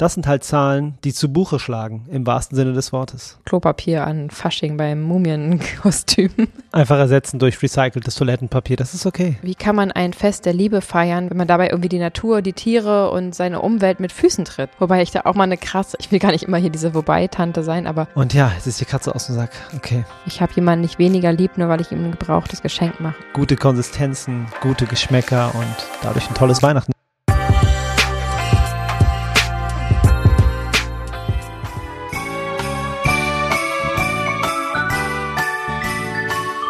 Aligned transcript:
Das 0.00 0.14
sind 0.14 0.28
halt 0.28 0.44
Zahlen, 0.44 0.96
die 1.02 1.12
zu 1.12 1.32
Buche 1.32 1.58
schlagen, 1.58 2.06
im 2.08 2.24
wahrsten 2.24 2.54
Sinne 2.54 2.72
des 2.72 2.92
Wortes. 2.92 3.40
Klopapier 3.44 4.06
an 4.06 4.30
Fasching 4.30 4.76
beim 4.76 5.02
Mumienkostüm. 5.02 6.30
Einfach 6.70 6.98
ersetzen 6.98 7.40
durch 7.40 7.60
recyceltes 7.60 8.14
Toilettenpapier, 8.14 8.76
das 8.76 8.94
ist 8.94 9.06
okay. 9.06 9.38
Wie 9.42 9.56
kann 9.56 9.74
man 9.74 9.90
ein 9.90 10.12
Fest 10.12 10.46
der 10.46 10.52
Liebe 10.52 10.82
feiern, 10.82 11.30
wenn 11.30 11.36
man 11.36 11.48
dabei 11.48 11.70
irgendwie 11.70 11.88
die 11.88 11.98
Natur, 11.98 12.42
die 12.42 12.52
Tiere 12.52 13.10
und 13.10 13.34
seine 13.34 13.60
Umwelt 13.60 13.98
mit 13.98 14.12
Füßen 14.12 14.44
tritt? 14.44 14.70
Wobei 14.78 15.02
ich 15.02 15.10
da 15.10 15.22
auch 15.24 15.34
mal 15.34 15.42
eine 15.42 15.56
krasse, 15.56 15.96
ich 15.98 16.12
will 16.12 16.20
gar 16.20 16.30
nicht 16.30 16.44
immer 16.44 16.58
hier 16.58 16.70
diese 16.70 16.94
Wobei-Tante 16.94 17.64
sein, 17.64 17.88
aber. 17.88 18.06
Und 18.14 18.34
ja, 18.34 18.52
jetzt 18.54 18.68
ist 18.68 18.80
die 18.80 18.84
Katze 18.84 19.12
aus 19.16 19.26
dem 19.26 19.34
Sack. 19.34 19.50
Okay. 19.74 20.04
Ich 20.26 20.40
habe 20.40 20.52
jemanden 20.54 20.82
nicht 20.82 21.00
weniger 21.00 21.32
lieb, 21.32 21.58
nur 21.58 21.68
weil 21.68 21.80
ich 21.80 21.90
ihm 21.90 22.04
ein 22.04 22.12
gebrauchtes 22.12 22.62
Geschenk 22.62 23.00
mache. 23.00 23.16
Gute 23.32 23.56
Konsistenzen, 23.56 24.46
gute 24.60 24.86
Geschmäcker 24.86 25.52
und 25.56 25.74
dadurch 26.02 26.28
ein 26.30 26.34
tolles 26.34 26.62
Weihnachten. 26.62 26.92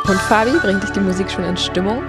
Und 0.08 0.18
Fabi, 0.22 0.52
bringt 0.62 0.82
dich 0.82 0.90
die 0.92 1.00
Musik 1.00 1.30
schon 1.30 1.44
in 1.44 1.54
Stimmung? 1.58 2.02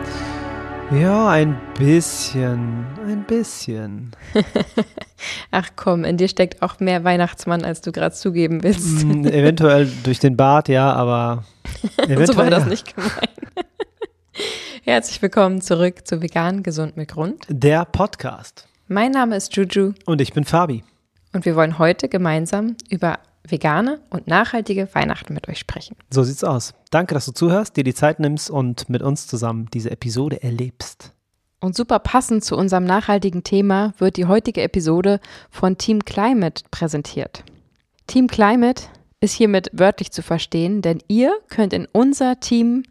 Ja, 0.89 1.31
ein 1.31 1.59
bisschen, 1.77 2.85
ein 3.05 3.25
bisschen. 3.27 4.12
Ach 5.52 5.67
komm, 5.75 6.05
in 6.05 6.16
dir 6.16 6.30
steckt 6.30 6.62
auch 6.62 6.80
mehr 6.80 7.03
Weihnachtsmann, 7.03 7.66
als 7.66 7.81
du 7.81 7.91
gerade 7.91 8.16
zugeben 8.16 8.63
willst. 8.63 9.03
Mm, 9.03 9.25
eventuell 9.25 9.91
durch 10.05 10.20
den 10.20 10.38
Bart, 10.38 10.70
ja, 10.70 10.94
aber 10.94 11.44
eventuell, 11.98 12.27
so 12.27 12.38
war 12.38 12.49
das 12.49 12.63
ja. 12.63 12.70
nicht 12.70 12.95
gemein. 12.95 13.12
Herzlich 14.86 15.22
willkommen 15.22 15.59
zurück 15.59 16.08
zu 16.08 16.22
Vegan 16.22 16.63
Gesund 16.63 16.95
mit 16.95 17.09
Grund. 17.09 17.47
Der 17.50 17.84
Podcast. 17.84 18.66
Mein 18.88 19.11
Name 19.11 19.36
ist 19.36 19.53
Juju. 19.58 19.91
Und 20.05 20.22
ich 20.22 20.31
bin 20.31 20.45
Fabi. 20.45 20.86
Und 21.34 21.44
wir 21.44 21.58
wollen 21.58 21.77
heute 21.77 22.08
gemeinsam 22.08 22.77
über 22.89 23.20
vegane 23.48 24.00
und 24.10 24.28
nachhaltige 24.28 24.88
Weihnachten 24.94 25.34
mit 25.34 25.48
euch 25.48 25.59
sprechen. 25.59 25.95
So 26.09 26.23
sieht's 26.23 26.44
aus. 26.44 26.73
Danke, 26.92 27.14
dass 27.14 27.26
du 27.26 27.32
zuhörst, 27.32 27.78
dir 27.78 27.84
die 27.84 27.94
Zeit 27.94 28.20
nimmst 28.20 28.50
und 28.50 28.90
mit 28.90 29.02
uns 29.02 29.28
zusammen 29.28 29.68
diese 29.73 29.92
Episode 29.92 30.44
erlebst. 30.44 31.14
Und 31.62 31.76
super 31.76 32.00
passend 32.00 32.44
zu 32.44 32.56
unserem 32.56 32.86
nachhaltigen 32.86 33.44
Thema 33.44 33.94
wird 33.98 34.16
die 34.18 34.26
heutige 34.26 34.62
Episode 34.62 35.20
von 35.50 35.78
Team 35.78 36.06
Climate 36.06 36.64
präsentiert. 36.72 37.44
Team 38.08 38.28
Climate 38.28 38.84
ist 39.20 39.34
hiermit 39.34 39.70
wörtlich 39.74 40.12
zu 40.12 40.22
verstehen, 40.22 40.81
denn 40.81 41.00
ihr 41.08 41.34
könnt 41.50 41.74
in 41.74 41.88
unser 41.92 42.40
Team 42.40 42.84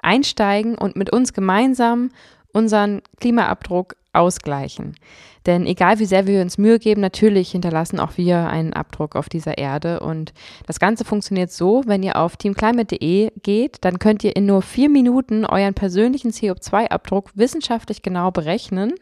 einsteigen 0.00 0.76
und 0.78 0.94
mit 0.94 1.12
uns 1.12 1.32
gemeinsam 1.32 2.10
unseren 2.52 3.02
Klimaabdruck 3.20 3.96
ausgleichen. 4.14 4.94
Denn 5.46 5.66
egal 5.66 5.98
wie 5.98 6.06
sehr 6.06 6.26
wir 6.26 6.40
uns 6.40 6.56
Mühe 6.56 6.78
geben, 6.78 7.02
natürlich 7.02 7.50
hinterlassen 7.50 8.00
auch 8.00 8.16
wir 8.16 8.48
einen 8.48 8.72
Abdruck 8.72 9.14
auf 9.14 9.28
dieser 9.28 9.58
Erde. 9.58 10.00
Und 10.00 10.32
das 10.66 10.80
Ganze 10.80 11.04
funktioniert 11.04 11.52
so, 11.52 11.82
wenn 11.86 12.02
ihr 12.02 12.16
auf 12.16 12.36
teamclimate.de 12.36 13.30
geht, 13.42 13.78
dann 13.82 13.98
könnt 13.98 14.24
ihr 14.24 14.36
in 14.36 14.46
nur 14.46 14.62
vier 14.62 14.88
Minuten 14.88 15.44
euren 15.44 15.74
persönlichen 15.74 16.30
CO2-Abdruck 16.30 17.30
wissenschaftlich 17.34 18.00
genau 18.00 18.30
berechnen. 18.30 18.94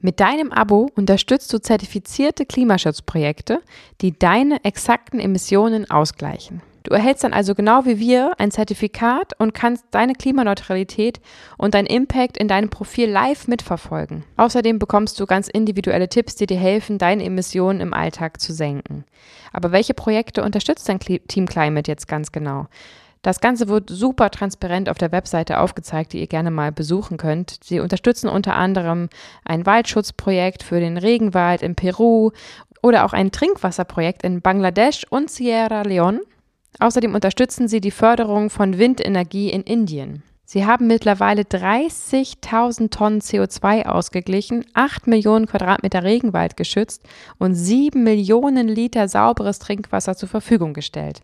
Mit 0.00 0.20
deinem 0.20 0.52
Abo 0.52 0.90
unterstützt 0.94 1.52
du 1.52 1.58
zertifizierte 1.58 2.46
Klimaschutzprojekte, 2.46 3.60
die 4.00 4.18
deine 4.18 4.64
exakten 4.64 5.20
Emissionen 5.20 5.88
ausgleichen. 5.90 6.62
Du 6.86 6.94
erhältst 6.94 7.24
dann 7.24 7.32
also 7.32 7.56
genau 7.56 7.84
wie 7.84 7.98
wir 7.98 8.38
ein 8.38 8.52
Zertifikat 8.52 9.32
und 9.40 9.54
kannst 9.54 9.84
deine 9.90 10.12
Klimaneutralität 10.12 11.20
und 11.58 11.74
deinen 11.74 11.86
Impact 11.86 12.36
in 12.36 12.46
deinem 12.46 12.70
Profil 12.70 13.10
live 13.10 13.48
mitverfolgen. 13.48 14.22
Außerdem 14.36 14.78
bekommst 14.78 15.18
du 15.18 15.26
ganz 15.26 15.48
individuelle 15.48 16.08
Tipps, 16.08 16.36
die 16.36 16.46
dir 16.46 16.58
helfen, 16.58 16.98
deine 16.98 17.24
Emissionen 17.24 17.80
im 17.80 17.92
Alltag 17.92 18.40
zu 18.40 18.52
senken. 18.52 19.04
Aber 19.52 19.72
welche 19.72 19.94
Projekte 19.94 20.44
unterstützt 20.44 20.88
dein 20.88 21.00
Team 21.00 21.46
Climate 21.46 21.90
jetzt 21.90 22.06
ganz 22.06 22.30
genau? 22.30 22.68
Das 23.22 23.40
Ganze 23.40 23.66
wird 23.66 23.90
super 23.90 24.30
transparent 24.30 24.88
auf 24.88 24.98
der 24.98 25.10
Webseite 25.10 25.58
aufgezeigt, 25.58 26.12
die 26.12 26.20
ihr 26.20 26.28
gerne 26.28 26.52
mal 26.52 26.70
besuchen 26.70 27.16
könnt. 27.16 27.58
Sie 27.64 27.80
unterstützen 27.80 28.28
unter 28.28 28.54
anderem 28.54 29.08
ein 29.44 29.66
Waldschutzprojekt 29.66 30.62
für 30.62 30.78
den 30.78 30.98
Regenwald 30.98 31.62
in 31.62 31.74
Peru 31.74 32.30
oder 32.80 33.04
auch 33.04 33.12
ein 33.12 33.32
Trinkwasserprojekt 33.32 34.22
in 34.22 34.40
Bangladesch 34.40 35.04
und 35.10 35.32
Sierra 35.32 35.82
Leone. 35.82 36.20
Außerdem 36.78 37.14
unterstützen 37.14 37.68
sie 37.68 37.80
die 37.80 37.90
Förderung 37.90 38.50
von 38.50 38.78
Windenergie 38.78 39.50
in 39.50 39.62
Indien. 39.62 40.22
Sie 40.48 40.64
haben 40.64 40.86
mittlerweile 40.86 41.42
30.000 41.42 42.90
Tonnen 42.90 43.20
CO2 43.20 43.86
ausgeglichen, 43.86 44.64
8 44.74 45.08
Millionen 45.08 45.46
Quadratmeter 45.46 46.04
Regenwald 46.04 46.56
geschützt 46.56 47.02
und 47.38 47.54
7 47.54 48.00
Millionen 48.04 48.68
Liter 48.68 49.08
sauberes 49.08 49.58
Trinkwasser 49.58 50.16
zur 50.16 50.28
Verfügung 50.28 50.72
gestellt. 50.72 51.22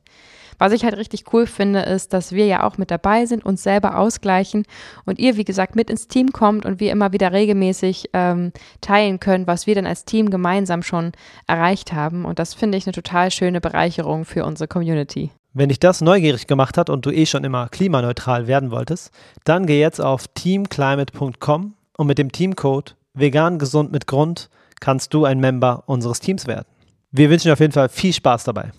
Was 0.58 0.72
ich 0.72 0.84
halt 0.84 0.96
richtig 0.96 1.32
cool 1.32 1.46
finde, 1.46 1.80
ist, 1.80 2.12
dass 2.12 2.32
wir 2.32 2.46
ja 2.46 2.64
auch 2.64 2.78
mit 2.78 2.90
dabei 2.90 3.26
sind, 3.26 3.44
uns 3.44 3.62
selber 3.62 3.96
ausgleichen 3.96 4.64
und 5.04 5.18
ihr, 5.20 5.36
wie 5.36 5.44
gesagt, 5.44 5.76
mit 5.76 5.88
ins 5.88 6.08
Team 6.08 6.32
kommt 6.32 6.66
und 6.66 6.80
wir 6.80 6.90
immer 6.90 7.12
wieder 7.12 7.32
regelmäßig 7.32 8.10
ähm, 8.12 8.52
teilen 8.80 9.20
können, 9.20 9.46
was 9.46 9.68
wir 9.68 9.76
dann 9.76 9.86
als 9.86 10.04
Team 10.04 10.30
gemeinsam 10.30 10.82
schon 10.82 11.12
erreicht 11.46 11.92
haben. 11.92 12.24
Und 12.24 12.38
das 12.38 12.54
finde 12.54 12.76
ich 12.76 12.86
eine 12.86 12.92
total 12.92 13.30
schöne 13.30 13.60
Bereicherung 13.60 14.24
für 14.24 14.44
unsere 14.44 14.68
Community. 14.68 15.30
Wenn 15.54 15.68
dich 15.68 15.80
das 15.80 16.00
neugierig 16.00 16.46
gemacht 16.46 16.78
hat 16.78 16.88
und 16.88 17.04
du 17.04 17.10
eh 17.10 17.26
schon 17.26 17.44
immer 17.44 17.68
klimaneutral 17.68 18.46
werden 18.46 18.70
wolltest, 18.70 19.10
dann 19.44 19.66
geh 19.66 19.78
jetzt 19.78 20.00
auf 20.00 20.26
teamclimate.com 20.28 21.74
und 21.98 22.06
mit 22.06 22.16
dem 22.16 22.32
Teamcode 22.32 22.96
vegan 23.12 23.58
gesund 23.58 23.92
mit 23.92 24.06
Grund 24.06 24.48
kannst 24.80 25.12
du 25.12 25.26
ein 25.26 25.40
Member 25.40 25.82
unseres 25.84 26.20
Teams 26.20 26.46
werden. 26.46 26.64
Wir 27.10 27.28
wünschen 27.28 27.48
dir 27.48 27.52
auf 27.52 27.60
jeden 27.60 27.74
Fall 27.74 27.90
viel 27.90 28.14
Spaß 28.14 28.44
dabei. 28.44 28.72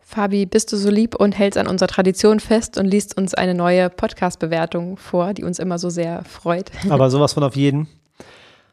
Fabi, 0.00 0.46
bist 0.46 0.72
du 0.72 0.78
so 0.78 0.88
lieb 0.88 1.14
und 1.16 1.36
hältst 1.36 1.58
an 1.58 1.66
unserer 1.66 1.88
Tradition 1.88 2.40
fest 2.40 2.78
und 2.78 2.86
liest 2.86 3.18
uns 3.18 3.34
eine 3.34 3.54
neue 3.54 3.90
Podcast-Bewertung 3.90 4.96
vor, 4.96 5.34
die 5.34 5.44
uns 5.44 5.58
immer 5.58 5.78
so 5.78 5.90
sehr 5.90 6.24
freut. 6.24 6.70
Aber 6.88 7.10
sowas 7.10 7.34
von 7.34 7.42
auf 7.42 7.56
jeden. 7.56 7.88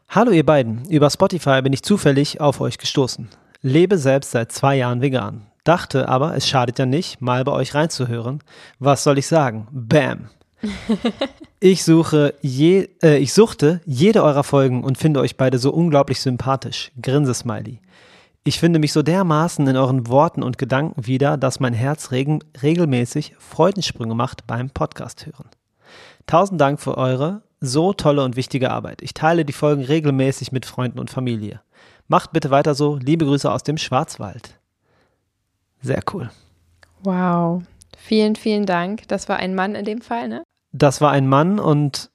Hallo 0.08 0.30
ihr 0.30 0.46
beiden, 0.46 0.88
über 0.88 1.10
Spotify 1.10 1.60
bin 1.60 1.74
ich 1.74 1.82
zufällig 1.82 2.40
auf 2.40 2.62
euch 2.62 2.78
gestoßen. 2.78 3.28
Lebe 3.60 3.98
selbst 3.98 4.30
seit 4.30 4.50
zwei 4.50 4.76
Jahren 4.76 5.02
vegan. 5.02 5.42
Dachte 5.64 6.08
aber, 6.08 6.36
es 6.36 6.46
schadet 6.46 6.78
ja 6.78 6.86
nicht, 6.86 7.20
mal 7.20 7.42
bei 7.44 7.52
euch 7.52 7.74
reinzuhören. 7.74 8.40
Was 8.78 9.02
soll 9.02 9.18
ich 9.18 9.26
sagen? 9.26 9.66
Bam! 9.72 10.28
Ich 11.60 11.82
suche 11.82 12.34
je, 12.42 12.90
äh, 13.02 13.16
ich 13.16 13.32
suchte 13.32 13.80
jede 13.86 14.22
eurer 14.22 14.44
Folgen 14.44 14.84
und 14.84 14.98
finde 14.98 15.20
euch 15.20 15.38
beide 15.38 15.56
so 15.56 15.72
unglaublich 15.72 16.20
sympathisch. 16.20 16.92
Grinse-Smiley. 17.00 17.80
Ich 18.44 18.60
finde 18.60 18.78
mich 18.78 18.92
so 18.92 19.00
dermaßen 19.00 19.66
in 19.66 19.74
euren 19.78 20.06
Worten 20.08 20.42
und 20.42 20.58
Gedanken 20.58 21.06
wieder, 21.06 21.38
dass 21.38 21.60
mein 21.60 21.72
Herz 21.72 22.10
regen, 22.10 22.40
regelmäßig 22.62 23.34
Freudensprünge 23.38 24.14
macht 24.14 24.46
beim 24.46 24.68
Podcast 24.68 25.24
hören. 25.24 25.48
Tausend 26.26 26.60
Dank 26.60 26.82
für 26.82 26.98
eure 26.98 27.40
so 27.60 27.94
tolle 27.94 28.22
und 28.22 28.36
wichtige 28.36 28.70
Arbeit. 28.70 29.00
Ich 29.00 29.14
teile 29.14 29.46
die 29.46 29.54
Folgen 29.54 29.84
regelmäßig 29.84 30.52
mit 30.52 30.66
Freunden 30.66 30.98
und 30.98 31.08
Familie. 31.08 31.62
Macht 32.08 32.32
bitte 32.32 32.50
weiter 32.50 32.74
so. 32.74 32.96
Liebe 32.96 33.24
Grüße 33.24 33.50
aus 33.50 33.62
dem 33.62 33.78
Schwarzwald. 33.78 34.58
Sehr 35.84 36.02
cool. 36.14 36.30
Wow. 37.02 37.62
Vielen, 37.98 38.36
vielen 38.36 38.64
Dank. 38.64 39.06
Das 39.08 39.28
war 39.28 39.36
ein 39.36 39.54
Mann 39.54 39.74
in 39.74 39.84
dem 39.84 40.00
Fall, 40.00 40.28
ne? 40.28 40.42
Das 40.72 41.02
war 41.02 41.10
ein 41.10 41.28
Mann 41.28 41.60
und 41.60 42.10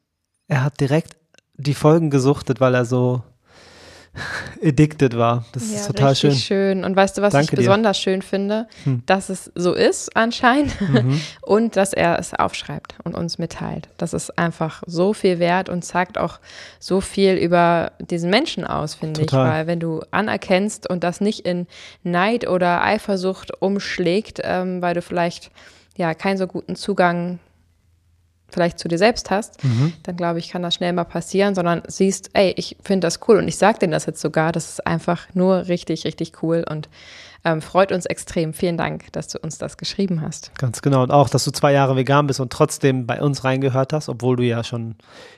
er 0.48 0.64
hat 0.64 0.80
direkt 0.80 1.16
die 1.54 1.76
Folgen 1.76 2.10
gesuchtet, 2.10 2.60
weil 2.60 2.74
er 2.74 2.86
so 2.86 3.22
addicted 4.64 5.18
war. 5.18 5.46
Das 5.52 5.72
ja, 5.72 5.78
ist 5.78 5.88
total 5.88 6.16
schön. 6.16 6.34
schön. 6.34 6.84
Und 6.84 6.96
weißt 6.96 7.18
du, 7.18 7.22
was 7.22 7.34
Danke 7.34 7.54
ich 7.54 7.60
besonders 7.60 7.98
dir. 7.98 8.04
schön 8.04 8.22
finde? 8.22 8.68
Hm. 8.84 9.04
Dass 9.06 9.30
es 9.30 9.52
so 9.56 9.74
ist 9.74 10.16
anscheinend 10.16 10.80
mhm. 10.82 11.22
und 11.42 11.76
dass 11.76 11.94
er 11.94 12.20
es 12.20 12.34
aufschreibt 12.34 12.96
und 13.04 13.16
uns 13.16 13.38
mitteilt. 13.38 13.90
Das 13.98 14.14
ist 14.14 14.38
einfach 14.38 14.84
so 14.86 15.14
viel 15.14 15.40
wert 15.40 15.70
und 15.70 15.86
sagt 15.86 16.18
auch 16.18 16.40
so 16.80 17.02
viel 17.02 17.36
über 17.36 17.92
diesen 18.00 18.30
Menschen 18.30 18.66
aus, 18.66 18.96
finde 18.96 19.22
ich. 19.22 19.32
Weil 19.32 19.68
wenn 19.68 19.80
du 19.80 20.02
anerkennst 20.12 20.90
und 20.90 21.04
das 21.04 21.22
nicht 21.22 21.42
in 21.42 21.68
Neid 22.04 22.48
oder 22.48 22.84
Eifersucht 22.84 23.62
umschlägt, 23.62 24.42
ähm, 24.44 24.82
weil 24.82 24.94
du 24.94 25.02
vielleicht 25.02 25.52
ja 25.98 26.14
keinen 26.14 26.38
so 26.38 26.48
guten 26.48 26.76
Zugang 26.76 27.40
vielleicht 28.52 28.80
zu 28.80 28.88
dir 28.88 28.98
selbst 28.98 29.30
hast, 29.32 29.64
mhm. 29.64 29.94
dann 30.04 30.16
glaube 30.16 30.40
ich, 30.40 30.50
kann 30.50 30.64
das 30.64 30.76
schnell 30.76 30.94
mal 30.94 31.04
passieren, 31.04 31.56
sondern 31.56 31.84
siehst, 31.88 32.30
ey, 32.34 32.54
ich 32.58 32.78
finde 32.84 33.08
das 33.08 33.20
cool 33.28 33.38
und 33.38 33.48
ich 33.48 33.58
sage 33.58 33.80
dir 33.80 33.88
das 33.90 34.06
jetzt 34.06 34.22
sogar, 34.22 34.52
das 34.52 34.70
ist 34.70 34.88
einfach 34.88 35.28
nur 35.34 35.68
richtig, 35.68 36.06
richtig 36.06 36.44
cool 36.44 36.66
und 36.70 36.90
ähm, 37.46 37.62
freut 37.62 37.92
uns 37.92 38.06
extrem. 38.06 38.54
Vielen 38.54 38.78
Dank, 38.78 39.12
dass 39.14 39.28
du 39.30 39.40
uns 39.40 39.58
das 39.58 39.78
geschrieben 39.78 40.22
hast. 40.22 40.52
Ganz 40.58 40.82
genau 40.82 41.04
und 41.04 41.12
auch, 41.12 41.30
dass 41.30 41.46
du 41.46 41.52
zwei 41.52 41.72
Jahre 41.72 41.96
vegan 41.96 42.28
bist 42.28 42.40
und 42.40 42.52
trotzdem 42.52 43.08
bei 43.08 43.22
uns 43.22 43.44
reingehört 43.44 43.94
hast, 43.94 44.10
obwohl 44.10 44.36
du 44.36 44.44
ja 44.44 44.64
schon 44.64 44.96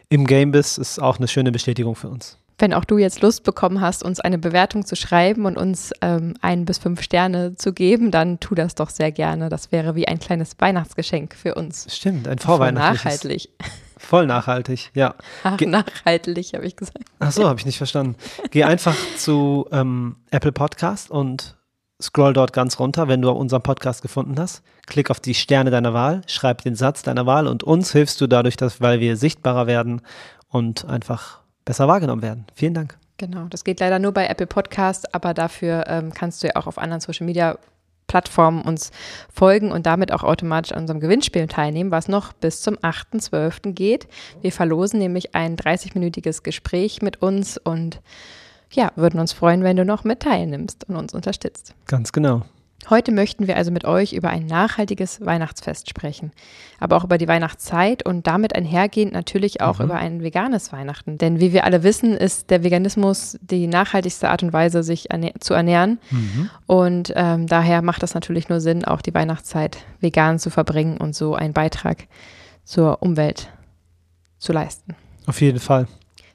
im 0.09 0.25
Game 0.25 0.51
bist, 0.51 0.77
ist 0.77 0.99
auch 0.99 1.17
eine 1.17 1.27
schöne 1.27 1.51
Bestätigung 1.51 1.95
für 1.95 2.09
uns. 2.09 2.37
Wenn 2.57 2.73
auch 2.73 2.85
du 2.85 2.97
jetzt 2.99 3.21
Lust 3.21 3.43
bekommen 3.43 3.81
hast, 3.81 4.03
uns 4.03 4.19
eine 4.19 4.37
Bewertung 4.37 4.85
zu 4.85 4.95
schreiben 4.95 5.45
und 5.45 5.57
uns 5.57 5.91
ähm, 6.01 6.35
ein 6.41 6.65
bis 6.65 6.77
fünf 6.77 7.01
Sterne 7.01 7.55
zu 7.55 7.73
geben, 7.73 8.11
dann 8.11 8.39
tu 8.39 8.53
das 8.53 8.75
doch 8.75 8.89
sehr 8.91 9.11
gerne. 9.11 9.49
Das 9.49 9.71
wäre 9.71 9.95
wie 9.95 10.07
ein 10.07 10.19
kleines 10.19 10.55
Weihnachtsgeschenk 10.59 11.35
für 11.35 11.55
uns. 11.55 11.87
Stimmt, 11.95 12.27
ein 12.27 12.37
vorweihnachtliches. 12.37 13.03
Nachhaltig. 13.21 13.49
voll 13.97 14.27
nachhaltig, 14.27 14.91
ja. 14.93 15.15
Ach, 15.43 15.57
Ge- 15.57 15.67
nachhaltig, 15.67 16.53
habe 16.53 16.65
ich 16.65 16.75
gesagt. 16.75 17.05
Ach 17.19 17.31
so, 17.31 17.47
habe 17.47 17.59
ich 17.59 17.65
nicht 17.65 17.77
verstanden. 17.77 18.15
Geh 18.51 18.63
einfach 18.63 18.95
zu 19.17 19.67
ähm, 19.71 20.17
Apple 20.29 20.51
Podcast 20.51 21.09
und 21.09 21.57
scroll 21.99 22.33
dort 22.33 22.53
ganz 22.53 22.79
runter, 22.79 23.07
wenn 23.07 23.21
du 23.21 23.29
unseren 23.31 23.61
Podcast 23.63 24.01
gefunden 24.01 24.39
hast. 24.39 24.63
Klick 24.87 25.09
auf 25.09 25.19
die 25.19 25.33
Sterne 25.35 25.69
deiner 25.71 25.93
Wahl, 25.93 26.21
schreib 26.27 26.61
den 26.63 26.75
Satz 26.75 27.01
deiner 27.03 27.25
Wahl 27.25 27.47
und 27.47 27.63
uns 27.63 27.91
hilfst 27.91 28.19
du 28.21 28.27
dadurch, 28.27 28.57
dass, 28.57 28.81
weil 28.81 28.99
wir 28.99 29.17
sichtbarer 29.17 29.67
werden 29.67 30.01
und 30.47 30.85
einfach 30.85 31.40
besser 31.65 31.87
wahrgenommen 31.87 32.21
werden. 32.21 32.45
Vielen 32.55 32.73
Dank. 32.73 32.97
Genau, 33.17 33.45
das 33.49 33.63
geht 33.63 33.79
leider 33.79 33.99
nur 33.99 34.13
bei 34.13 34.25
Apple 34.27 34.47
Podcast, 34.47 35.13
aber 35.13 35.33
dafür 35.33 35.85
ähm, 35.87 36.11
kannst 36.13 36.41
du 36.41 36.47
ja 36.47 36.55
auch 36.55 36.65
auf 36.67 36.77
anderen 36.77 37.01
Social 37.01 37.25
Media 37.25 37.57
Plattformen 38.07 38.63
uns 38.63 38.91
folgen 39.33 39.71
und 39.71 39.85
damit 39.85 40.11
auch 40.11 40.23
automatisch 40.23 40.73
an 40.73 40.81
unserem 40.81 40.99
Gewinnspiel 40.99 41.47
teilnehmen, 41.47 41.91
was 41.91 42.09
noch 42.09 42.33
bis 42.33 42.61
zum 42.61 42.75
8.12. 42.75 43.71
geht. 43.71 44.09
Wir 44.41 44.51
verlosen 44.51 44.99
nämlich 44.99 45.33
ein 45.33 45.55
30-minütiges 45.55 46.43
Gespräch 46.43 47.01
mit 47.01 47.21
uns 47.21 47.57
und 47.57 48.01
ja, 48.71 48.91
würden 48.97 49.19
uns 49.19 49.31
freuen, 49.31 49.63
wenn 49.63 49.77
du 49.77 49.85
noch 49.85 50.03
mit 50.03 50.19
teilnimmst 50.21 50.89
und 50.89 50.97
uns 50.97 51.13
unterstützt. 51.13 51.73
Ganz 51.87 52.11
genau. 52.11 52.41
Heute 52.89 53.11
möchten 53.11 53.47
wir 53.47 53.55
also 53.57 53.71
mit 53.71 53.85
euch 53.85 54.11
über 54.13 54.29
ein 54.29 54.45
nachhaltiges 54.47 55.23
Weihnachtsfest 55.23 55.87
sprechen, 55.89 56.31
aber 56.79 56.97
auch 56.97 57.03
über 57.03 57.17
die 57.17 57.27
Weihnachtszeit 57.27 58.03
und 58.05 58.25
damit 58.27 58.55
einhergehend 58.55 59.13
natürlich 59.13 59.61
auch 59.61 59.79
Mhm. 59.79 59.85
über 59.85 59.95
ein 59.95 60.23
veganes 60.23 60.73
Weihnachten. 60.73 61.17
Denn 61.17 61.39
wie 61.39 61.53
wir 61.53 61.63
alle 61.65 61.83
wissen, 61.83 62.17
ist 62.17 62.49
der 62.49 62.63
Veganismus 62.63 63.37
die 63.41 63.67
nachhaltigste 63.67 64.29
Art 64.29 64.43
und 64.43 64.51
Weise, 64.51 64.83
sich 64.83 65.11
erne 65.11 65.31
zu 65.39 65.53
ernähren. 65.53 65.99
Und 66.65 67.13
ähm, 67.15 67.47
daher 67.47 67.81
macht 67.81 68.03
es 68.03 68.13
natürlich 68.13 68.49
nur 68.49 68.59
Sinn, 68.59 68.83
auch 68.83 69.01
die 69.01 69.13
Weihnachtszeit 69.13 69.77
vegan 69.99 70.39
zu 70.39 70.49
verbringen 70.49 70.97
und 70.97 71.15
so 71.15 71.35
einen 71.35 71.53
Beitrag 71.53 72.07
zur 72.63 73.01
Umwelt 73.01 73.49
zu 74.39 74.53
leisten. 74.53 74.95
Auf 75.27 75.39
jeden 75.39 75.59
Fall. 75.59 75.87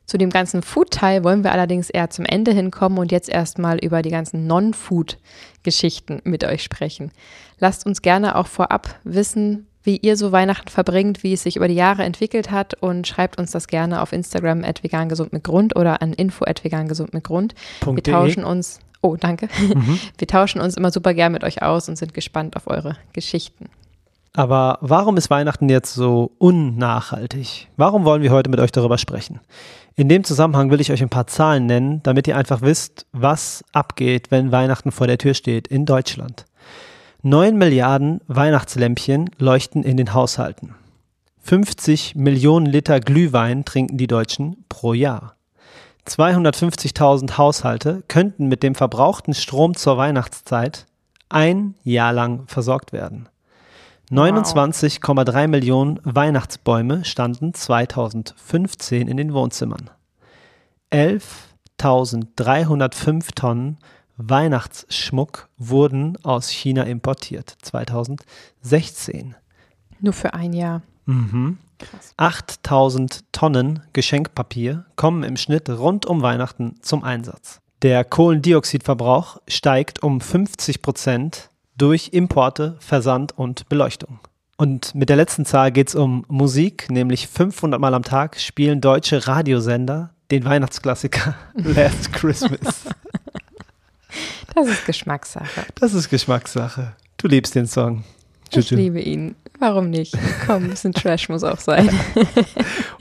Zu 0.06 0.18
dem 0.18 0.30
ganzen 0.30 0.62
Food-Teil 0.62 1.24
wollen 1.24 1.42
wir 1.42 1.50
allerdings 1.52 1.90
eher 1.90 2.10
zum 2.10 2.24
Ende 2.24 2.52
hinkommen 2.52 2.98
und 2.98 3.10
jetzt 3.10 3.28
erstmal 3.28 3.78
über 3.78 4.02
die 4.02 4.10
ganzen 4.10 4.46
Non-Food-Geschichten 4.46 6.20
mit 6.24 6.44
euch 6.44 6.62
sprechen. 6.62 7.10
Lasst 7.58 7.86
uns 7.86 8.02
gerne 8.02 8.36
auch 8.36 8.46
vorab 8.46 9.00
wissen, 9.02 9.66
wie 9.82 9.96
ihr 9.96 10.16
so 10.16 10.32
Weihnachten 10.32 10.68
verbringt, 10.68 11.22
wie 11.22 11.32
es 11.32 11.42
sich 11.42 11.56
über 11.56 11.68
die 11.68 11.74
Jahre 11.74 12.02
entwickelt 12.04 12.50
hat 12.50 12.74
und 12.74 13.06
schreibt 13.06 13.38
uns 13.38 13.50
das 13.52 13.66
gerne 13.68 14.00
auf 14.00 14.12
Instagram 14.12 14.64
at 14.64 14.82
vegangesund 14.82 15.32
mit 15.32 15.44
Grund 15.44 15.76
oder 15.76 16.02
an 16.02 16.12
info 16.12 16.44
at 16.44 16.62
vegangesund 16.64 17.14
mit 17.14 17.24
Grund. 17.24 17.54
Wir 17.84 18.02
tauschen 18.02 18.44
uns, 18.44 18.80
oh 19.00 19.16
danke, 19.16 19.48
Mhm. 19.58 19.98
wir 20.18 20.26
tauschen 20.26 20.60
uns 20.60 20.76
immer 20.76 20.90
super 20.90 21.14
gern 21.14 21.32
mit 21.32 21.44
euch 21.44 21.62
aus 21.62 21.88
und 21.88 21.96
sind 21.96 22.14
gespannt 22.14 22.56
auf 22.56 22.66
eure 22.66 22.96
Geschichten. 23.12 23.66
Aber 24.32 24.78
warum 24.82 25.16
ist 25.16 25.30
Weihnachten 25.30 25.68
jetzt 25.70 25.94
so 25.94 26.32
unnachhaltig? 26.38 27.68
Warum 27.76 28.04
wollen 28.04 28.22
wir 28.22 28.30
heute 28.32 28.50
mit 28.50 28.60
euch 28.60 28.70
darüber 28.70 28.98
sprechen? 28.98 29.40
In 29.98 30.10
dem 30.10 30.24
Zusammenhang 30.24 30.70
will 30.70 30.82
ich 30.82 30.92
euch 30.92 31.02
ein 31.02 31.08
paar 31.08 31.26
Zahlen 31.26 31.64
nennen, 31.64 32.02
damit 32.02 32.28
ihr 32.28 32.36
einfach 32.36 32.60
wisst, 32.60 33.06
was 33.12 33.64
abgeht, 33.72 34.30
wenn 34.30 34.52
Weihnachten 34.52 34.92
vor 34.92 35.06
der 35.06 35.16
Tür 35.16 35.32
steht 35.32 35.66
in 35.68 35.86
Deutschland. 35.86 36.44
9 37.22 37.56
Milliarden 37.56 38.20
Weihnachtslämpchen 38.26 39.30
leuchten 39.38 39.82
in 39.82 39.96
den 39.96 40.12
Haushalten. 40.12 40.74
50 41.38 42.14
Millionen 42.14 42.66
Liter 42.66 43.00
Glühwein 43.00 43.64
trinken 43.64 43.96
die 43.96 44.06
Deutschen 44.06 44.66
pro 44.68 44.92
Jahr. 44.92 45.36
250.000 46.06 47.38
Haushalte 47.38 48.04
könnten 48.06 48.48
mit 48.48 48.62
dem 48.62 48.74
verbrauchten 48.74 49.32
Strom 49.32 49.74
zur 49.74 49.96
Weihnachtszeit 49.96 50.86
ein 51.30 51.74
Jahr 51.84 52.12
lang 52.12 52.46
versorgt 52.48 52.92
werden. 52.92 53.30
29,3 54.10 55.48
Millionen 55.48 55.98
Weihnachtsbäume 56.04 57.04
standen 57.04 57.54
2015 57.54 59.08
in 59.08 59.16
den 59.16 59.34
Wohnzimmern. 59.34 59.90
11.305 60.92 63.34
Tonnen 63.34 63.78
Weihnachtsschmuck 64.16 65.48
wurden 65.58 66.16
aus 66.24 66.50
China 66.50 66.84
importiert 66.84 67.56
2016. 67.62 69.34
Nur 70.00 70.12
für 70.12 70.34
ein 70.34 70.52
Jahr. 70.52 70.82
Mhm. 71.06 71.58
8000 72.16 73.24
Tonnen 73.32 73.82
Geschenkpapier 73.92 74.86
kommen 74.94 75.24
im 75.24 75.36
Schnitt 75.36 75.68
rund 75.68 76.06
um 76.06 76.22
Weihnachten 76.22 76.76
zum 76.80 77.02
Einsatz. 77.02 77.60
Der 77.82 78.04
Kohlendioxidverbrauch 78.04 79.38
steigt 79.48 80.00
um 80.02 80.20
50 80.20 80.80
Prozent 80.80 81.50
durch 81.76 82.10
Importe, 82.12 82.76
Versand 82.80 83.36
und 83.36 83.68
Beleuchtung. 83.68 84.18
Und 84.56 84.94
mit 84.94 85.10
der 85.10 85.16
letzten 85.16 85.44
Zahl 85.44 85.70
geht 85.70 85.88
es 85.88 85.94
um 85.94 86.24
Musik, 86.28 86.90
nämlich 86.90 87.28
500 87.28 87.78
Mal 87.78 87.92
am 87.94 88.02
Tag 88.02 88.40
spielen 88.40 88.80
deutsche 88.80 89.26
Radiosender 89.26 90.10
den 90.30 90.44
Weihnachtsklassiker 90.44 91.34
Last 91.54 92.12
Christmas. 92.12 92.84
Das 94.54 94.68
ist 94.68 94.86
Geschmackssache. 94.86 95.66
Das 95.74 95.92
ist 95.92 96.08
Geschmackssache. 96.08 96.94
Du 97.18 97.28
liebst 97.28 97.54
den 97.54 97.66
Song. 97.66 98.04
Ich 98.48 98.70
Juju. 98.70 98.76
liebe 98.84 99.00
ihn. 99.00 99.34
Warum 99.58 99.90
nicht? 99.90 100.16
Komm, 100.46 100.64
ein 100.64 100.70
bisschen 100.70 100.94
Trash 100.94 101.28
muss 101.28 101.44
auch 101.44 101.60
sein. 101.60 101.90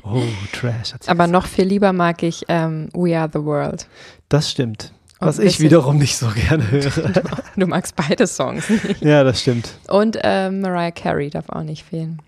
Oh, 0.04 0.22
Trash. 0.52 0.94
Aber 1.08 1.26
noch 1.26 1.48
viel 1.48 1.66
lieber 1.66 1.92
mag 1.92 2.22
ich 2.22 2.44
ähm, 2.48 2.90
We 2.94 3.18
Are 3.18 3.30
the 3.32 3.44
World. 3.44 3.88
Das 4.30 4.52
stimmt. 4.52 4.94
Was 5.20 5.40
ich 5.40 5.60
wiederum 5.60 5.98
nicht 5.98 6.18
so 6.18 6.28
gerne 6.28 6.70
höre. 6.72 6.92
Du 7.56 7.68
magst 7.68 7.96
beide 7.96 8.28
Songs 8.28 8.70
nicht. 8.70 9.02
ja, 9.02 9.24
das 9.24 9.42
stimmt. 9.42 9.76
Und 9.88 10.18
ähm, 10.24 10.60
Mariah 10.60 10.92
Carey 10.92 11.30
darf 11.30 11.50
auch 11.50 11.64
nicht 11.64 11.86
fehlen. 11.86 12.22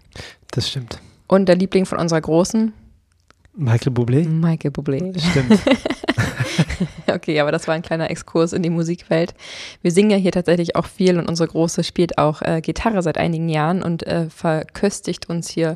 Das 0.51 0.69
stimmt. 0.69 0.99
Und 1.27 1.47
der 1.47 1.57
Liebling 1.57 1.85
von 1.85 1.97
unserer 1.99 2.21
Großen, 2.21 2.71
Michael 3.53 3.91
Bublé? 3.91 4.27
Michael 4.27 4.71
Bublé. 4.71 5.19
Stimmt. 5.19 5.59
Okay, 7.07 7.39
aber 7.39 7.51
das 7.51 7.67
war 7.67 7.75
ein 7.75 7.81
kleiner 7.81 8.09
Exkurs 8.09 8.53
in 8.53 8.63
die 8.63 8.69
Musikwelt. 8.69 9.33
Wir 9.81 9.91
singen 9.91 10.11
ja 10.11 10.17
hier 10.17 10.31
tatsächlich 10.31 10.75
auch 10.75 10.85
viel 10.85 11.17
und 11.17 11.27
unsere 11.27 11.47
Große 11.47 11.83
spielt 11.83 12.17
auch 12.17 12.41
äh, 12.41 12.61
Gitarre 12.61 13.01
seit 13.01 13.17
einigen 13.17 13.49
Jahren 13.49 13.83
und 13.83 14.05
äh, 14.05 14.29
verköstigt 14.29 15.29
uns 15.29 15.49
hier 15.49 15.75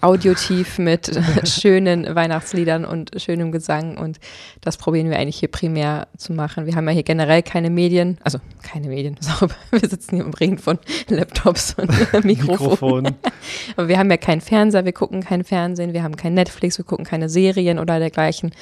audiotief 0.00 0.78
mit 0.78 1.10
schönen 1.44 2.14
Weihnachtsliedern 2.14 2.84
und 2.84 3.10
schönem 3.20 3.52
Gesang 3.52 3.98
und 3.98 4.18
das 4.60 4.76
probieren 4.76 5.10
wir 5.10 5.18
eigentlich 5.18 5.38
hier 5.38 5.50
primär 5.50 6.08
zu 6.16 6.32
machen. 6.32 6.66
Wir 6.66 6.74
haben 6.74 6.86
ja 6.86 6.94
hier 6.94 7.02
generell 7.02 7.42
keine 7.42 7.70
Medien, 7.70 8.18
also 8.22 8.38
keine 8.62 8.88
Medien, 8.88 9.16
auch, 9.40 9.48
wir 9.70 9.88
sitzen 9.88 10.16
hier 10.16 10.26
umringt 10.26 10.60
von 10.60 10.78
Laptops 11.08 11.74
und 11.74 11.88
Mikrofonen. 12.24 12.24
Mikrofon. 12.26 13.16
Aber 13.76 13.88
wir 13.88 13.98
haben 13.98 14.10
ja 14.10 14.16
keinen 14.16 14.40
Fernseher, 14.40 14.84
wir 14.84 14.92
gucken 14.92 15.22
kein 15.22 15.44
Fernsehen, 15.44 15.92
wir 15.92 16.02
haben 16.02 16.16
kein 16.16 16.34
Netflix, 16.34 16.78
wir 16.78 16.84
gucken 16.84 17.04
keine 17.04 17.28
Serien 17.28 17.78
oder 17.78 17.98
dergleichen. 17.98 18.52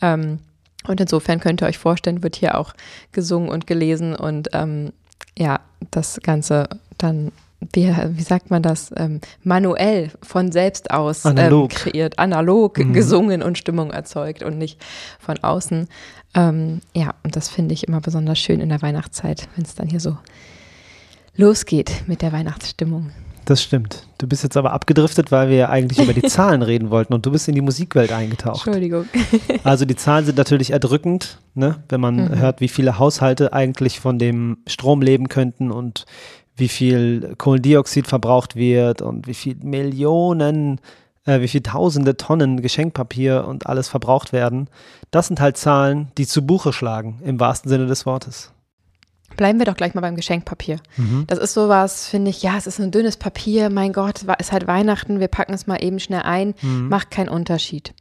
Ähm, 0.00 0.38
und 0.86 1.00
insofern 1.00 1.40
könnt 1.40 1.62
ihr 1.62 1.68
euch 1.68 1.78
vorstellen, 1.78 2.22
wird 2.22 2.36
hier 2.36 2.58
auch 2.58 2.74
gesungen 3.12 3.48
und 3.48 3.66
gelesen 3.66 4.14
und 4.16 4.48
ähm, 4.52 4.92
ja, 5.38 5.60
das 5.90 6.20
Ganze 6.22 6.68
dann, 6.98 7.32
wie, 7.72 7.88
wie 8.10 8.22
sagt 8.22 8.50
man 8.50 8.62
das, 8.62 8.92
ähm, 8.96 9.20
manuell 9.42 10.10
von 10.22 10.50
selbst 10.52 10.90
aus 10.90 11.24
Analog. 11.26 11.72
Ähm, 11.72 11.76
kreiert, 11.78 12.18
analog 12.18 12.78
Mhm. 12.78 12.92
gesungen 12.92 13.42
und 13.42 13.58
Stimmung 13.58 13.90
erzeugt 13.90 14.42
und 14.42 14.58
nicht 14.58 14.80
von 15.18 15.38
außen. 15.42 15.88
Ähm, 16.34 16.80
ja, 16.94 17.14
und 17.24 17.36
das 17.36 17.48
finde 17.48 17.74
ich 17.74 17.86
immer 17.86 18.00
besonders 18.00 18.38
schön 18.38 18.60
in 18.60 18.68
der 18.70 18.82
Weihnachtszeit, 18.82 19.48
wenn 19.56 19.64
es 19.64 19.74
dann 19.74 19.88
hier 19.88 20.00
so 20.00 20.16
losgeht 21.36 22.04
mit 22.06 22.22
der 22.22 22.32
Weihnachtsstimmung. 22.32 23.10
Das 23.44 23.60
stimmt. 23.60 24.06
Du 24.18 24.28
bist 24.28 24.44
jetzt 24.44 24.56
aber 24.56 24.72
abgedriftet, 24.72 25.32
weil 25.32 25.48
wir 25.48 25.56
ja 25.56 25.68
eigentlich 25.68 25.98
über 25.98 26.12
die 26.12 26.22
Zahlen 26.28 26.62
reden 26.62 26.90
wollten 26.90 27.12
und 27.12 27.26
du 27.26 27.32
bist 27.32 27.48
in 27.48 27.56
die 27.56 27.60
Musikwelt 27.60 28.12
eingetaucht. 28.12 28.66
Entschuldigung. 28.66 29.06
Also 29.64 29.84
die 29.84 29.96
Zahlen 29.96 30.24
sind 30.26 30.38
natürlich 30.38 30.70
erdrückend, 30.70 31.38
ne? 31.54 31.82
wenn 31.88 32.00
man 32.00 32.16
Mhm. 32.16 32.38
hört, 32.38 32.60
wie 32.60 32.68
viele 32.68 32.98
Haushalte 32.98 33.52
eigentlich 33.52 33.98
von 34.00 34.18
dem 34.18 34.58
Strom 34.68 35.02
leben 35.02 35.28
könnten 35.28 35.70
und 35.72 36.04
wie 36.56 36.68
viel 36.68 37.34
Kohlendioxid 37.38 38.06
verbraucht 38.06 38.56
wird 38.56 39.02
und 39.02 39.26
wie 39.26 39.34
viel 39.34 39.56
Millionen, 39.62 40.80
äh, 41.24 41.40
wie 41.40 41.48
viel 41.48 41.62
tausende 41.62 42.16
Tonnen 42.16 42.60
Geschenkpapier 42.62 43.46
und 43.46 43.66
alles 43.66 43.88
verbraucht 43.88 44.32
werden. 44.32 44.68
Das 45.10 45.28
sind 45.28 45.40
halt 45.40 45.56
Zahlen, 45.56 46.08
die 46.18 46.26
zu 46.26 46.44
Buche 46.46 46.72
schlagen, 46.72 47.20
im 47.24 47.40
wahrsten 47.40 47.68
Sinne 47.70 47.86
des 47.86 48.06
Wortes. 48.06 48.50
Bleiben 49.36 49.58
wir 49.58 49.64
doch 49.64 49.76
gleich 49.76 49.94
mal 49.94 50.02
beim 50.02 50.14
Geschenkpapier. 50.16 50.76
Das 51.26 51.38
ist 51.38 51.54
sowas, 51.54 52.06
finde 52.06 52.28
ich, 52.30 52.42
ja, 52.42 52.58
es 52.58 52.66
ist 52.66 52.78
ein 52.78 52.90
dünnes 52.90 53.16
Papier, 53.16 53.70
mein 53.70 53.94
Gott, 53.94 54.26
wa- 54.26 54.34
ist 54.34 54.52
halt 54.52 54.66
Weihnachten, 54.66 55.20
wir 55.20 55.28
packen 55.28 55.54
es 55.54 55.66
mal 55.66 55.82
eben 55.82 56.00
schnell 56.00 56.20
ein, 56.22 56.52
Mhm. 56.60 56.88
macht 56.90 57.10
keinen 57.10 57.30
Unterschied. 57.30 57.94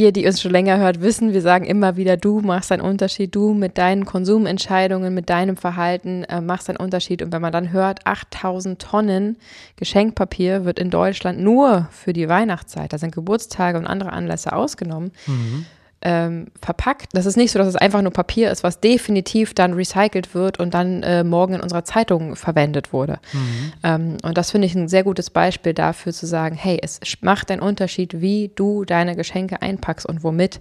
Ihr, 0.00 0.12
die 0.12 0.24
uns 0.26 0.40
schon 0.40 0.52
länger 0.52 0.78
hört, 0.78 1.02
wissen, 1.02 1.34
wir 1.34 1.42
sagen 1.42 1.66
immer 1.66 1.94
wieder, 1.98 2.16
du 2.16 2.40
machst 2.40 2.72
einen 2.72 2.80
Unterschied, 2.80 3.34
du 3.34 3.52
mit 3.52 3.76
deinen 3.76 4.06
Konsumentscheidungen, 4.06 5.12
mit 5.12 5.28
deinem 5.28 5.58
Verhalten 5.58 6.24
äh, 6.24 6.40
machst 6.40 6.70
einen 6.70 6.78
Unterschied. 6.78 7.20
Und 7.20 7.32
wenn 7.34 7.42
man 7.42 7.52
dann 7.52 7.70
hört, 7.70 8.06
8000 8.06 8.80
Tonnen 8.80 9.36
Geschenkpapier 9.76 10.64
wird 10.64 10.78
in 10.78 10.88
Deutschland 10.88 11.38
nur 11.38 11.86
für 11.90 12.14
die 12.14 12.30
Weihnachtszeit, 12.30 12.94
da 12.94 12.96
sind 12.96 13.14
Geburtstage 13.14 13.76
und 13.76 13.86
andere 13.86 14.10
Anlässe 14.14 14.54
ausgenommen, 14.54 15.12
Mhm. 15.26 15.66
Ähm, 16.02 16.46
verpackt. 16.62 17.10
Das 17.12 17.26
ist 17.26 17.36
nicht 17.36 17.52
so, 17.52 17.58
dass 17.58 17.68
es 17.68 17.76
einfach 17.76 18.00
nur 18.00 18.12
Papier 18.12 18.50
ist, 18.50 18.62
was 18.62 18.80
definitiv 18.80 19.52
dann 19.54 19.74
recycelt 19.74 20.34
wird 20.34 20.58
und 20.58 20.72
dann 20.72 21.02
äh, 21.02 21.24
morgen 21.24 21.54
in 21.54 21.60
unserer 21.60 21.84
Zeitung 21.84 22.36
verwendet 22.36 22.92
wurde. 22.92 23.18
Mhm. 23.32 23.72
Ähm, 23.82 24.16
und 24.22 24.38
das 24.38 24.50
finde 24.50 24.66
ich 24.66 24.74
ein 24.74 24.88
sehr 24.88 25.04
gutes 25.04 25.30
Beispiel 25.30 25.74
dafür 25.74 26.12
zu 26.12 26.26
sagen, 26.26 26.56
hey, 26.56 26.78
es 26.82 27.00
macht 27.20 27.50
einen 27.50 27.60
Unterschied, 27.60 28.20
wie 28.20 28.50
du 28.54 28.84
deine 28.84 29.14
Geschenke 29.14 29.60
einpackst 29.60 30.06
und 30.06 30.24
womit. 30.24 30.60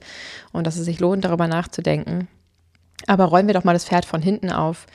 Und 0.52 0.68
dass 0.68 0.76
es 0.76 0.86
sich 0.86 1.00
lohnt, 1.00 1.24
darüber 1.24 1.48
nachzudenken. 1.48 2.28
Aber 3.08 3.26
räumen 3.26 3.48
wir 3.48 3.54
doch 3.54 3.64
mal 3.64 3.74
das 3.74 3.86
Pferd 3.86 4.06
von 4.06 4.22
hinten 4.22 4.52
auf. 4.52 4.88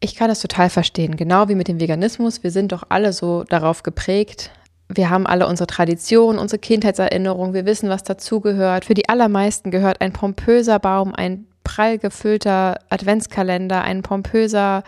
Ich 0.00 0.16
kann 0.16 0.28
das 0.28 0.40
total 0.40 0.70
verstehen, 0.70 1.16
genau 1.16 1.48
wie 1.48 1.54
mit 1.54 1.68
dem 1.68 1.78
Veganismus. 1.78 2.42
Wir 2.42 2.50
sind 2.50 2.72
doch 2.72 2.84
alle 2.88 3.12
so 3.12 3.44
darauf 3.44 3.82
geprägt, 3.82 4.50
wir 4.94 5.10
haben 5.10 5.26
alle 5.26 5.46
unsere 5.46 5.66
Tradition, 5.66 6.38
unsere 6.38 6.58
Kindheitserinnerung, 6.58 7.54
wir 7.54 7.66
wissen, 7.66 7.88
was 7.88 8.02
dazugehört. 8.02 8.84
Für 8.84 8.94
die 8.94 9.08
allermeisten 9.08 9.70
gehört 9.70 10.00
ein 10.00 10.12
pompöser 10.12 10.78
Baum, 10.78 11.14
ein 11.14 11.46
prall 11.64 11.98
gefüllter 11.98 12.78
Adventskalender, 12.90 13.82
ein 13.82 14.02
pompöser 14.02 14.82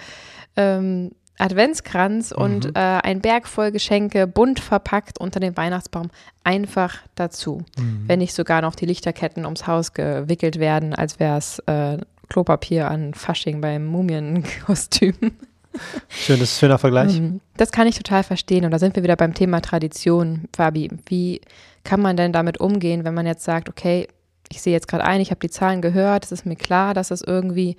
ähm, 0.56 1.12
Adventskranz 1.38 2.30
mhm. 2.30 2.42
und 2.42 2.66
äh, 2.76 2.80
ein 2.80 3.20
Berg 3.20 3.49
voll 3.49 3.73
Geschenke, 3.73 4.26
bunt 4.26 4.61
verpackt 4.61 5.18
unter 5.18 5.40
dem 5.40 5.56
Weihnachtsbaum 5.56 6.11
einfach 6.44 6.99
dazu. 7.14 7.62
Mhm. 7.76 8.04
Wenn 8.06 8.18
nicht 8.20 8.34
sogar 8.34 8.62
noch 8.62 8.75
die 8.75 8.87
Lichterketten 8.87 9.44
ums 9.44 9.66
Haus 9.66 9.92
gewickelt 9.92 10.58
werden, 10.58 10.94
als 10.94 11.18
wäre 11.18 11.38
es 11.38 11.58
äh, 11.66 11.99
Klopapier 12.28 12.90
an 12.90 13.14
Fasching 13.14 13.61
beim 13.61 13.87
Mumienkostüm. 13.87 15.14
Schönes, 16.09 16.59
schöner 16.59 16.78
Vergleich. 16.78 17.21
Mhm. 17.21 17.40
Das 17.57 17.73
kann 17.73 17.87
ich 17.87 17.97
total 17.97 18.23
verstehen. 18.23 18.64
Und 18.64 18.71
da 18.71 18.78
sind 18.78 18.97
wir 18.97 19.02
wieder 19.02 19.16
beim 19.16 19.35
Thema 19.35 19.61
Tradition, 19.61 20.45
Fabi. 20.54 20.90
Wie 21.07 21.40
kann 21.85 22.00
man 22.00 22.16
denn 22.16 22.33
damit 22.33 22.61
umgehen, 22.61 23.04
wenn 23.04 23.14
man 23.14 23.26
jetzt 23.26 23.45
sagt, 23.45 23.69
okay, 23.69 24.09
ich 24.50 24.62
sehe 24.62 24.73
jetzt 24.73 24.88
gerade 24.88 25.04
ein, 25.04 25.21
ich 25.21 25.31
habe 25.31 25.40
die 25.40 25.50
Zahlen 25.50 25.83
gehört, 25.83 26.25
es 26.25 26.33
ist 26.33 26.47
mir 26.47 26.57
klar, 26.57 26.95
dass 26.95 27.11
es 27.11 27.23
irgendwie 27.23 27.76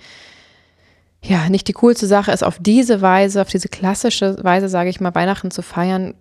ja 1.22 1.50
nicht 1.50 1.68
die 1.68 1.74
coolste 1.74 2.06
Sache 2.08 2.32
ist, 2.32 2.44
auf 2.44 2.58
diese 2.60 3.02
Weise, 3.02 3.42
auf 3.42 3.50
diese 3.50 3.68
klassische 3.68 4.38
Weise, 4.44 4.70
sage 4.70 4.90
ich 4.90 5.00
mal, 5.00 5.16
Weihnachten 5.16 5.52
zu 5.52 5.62
feiern 5.62 6.14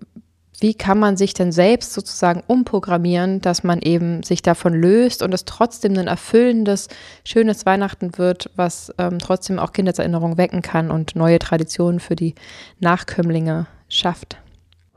wie 0.60 0.74
kann 0.74 0.98
man 0.98 1.16
sich 1.16 1.34
denn 1.34 1.52
selbst 1.52 1.92
sozusagen 1.92 2.42
umprogrammieren, 2.46 3.40
dass 3.40 3.64
man 3.64 3.80
eben 3.80 4.22
sich 4.22 4.42
davon 4.42 4.74
löst 4.74 5.22
und 5.22 5.34
es 5.34 5.44
trotzdem 5.44 5.98
ein 5.98 6.06
erfüllendes, 6.06 6.88
schönes 7.24 7.66
Weihnachten 7.66 8.16
wird, 8.18 8.50
was 8.56 8.92
ähm, 8.98 9.18
trotzdem 9.18 9.58
auch 9.58 9.72
Kindheitserinnerungen 9.72 10.38
wecken 10.38 10.62
kann 10.62 10.90
und 10.90 11.16
neue 11.16 11.38
Traditionen 11.38 12.00
für 12.00 12.16
die 12.16 12.34
Nachkömmlinge 12.80 13.66
schafft? 13.88 14.36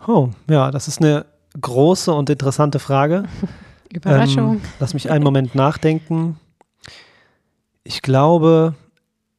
Oh, 0.07 0.29
ja, 0.49 0.71
das 0.71 0.87
ist 0.87 1.01
eine 1.01 1.25
große 1.59 2.13
und 2.13 2.29
interessante 2.29 2.79
Frage. 2.79 3.23
Überraschung. 3.91 4.55
Ähm, 4.55 4.61
lass 4.79 4.93
mich 4.93 5.09
einen 5.09 5.23
Moment 5.23 5.55
nachdenken. 5.55 6.39
Ich 7.83 8.01
glaube, 8.01 8.75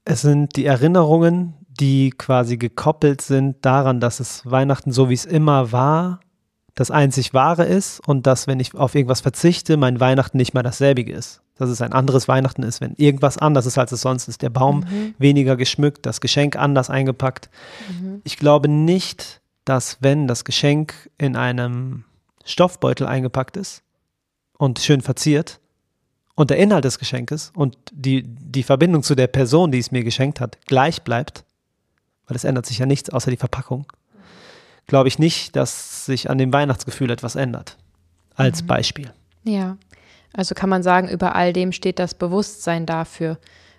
es 0.05 0.23
sind 0.23 0.57
die 0.57 0.65
Erinnerungen, 0.65 1.55
die 1.81 2.11
quasi 2.11 2.57
gekoppelt 2.57 3.21
sind 3.21 3.65
daran, 3.65 4.01
dass 4.01 4.21
es 4.21 4.43
Weihnachten 4.45 4.93
so 4.93 5.09
wie 5.09 5.15
es 5.15 5.25
immer 5.25 5.73
war, 5.73 6.21
das 6.75 6.91
einzig 6.91 7.35
wahre 7.35 7.65
ist 7.65 8.01
und 8.07 8.27
dass, 8.27 8.47
wenn 8.47 8.61
ich 8.61 8.75
auf 8.75 8.95
irgendwas 8.95 9.21
verzichte, 9.21 9.77
mein 9.77 9.99
Weihnachten 9.99 10.37
nicht 10.37 10.55
mehr 10.55 10.63
dasselbige 10.63 11.13
ist. 11.13 11.43
Dass 11.57 11.71
es 11.71 11.83
ein 11.83 11.93
anderes 11.93 12.29
Weihnachten 12.29 12.63
ist, 12.63 12.81
wenn 12.81 12.95
irgendwas 12.95 13.37
anders 13.37 13.67
ist, 13.67 13.79
als 13.79 13.91
es 13.91 14.01
sonst 14.01 14.29
ist. 14.29 14.43
Der 14.43 14.51
Baum 14.51 14.81
mhm. 14.81 15.15
weniger 15.19 15.57
geschmückt, 15.57 16.07
das 16.07 16.21
Geschenk 16.21 16.55
anders 16.55 16.89
eingepackt. 16.89 17.51
Mhm. 17.89 18.21
Ich 18.23 18.37
glaube 18.37 18.69
nicht, 18.69 19.41
dass 19.65 19.99
wenn 20.01 20.29
das 20.29 20.45
Geschenk 20.45 21.11
in 21.19 21.35
einem 21.35 22.05
Stoffbeutel 22.45 23.09
eingepackt 23.09 23.57
ist 23.57 23.83
und 24.57 24.79
schön 24.79 25.01
verziert 25.01 25.59
und 26.37 26.51
der 26.51 26.59
Inhalt 26.59 26.85
des 26.85 27.01
Geschenkes 27.01 27.51
und 27.57 27.77
die, 27.93 28.23
die 28.23 28.63
Verbindung 28.63 29.03
zu 29.03 29.17
der 29.17 29.27
Person, 29.27 29.73
die 29.73 29.79
es 29.79 29.91
mir 29.91 30.05
geschenkt 30.05 30.41
hat, 30.41 30.59
gleich 30.67 31.03
bleibt, 31.03 31.45
weil 32.29 32.37
es 32.37 32.45
ändert 32.45 32.67
sich 32.67 32.79
ja 32.79 32.87
nichts 32.87 33.11
außer 33.11 33.31
die 33.31 33.37
Verpackung, 33.37 33.87
glaube 34.87 35.09
ich 35.09 35.19
nicht, 35.19 35.57
dass 35.57 36.07
sich 36.07 36.31
an 36.31 36.39
dem 36.39 36.53
Weihnachtsgefühl 36.53 37.11
etwas 37.11 37.35
ändert. 37.35 37.77
Als 38.37 38.63
mhm. 38.63 38.67
Beispiel. 38.69 39.13
Ja, 39.43 39.77
also 40.33 40.55
kann 40.55 40.71
man 40.71 40.83
sagen, 40.83 41.09
über 41.09 41.35
all 41.35 41.53
dem 41.53 41.73
steht 41.73 41.99
das 41.99 42.15
Bewusstsein 42.15 42.87
dafür, 42.87 43.39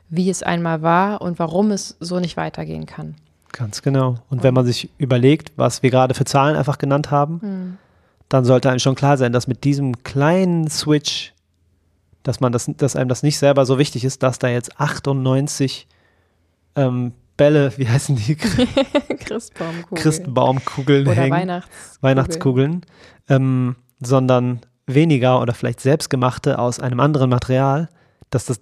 wie 0.10 0.30
es 0.30 0.44
einmal 0.44 0.82
war 0.82 1.22
und 1.22 1.40
warum 1.40 1.72
es 1.72 1.96
so 2.00 2.20
nicht 2.20 2.36
weitergehen 2.36 2.86
kann. 2.86 3.16
Ganz 3.52 3.82
genau. 3.82 4.16
Und 4.30 4.44
wenn 4.44 4.54
man 4.54 4.66
sich 4.66 4.90
überlegt, 4.98 5.54
was 5.56 5.82
wir 5.84 5.90
gerade 5.90 6.14
für 6.14 6.26
Zahlen 6.26 6.56
einfach 6.56 6.78
genannt 6.78 7.12
haben, 7.12 7.40
mhm. 7.42 7.78
dann 8.28 8.46
sollte 8.46 8.70
einem 8.70 8.80
schon 8.80 8.96
klar 8.96 9.18
sein, 9.18 9.32
dass 9.32 9.48
mit 9.48 9.64
diesem 9.64 10.04
kleinen 10.04 10.70
Switch, 10.70 11.34
dass 12.24 12.40
man 12.40 12.52
das, 12.52 12.70
dass 12.78 12.96
einem 12.96 13.10
das 13.10 13.24
nicht 13.24 13.38
selber 13.38 13.66
so 13.66 13.80
wichtig 13.80 14.04
ist, 14.04 14.24
dass 14.24 14.40
da 14.40 14.48
jetzt 14.48 14.80
98 14.80 15.88
ähm, 16.76 17.14
Bälle, 17.40 17.74
wie 17.78 17.88
heißen 17.88 18.16
die? 18.16 18.36
Christbaumkugeln. 19.20 20.04
Christbaumkugeln 20.04 21.08
oder 21.08 21.16
hängen. 21.16 21.32
Weihnachtskugeln, 21.32 22.02
Weihnachtskugeln 22.02 22.86
ähm, 23.30 23.76
sondern 24.02 24.60
weniger 24.86 25.42
oder 25.42 25.54
vielleicht 25.54 25.80
selbstgemachte 25.80 26.60
aus 26.60 26.80
einem 26.80 27.00
anderen 27.00 27.30
Material, 27.30 27.90
dass 28.30 28.46
das 28.46 28.60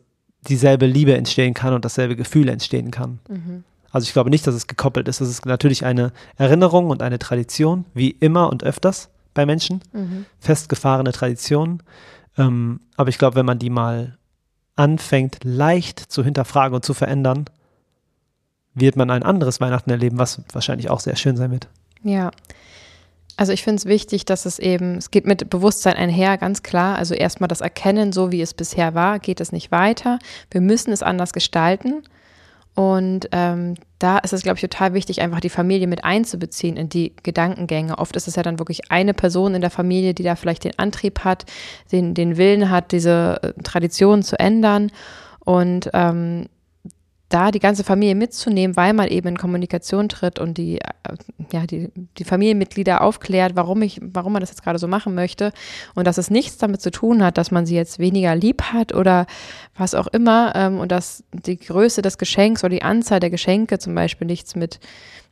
dieselbe 0.48 0.86
Liebe 0.86 1.16
entstehen 1.16 1.54
kann 1.54 1.74
und 1.74 1.86
dasselbe 1.86 2.16
Gefühl 2.16 2.50
entstehen 2.50 2.92
kann. 2.92 3.20
Mhm. 3.28 3.64
Also 3.92 4.06
ich 4.06 4.14
glaube 4.14 4.30
nicht, 4.30 4.46
dass 4.46 4.54
es 4.54 4.68
gekoppelt 4.68 5.08
ist. 5.08 5.22
Es 5.22 5.30
ist 5.30 5.46
natürlich 5.46 5.86
eine 5.86 6.12
Erinnerung 6.36 6.90
und 6.90 7.02
eine 7.02 7.18
Tradition, 7.18 7.86
wie 7.94 8.12
immer 8.12 8.50
und 8.50 8.64
öfters 8.64 9.10
bei 9.34 9.46
Menschen, 9.46 9.82
mhm. 9.94 10.26
festgefahrene 10.40 11.12
Traditionen. 11.12 11.82
Ähm, 12.38 12.82
aber 12.96 13.10
ich 13.10 13.18
glaube, 13.18 13.36
wenn 13.36 13.46
man 13.46 13.60
die 13.60 13.70
mal 13.70 14.18
anfängt, 14.76 15.40
leicht 15.44 16.00
zu 16.00 16.24
hinterfragen 16.24 16.76
und 16.76 16.86
zu 16.86 16.94
verändern, 16.94 17.46
wird 18.80 18.96
man 18.96 19.10
ein 19.10 19.24
anderes 19.24 19.60
Weihnachten 19.60 19.90
erleben, 19.90 20.18
was 20.18 20.42
wahrscheinlich 20.52 20.90
auch 20.90 21.00
sehr 21.00 21.16
schön 21.16 21.38
sein 21.38 21.52
wird. 21.52 21.68
Ja. 22.04 22.32
Also 23.36 23.54
ich 23.54 23.64
finde 23.64 23.80
es 23.80 23.86
wichtig, 23.86 24.26
dass 24.26 24.46
es 24.46 24.58
eben, 24.58 24.96
es 24.96 25.12
geht 25.12 25.28
mit 25.28 25.50
Bewusstsein 25.50 25.96
einher, 25.96 26.38
ganz 26.38 26.64
klar. 26.64 26.98
Also 26.98 27.14
erstmal 27.14 27.48
das 27.48 27.62
Erkennen, 27.62 28.12
so 28.12 28.32
wie 28.32 28.42
es 28.42 28.56
bisher 28.56 28.96
war, 28.96 29.20
geht 29.20 29.40
es 29.40 29.52
nicht 29.52 29.72
weiter. 29.72 30.18
Wir 30.50 30.62
müssen 30.62 30.92
es 30.92 31.04
anders 31.04 31.34
gestalten. 31.34 32.02
Und 32.74 33.30
ähm, 33.32 33.76
da 34.00 34.20
ist 34.20 34.34
es, 34.34 34.44
glaube 34.44 34.58
ich, 34.58 34.62
total 34.62 34.94
wichtig, 34.94 35.22
einfach 35.22 35.40
die 35.40 35.50
Familie 35.50 35.88
mit 35.88 36.04
einzubeziehen 36.04 36.78
in 36.78 36.90
die 36.90 37.16
Gedankengänge. 37.24 37.98
Oft 37.98 38.16
ist 38.16 38.28
es 38.28 38.36
ja 38.36 38.44
dann 38.44 38.60
wirklich 38.60 38.92
eine 38.92 39.16
Person 39.16 39.56
in 39.56 39.62
der 39.62 39.72
Familie, 39.72 40.14
die 40.14 40.24
da 40.24 40.36
vielleicht 40.36 40.64
den 40.64 40.78
Antrieb 40.78 41.24
hat, 41.24 41.46
den, 41.92 42.14
den 42.14 42.38
Willen 42.38 42.70
hat, 42.70 42.92
diese 42.92 43.40
äh, 43.42 43.54
Tradition 43.64 44.22
zu 44.22 44.40
ändern. 44.40 44.92
Und 45.40 45.90
ähm, 45.94 46.50
da 47.30 47.52
die 47.52 47.60
ganze 47.60 47.84
Familie 47.84 48.16
mitzunehmen, 48.16 48.78
weil 48.78 48.94
man 48.94 49.10
eben 49.10 49.30
in 49.30 49.38
Kommunikation 49.38 50.08
tritt 50.08 50.40
und 50.40 50.58
die, 50.58 50.80
äh, 50.80 51.16
ja, 51.52 51.66
die, 51.66 51.90
die 52.18 52.24
Familienmitglieder 52.24 53.02
aufklärt, 53.02 53.56
warum 53.56 53.82
ich, 53.82 54.00
warum 54.02 54.34
man 54.34 54.40
das 54.40 54.50
jetzt 54.50 54.64
gerade 54.64 54.80
so 54.80 54.88
machen 54.88 55.14
möchte 55.14 55.52
und 55.94 56.08
dass 56.08 56.18
es 56.18 56.30
nichts 56.30 56.58
damit 56.58 56.82
zu 56.82 56.92
tun 56.92 57.24
hat, 57.24 57.38
dass 57.38 57.52
man 57.52 57.66
sie 57.66 57.76
jetzt 57.76 58.00
weniger 58.00 58.36
lieb 58.36 58.62
hat 58.62 58.94
oder 58.94 59.28
was 59.76 59.94
auch 59.94 60.08
immer 60.08 60.54
ähm, 60.56 60.80
und 60.80 60.92
dass 60.92 61.24
die 61.34 61.58
Größe 61.58 62.02
des 62.02 62.18
Geschenks 62.18 62.64
oder 62.64 62.76
die 62.76 62.84
Anzahl 62.84 63.20
der 63.20 63.30
Geschenke 63.30 63.78
zum 63.78 63.94
Beispiel 63.94 64.28
nichts 64.28 64.56
mit 64.56 64.80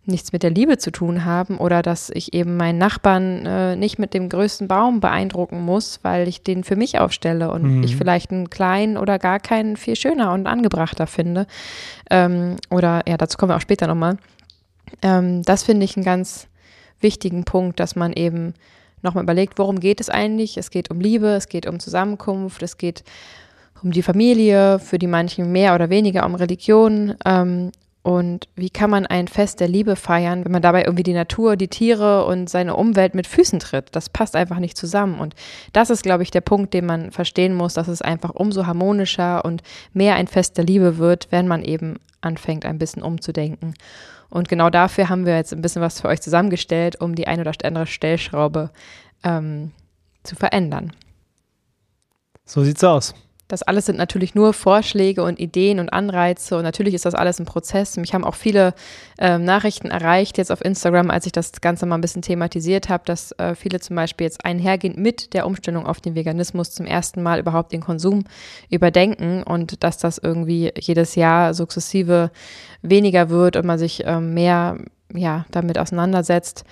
nichts 0.07 0.31
mit 0.31 0.43
der 0.43 0.51
Liebe 0.51 0.77
zu 0.77 0.91
tun 0.91 1.25
haben 1.25 1.57
oder 1.57 1.81
dass 1.81 2.09
ich 2.09 2.33
eben 2.33 2.57
meinen 2.57 2.77
Nachbarn 2.77 3.45
äh, 3.45 3.75
nicht 3.75 3.97
mit 3.97 4.13
dem 4.13 4.29
größten 4.29 4.67
Baum 4.67 4.99
beeindrucken 4.99 5.61
muss, 5.61 5.99
weil 6.03 6.27
ich 6.27 6.43
den 6.43 6.63
für 6.63 6.75
mich 6.75 6.99
aufstelle 6.99 7.51
und 7.51 7.63
mhm. 7.63 7.83
ich 7.83 7.95
vielleicht 7.95 8.31
einen 8.31 8.49
kleinen 8.49 8.97
oder 8.97 9.19
gar 9.19 9.39
keinen 9.39 9.77
viel 9.77 9.95
schöner 9.95 10.33
und 10.33 10.47
angebrachter 10.47 11.07
finde. 11.07 11.47
Ähm, 12.11 12.57
oder 12.69 13.01
ja, 13.07 13.17
dazu 13.17 13.37
kommen 13.37 13.51
wir 13.51 13.55
auch 13.55 13.61
später 13.61 13.87
nochmal. 13.87 14.17
Ähm, 15.01 15.41
das 15.43 15.63
finde 15.63 15.85
ich 15.85 15.95
einen 15.97 16.05
ganz 16.05 16.47
wichtigen 16.99 17.43
Punkt, 17.43 17.79
dass 17.79 17.95
man 17.95 18.13
eben 18.13 18.53
nochmal 19.01 19.23
überlegt, 19.23 19.57
worum 19.57 19.79
geht 19.79 19.99
es 20.01 20.09
eigentlich? 20.09 20.57
Es 20.57 20.69
geht 20.69 20.91
um 20.91 20.99
Liebe, 20.99 21.27
es 21.27 21.47
geht 21.47 21.67
um 21.67 21.79
Zusammenkunft, 21.79 22.61
es 22.63 22.77
geht 22.77 23.03
um 23.83 23.91
die 23.91 24.01
Familie, 24.01 24.79
für 24.79 24.97
die 24.97 25.07
manchen 25.07 25.51
mehr 25.51 25.75
oder 25.75 25.89
weniger 25.89 26.25
um 26.25 26.35
Religion 26.35 27.15
ähm, 27.25 27.71
und 28.05 28.47
wie 28.55 28.69
kann 28.69 28.91
man 28.91 29.07
ein 29.07 29.27
Fest 29.27 29.59
der 29.59 29.67
Liebe 29.67 29.95
feiern, 29.95 30.45
wenn 30.45 30.51
man 30.51 30.61
dabei 30.61 30.83
irgendwie 30.83 31.01
die 31.01 31.13
Natur, 31.13 31.55
die 31.55 31.69
Tiere 31.69 32.27
und 32.27 32.47
seine 32.51 32.75
Umwelt 32.75 33.15
mit 33.15 33.25
Füßen 33.25 33.57
tritt? 33.57 33.87
Das 33.93 34.09
passt 34.09 34.35
einfach 34.35 34.59
nicht 34.59 34.77
zusammen. 34.77 35.19
Und 35.19 35.33
das 35.73 35.89
ist, 35.89 36.03
glaube 36.03 36.21
ich, 36.21 36.29
der 36.29 36.41
Punkt, 36.41 36.75
den 36.75 36.85
man 36.85 37.09
verstehen 37.09 37.55
muss, 37.55 37.73
dass 37.73 37.87
es 37.87 38.03
einfach 38.03 38.29
umso 38.29 38.67
harmonischer 38.67 39.43
und 39.43 39.63
mehr 39.93 40.13
ein 40.17 40.27
Fest 40.27 40.55
der 40.55 40.65
Liebe 40.65 40.99
wird, 40.99 41.29
wenn 41.31 41.47
man 41.47 41.63
eben 41.63 41.95
anfängt, 42.21 42.67
ein 42.67 42.77
bisschen 42.77 43.01
umzudenken. 43.01 43.73
Und 44.29 44.49
genau 44.49 44.69
dafür 44.69 45.09
haben 45.09 45.25
wir 45.25 45.35
jetzt 45.35 45.51
ein 45.51 45.63
bisschen 45.63 45.81
was 45.81 46.01
für 46.01 46.07
euch 46.07 46.21
zusammengestellt, 46.21 47.01
um 47.01 47.15
die 47.15 47.25
eine 47.25 47.41
oder 47.41 47.53
andere 47.63 47.87
Stellschraube 47.87 48.69
ähm, 49.23 49.71
zu 50.21 50.35
verändern. 50.35 50.91
So 52.45 52.63
sieht's 52.63 52.83
aus. 52.83 53.15
Das 53.47 53.61
alles 53.61 53.85
sind 53.85 53.97
natürlich 53.97 54.33
nur 54.33 54.53
Vorschläge 54.53 55.23
und 55.23 55.39
Ideen 55.39 55.79
und 55.79 55.89
Anreize 55.93 56.57
und 56.57 56.63
natürlich 56.63 56.95
ist 56.95 57.05
das 57.05 57.13
alles 57.13 57.39
ein 57.39 57.45
Prozess. 57.45 57.95
Mich 57.95 58.15
haben 58.15 58.23
auch 58.23 58.33
viele 58.33 58.73
ähm, 59.19 59.43
Nachrichten 59.43 59.91
erreicht 59.91 60.39
jetzt 60.39 60.51
auf 60.51 60.65
Instagram, 60.65 61.11
als 61.11 61.27
ich 61.27 61.31
das 61.31 61.51
Ganze 61.61 61.85
mal 61.85 61.95
ein 61.95 62.01
bisschen 62.01 62.23
thematisiert 62.23 62.89
habe, 62.89 63.03
dass 63.05 63.33
äh, 63.33 63.53
viele 63.53 63.79
zum 63.79 63.95
Beispiel 63.95 64.25
jetzt 64.25 64.43
einhergehend 64.43 64.97
mit 64.97 65.35
der 65.35 65.45
Umstellung 65.45 65.85
auf 65.85 66.01
den 66.01 66.15
Veganismus 66.15 66.71
zum 66.71 66.87
ersten 66.87 67.21
Mal 67.21 67.39
überhaupt 67.39 67.71
den 67.71 67.81
Konsum 67.81 68.23
überdenken 68.71 69.43
und 69.43 69.83
dass 69.83 69.99
das 69.99 70.17
irgendwie 70.17 70.71
jedes 70.79 71.13
Jahr 71.13 71.53
sukzessive 71.53 72.31
weniger 72.81 73.29
wird 73.29 73.57
und 73.57 73.65
man 73.65 73.77
sich 73.77 74.03
ähm, 74.05 74.33
mehr 74.33 74.77
ja, 75.13 75.45
damit 75.51 75.77
auseinandersetzt 75.77 76.65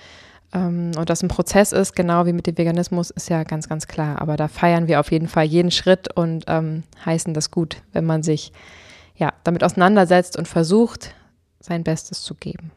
und 0.54 1.10
das 1.10 1.22
ein 1.22 1.28
Prozess 1.28 1.72
ist, 1.72 1.96
genau 1.96 2.26
wie 2.26 2.32
mit 2.32 2.46
dem 2.46 2.56
Veganismus, 2.56 3.10
ist 3.10 3.28
ja 3.28 3.42
ganz, 3.42 3.68
ganz 3.68 3.88
klar. 3.88 4.22
Aber 4.22 4.36
da 4.36 4.48
feiern 4.48 4.86
wir 4.86 5.00
auf 5.00 5.10
jeden 5.10 5.26
Fall 5.26 5.44
jeden 5.44 5.72
Schritt 5.72 6.16
und 6.16 6.44
ähm, 6.46 6.84
heißen 7.04 7.34
das 7.34 7.50
gut, 7.50 7.82
wenn 7.92 8.04
man 8.04 8.22
sich 8.22 8.52
ja 9.16 9.32
damit 9.42 9.64
auseinandersetzt 9.64 10.36
und 10.38 10.46
versucht, 10.46 11.14
sein 11.60 11.82
Bestes 11.82 12.22
zu 12.22 12.34
geben. 12.34 12.70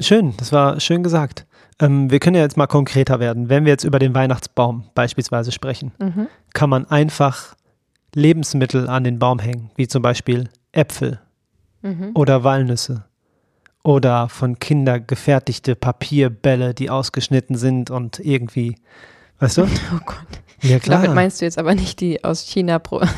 Schön, 0.00 0.34
das 0.36 0.52
war 0.52 0.80
schön 0.80 1.02
gesagt. 1.02 1.46
Ähm, 1.80 2.10
wir 2.10 2.18
können 2.18 2.36
ja 2.36 2.42
jetzt 2.42 2.56
mal 2.56 2.66
konkreter 2.66 3.20
werden. 3.20 3.48
Wenn 3.48 3.64
wir 3.64 3.72
jetzt 3.72 3.84
über 3.84 3.98
den 3.98 4.14
Weihnachtsbaum 4.14 4.84
beispielsweise 4.94 5.52
sprechen, 5.52 5.92
mhm. 5.98 6.26
kann 6.54 6.70
man 6.70 6.86
einfach 6.86 7.54
Lebensmittel 8.14 8.88
an 8.88 9.04
den 9.04 9.18
Baum 9.18 9.38
hängen, 9.38 9.70
wie 9.76 9.88
zum 9.88 10.02
Beispiel 10.02 10.48
Äpfel 10.72 11.20
mhm. 11.82 12.10
oder 12.14 12.44
Walnüsse 12.44 13.05
oder 13.86 14.28
von 14.28 14.58
Kinder 14.58 14.98
gefertigte 14.98 15.76
Papierbälle, 15.76 16.74
die 16.74 16.90
ausgeschnitten 16.90 17.56
sind 17.56 17.88
und 17.90 18.18
irgendwie, 18.18 18.76
weißt 19.38 19.58
du? 19.58 19.62
Oh 19.94 20.00
Gott. 20.04 20.16
Ja, 20.62 20.78
klar. 20.78 21.02
Damit 21.02 21.14
meinst 21.14 21.40
du 21.40 21.44
jetzt 21.44 21.58
aber 21.58 21.74
nicht 21.74 22.00
die 22.00 22.24
aus 22.24 22.42
China 22.42 22.78
pro. 22.78 23.00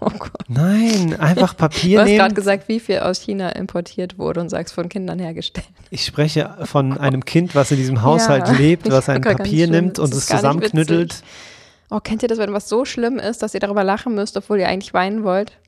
Oh 0.00 0.10
Gott. 0.16 0.30
Nein, 0.46 1.18
einfach 1.18 1.56
Papier 1.56 2.04
nehmen. 2.04 2.06
Du 2.06 2.12
hast 2.12 2.18
gerade 2.18 2.34
gesagt, 2.34 2.68
wie 2.68 2.78
viel 2.78 3.00
aus 3.00 3.20
China 3.20 3.48
importiert 3.48 4.16
wurde 4.16 4.40
und 4.40 4.48
sagst, 4.48 4.72
von 4.72 4.88
Kindern 4.88 5.18
hergestellt. 5.18 5.66
Ich 5.90 6.04
spreche 6.04 6.56
von 6.66 6.96
einem 6.96 7.24
Kind, 7.24 7.56
was 7.56 7.72
in 7.72 7.78
diesem 7.78 8.02
Haushalt 8.02 8.46
ja, 8.46 8.54
lebt, 8.54 8.88
was 8.92 9.08
ein 9.08 9.22
Papier 9.22 9.66
nimmt 9.66 9.98
und 9.98 10.14
es 10.14 10.26
zusammenknüttelt. 10.26 11.24
Oh, 11.90 11.98
kennt 11.98 12.22
ihr 12.22 12.28
das, 12.28 12.38
wenn 12.38 12.52
was 12.52 12.68
so 12.68 12.84
schlimm 12.84 13.18
ist, 13.18 13.42
dass 13.42 13.54
ihr 13.54 13.60
darüber 13.60 13.82
lachen 13.82 14.14
müsst, 14.14 14.36
obwohl 14.36 14.60
ihr 14.60 14.68
eigentlich 14.68 14.94
weinen 14.94 15.24
wollt? 15.24 15.58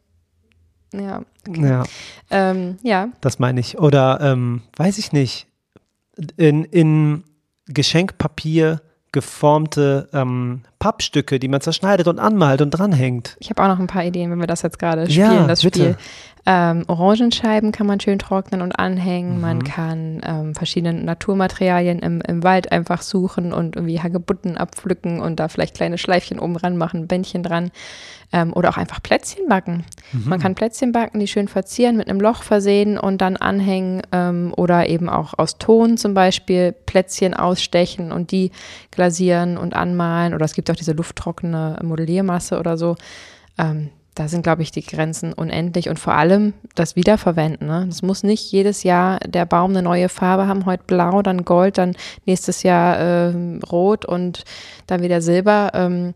Ja. 0.92 1.22
Okay. 1.48 1.68
Ja. 1.68 1.84
Ähm, 2.30 2.78
ja. 2.82 3.08
Das 3.20 3.38
meine 3.38 3.60
ich. 3.60 3.78
Oder 3.78 4.20
ähm, 4.20 4.62
weiß 4.76 4.98
ich 4.98 5.12
nicht. 5.12 5.46
In, 6.36 6.64
in 6.64 7.24
Geschenkpapier 7.66 8.82
geformte 9.12 10.08
ähm, 10.12 10.62
Pappstücke, 10.78 11.40
die 11.40 11.48
man 11.48 11.60
zerschneidet 11.60 12.06
und 12.06 12.18
anmalt 12.18 12.62
und 12.62 12.70
dranhängt. 12.70 13.36
Ich 13.40 13.50
habe 13.50 13.62
auch 13.62 13.68
noch 13.68 13.78
ein 13.78 13.86
paar 13.86 14.04
Ideen, 14.04 14.30
wenn 14.30 14.38
wir 14.38 14.46
das 14.46 14.62
jetzt 14.62 14.78
gerade 14.78 15.10
spielen, 15.10 15.32
ja, 15.32 15.46
das 15.46 15.62
bitte. 15.62 15.80
Spiel. 15.80 15.96
Ähm, 16.46 16.84
Orangenscheiben 16.86 17.70
kann 17.70 17.86
man 17.86 18.00
schön 18.00 18.18
trocknen 18.18 18.62
und 18.62 18.72
anhängen. 18.72 19.36
Mhm. 19.36 19.40
Man 19.40 19.64
kann 19.64 20.20
ähm, 20.24 20.54
verschiedene 20.54 20.94
Naturmaterialien 20.94 21.98
im, 21.98 22.20
im 22.22 22.42
Wald 22.42 22.72
einfach 22.72 23.02
suchen 23.02 23.52
und 23.52 23.76
irgendwie 23.76 24.00
Hagebutten 24.00 24.56
abpflücken 24.56 25.20
und 25.20 25.38
da 25.38 25.48
vielleicht 25.48 25.74
kleine 25.74 25.98
Schleifchen 25.98 26.38
oben 26.38 26.56
ran 26.56 26.76
machen, 26.76 27.06
Bändchen 27.06 27.42
dran. 27.42 27.70
Ähm, 28.32 28.52
oder 28.52 28.68
auch 28.68 28.76
einfach 28.76 29.02
Plätzchen 29.02 29.48
backen. 29.48 29.84
Mhm. 30.12 30.28
Man 30.28 30.38
kann 30.38 30.54
Plätzchen 30.54 30.92
backen, 30.92 31.18
die 31.18 31.26
schön 31.26 31.48
verzieren, 31.48 31.96
mit 31.96 32.08
einem 32.08 32.20
Loch 32.20 32.44
versehen 32.44 32.96
und 32.96 33.20
dann 33.20 33.36
anhängen 33.36 34.02
ähm, 34.12 34.54
oder 34.56 34.88
eben 34.88 35.08
auch 35.08 35.36
aus 35.36 35.58
Ton 35.58 35.96
zum 35.96 36.14
Beispiel 36.14 36.70
Plätzchen 36.70 37.34
ausstechen 37.34 38.12
und 38.12 38.30
die 38.30 38.52
glasieren 38.92 39.58
und 39.58 39.74
anmalen. 39.74 40.32
Oder 40.32 40.44
es 40.44 40.54
gibt 40.54 40.70
auch 40.70 40.76
diese 40.76 40.92
lufttrockene 40.92 41.80
Modelliermasse 41.82 42.60
oder 42.60 42.78
so. 42.78 42.94
Da 44.14 44.26
sind, 44.26 44.42
glaube 44.42 44.62
ich, 44.62 44.72
die 44.72 44.84
Grenzen 44.84 45.32
unendlich 45.32 45.88
und 45.88 45.98
vor 45.98 46.14
allem 46.14 46.52
das 46.74 46.96
Wiederverwenden. 46.96 47.68
Ne? 47.68 47.86
Es 47.88 48.02
muss 48.02 48.22
nicht 48.22 48.50
jedes 48.50 48.82
Jahr 48.82 49.20
der 49.20 49.46
Baum 49.46 49.70
eine 49.70 49.82
neue 49.82 50.08
Farbe 50.08 50.46
haben, 50.46 50.66
heute 50.66 50.82
blau, 50.86 51.22
dann 51.22 51.44
gold, 51.44 51.78
dann 51.78 51.94
nächstes 52.26 52.62
Jahr 52.62 52.98
äh, 52.98 53.58
rot 53.70 54.04
und 54.04 54.44
dann 54.86 55.02
wieder 55.02 55.22
silber. 55.22 55.70
Ähm, 55.74 56.14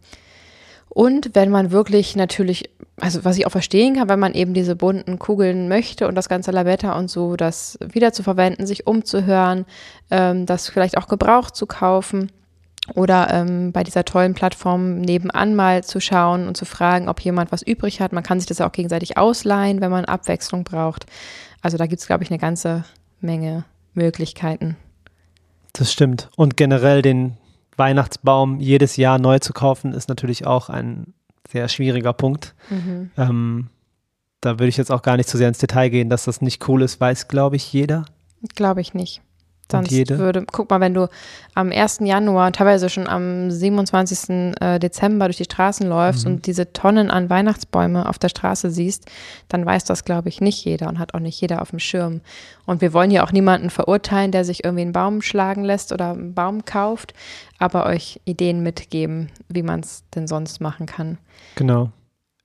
und 0.89 1.31
wenn 1.35 1.51
man 1.51 1.71
wirklich 1.71 2.15
natürlich, 2.17 2.71
also 3.01 3.25
was 3.25 3.39
ich 3.39 3.47
auch 3.47 3.53
verstehen 3.53 3.97
kann, 3.97 4.09
wenn 4.09 4.21
man 4.21 4.35
eben 4.35 4.55
diese 4.55 4.77
bunten 4.77 5.19
Kugeln 5.19 5.69
möchte 5.69 6.09
und 6.09 6.15
das 6.15 6.29
ganze 6.29 6.51
Lametta 6.51 6.97
und 6.99 7.11
so, 7.11 7.37
das 7.37 7.79
wieder 7.81 8.13
zu 8.13 8.23
verwenden, 8.23 8.67
sich 8.67 8.87
umzuhören, 8.87 9.67
ähm, 10.11 10.47
das 10.47 10.69
vielleicht 10.69 10.97
auch 10.97 11.09
gebraucht 11.09 11.57
zu 11.57 11.67
kaufen 11.67 12.31
oder 12.95 13.33
ähm, 13.33 13.73
bei 13.73 13.83
dieser 13.83 14.05
tollen 14.05 14.35
Plattform 14.35 15.01
nebenan 15.01 15.55
mal 15.55 15.83
zu 15.85 16.01
schauen 16.01 16.47
und 16.47 16.57
zu 16.57 16.65
fragen, 16.65 17.09
ob 17.09 17.21
jemand 17.21 17.51
was 17.51 17.63
übrig 17.63 18.01
hat. 18.01 18.13
Man 18.13 18.23
kann 18.23 18.41
sich 18.41 18.47
das 18.47 18.61
auch 18.61 18.73
gegenseitig 18.73 19.17
ausleihen, 19.17 19.81
wenn 19.81 19.91
man 19.91 20.05
Abwechslung 20.05 20.65
braucht. 20.65 21.07
Also 21.63 21.79
da 21.79 21.87
gibt 21.87 22.01
es, 22.01 22.07
glaube 22.07 22.25
ich, 22.25 22.31
eine 22.31 22.39
ganze 22.39 22.85
Menge 23.21 23.65
Möglichkeiten. 23.95 24.77
Das 25.73 25.93
stimmt. 25.93 26.29
Und 26.37 26.57
generell 26.57 27.01
den 27.01 27.37
Weihnachtsbaum 27.77 28.61
jedes 28.61 28.97
Jahr 28.97 29.19
neu 29.19 29.39
zu 29.39 29.53
kaufen, 29.53 29.93
ist 29.93 30.09
natürlich 30.09 30.47
auch 30.47 30.69
ein 30.69 31.15
sehr 31.49 31.69
schwieriger 31.69 32.13
Punkt. 32.13 32.55
Mhm. 32.71 33.11
Ähm, 33.17 33.71
da 34.41 34.59
würde 34.59 34.69
ich 34.69 34.77
jetzt 34.77 34.93
auch 34.93 35.03
gar 35.03 35.17
nicht 35.17 35.29
zu 35.29 35.39
sehr 35.39 35.49
ins 35.49 35.59
Detail 35.59 35.89
gehen, 35.89 36.11
dass 36.11 36.25
das 36.25 36.43
nicht 36.43 36.69
cool 36.69 36.83
ist, 36.83 37.01
weiß, 37.01 37.29
glaube 37.29 37.57
ich, 37.57 37.73
jeder. 37.73 38.05
Glaube 38.55 38.83
ich 38.83 38.93
nicht. 38.93 39.23
Sonst 39.71 40.09
würde, 40.11 40.45
guck 40.51 40.71
mal, 40.71 40.81
wenn 40.81 40.95
du 40.95 41.09
am 41.55 41.73
1. 41.73 42.01
Januar, 42.03 42.53
teilweise 42.53 42.89
schon 42.89 43.07
am 43.07 43.51
27. 43.51 44.55
Äh, 44.61 44.79
Dezember 44.79 45.27
durch 45.27 45.39
die 45.39 45.45
Straßen 45.45 45.89
läufst 45.89 46.27
mhm. 46.27 46.35
und 46.35 46.47
diese 46.47 46.73
Tonnen 46.73 47.11
an 47.11 47.31
Weihnachtsbäume 47.31 48.09
auf 48.09 48.19
der 48.19 48.29
Straße 48.29 48.71
siehst, 48.71 49.11
dann 49.49 49.65
weiß 49.65 49.85
das, 49.85 50.05
glaube 50.05 50.29
ich, 50.29 50.41
nicht 50.41 50.65
jeder 50.65 50.89
und 50.89 50.99
hat 50.99 51.15
auch 51.15 51.21
nicht 51.21 51.41
jeder 51.41 51.63
auf 51.63 51.71
dem 51.71 51.79
Schirm. 51.79 52.21
Und 52.67 52.81
wir 52.81 52.93
wollen 52.93 53.11
ja 53.11 53.25
auch 53.25 53.33
niemanden 53.33 53.71
verurteilen, 53.71 54.33
der 54.33 54.45
sich 54.45 54.65
irgendwie 54.65 54.83
einen 54.83 54.93
Baum 54.93 55.23
schlagen 55.23 55.65
lässt 55.65 55.93
oder 55.93 56.11
einen 56.11 56.35
Baum 56.35 56.65
kauft, 56.65 57.15
aber 57.59 57.87
euch 57.87 58.21
Ideen 58.25 58.63
mitgeben, 58.63 59.31
wie 59.49 59.63
man 59.63 59.81
es 59.81 60.05
denn 60.15 60.27
sonst 60.27 60.61
machen 60.61 60.87
kann. 60.87 61.19
Genau 61.57 61.91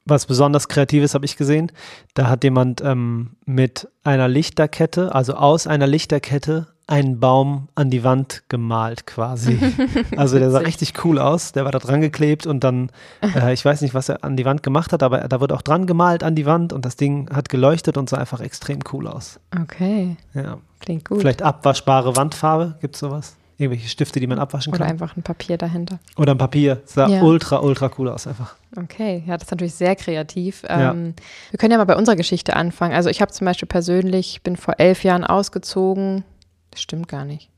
was 0.10 0.25
besonders 0.25 0.67
Kreatives 0.67 1.13
habe 1.13 1.25
ich 1.25 1.38
gesehen. 1.38 1.71
Da 2.13 2.27
hat 2.27 2.43
jemand 2.43 2.82
ähm, 2.82 3.36
mit 3.45 3.88
einer 4.03 4.27
Lichterkette, 4.27 5.13
also 5.13 5.36
aus 5.36 5.67
einer 5.67 5.88
Lichterkette, 5.88 6.67
einen 6.89 7.19
Baum 7.19 7.69
an 7.75 7.89
die 7.89 8.04
Wand 8.04 8.43
gemalt 8.49 9.06
quasi. 9.06 9.60
Also 10.17 10.39
der 10.39 10.52
sah 10.52 10.60
richtig 10.60 11.06
cool 11.06 11.19
aus. 11.19 11.52
Der 11.52 11.65
war 11.65 11.71
da 11.71 11.80
dran 11.80 12.02
geklebt 12.02 12.45
und 12.45 12.63
dann, 12.63 12.91
äh, 13.21 13.54
ich 13.54 13.63
weiß 13.63 13.82
nicht, 13.82 13.93
was 13.93 14.10
er 14.10 14.23
an 14.23 14.36
die 14.36 14.45
Wand 14.45 14.63
gemacht 14.63 14.91
hat, 14.91 15.04
aber 15.04 15.19
da 15.28 15.39
wurde 15.39 15.56
auch 15.56 15.62
dran 15.62 15.88
gemalt 15.88 16.23
an 16.23 16.36
die 16.36 16.45
Wand 16.45 16.73
und 16.73 16.86
das 16.86 16.95
Ding 16.95 17.30
hat 17.34 17.49
geleuchtet 17.49 17.97
und 17.97 18.10
sah 18.10 18.17
einfach 18.17 18.41
extrem 18.41 18.80
cool 18.91 19.08
aus. 19.08 19.39
Okay. 19.62 20.17
Ja. 20.34 20.58
Klingt 20.80 21.08
gut. 21.08 21.19
Vielleicht 21.19 21.41
abwaschbare 21.41 22.15
Wandfarbe, 22.15 22.75
gibt 22.82 22.95
es 22.95 22.99
sowas? 22.99 23.36
Irgendwelche 23.58 23.89
Stifte, 23.89 24.19
die 24.19 24.28
man 24.28 24.39
abwaschen 24.39 24.71
kann. 24.71 24.82
Oder 24.82 24.89
einfach 24.89 25.17
ein 25.17 25.23
Papier 25.23 25.58
dahinter. 25.58 25.99
Oder 26.17 26.34
ein 26.34 26.38
Papier. 26.38 26.82
Sah 26.86 27.08
ja. 27.08 27.21
ultra, 27.21 27.60
ultra 27.60 27.91
cool 27.97 28.10
aus 28.10 28.25
einfach. 28.25 28.56
Okay, 28.78 29.23
ja, 29.28 29.36
das 29.36 29.47
ist 29.47 29.52
natürlich 29.52 29.75
sehr 29.75 29.95
kreativ. 29.95 30.63
Ja. 30.63 30.91
Ähm, 30.91 31.13
wir 31.52 31.58
können 31.58 31.71
ja 31.71 31.78
mal 31.78 31.84
bei 31.84 31.97
unserer 31.97 32.15
Geschichte 32.15 32.56
anfangen. 32.56 32.93
Also 32.93 33.10
ich 33.10 33.21
habe 33.21 33.32
zum 33.32 33.45
Beispiel 33.45 33.67
persönlich, 33.67 34.41
bin 34.43 34.56
vor 34.56 34.75
elf 34.78 35.04
Jahren 35.04 35.25
ausgezogen, 35.25 36.23
das 36.71 36.82
stimmt 36.82 37.08
gar 37.08 37.25
nicht. 37.25 37.49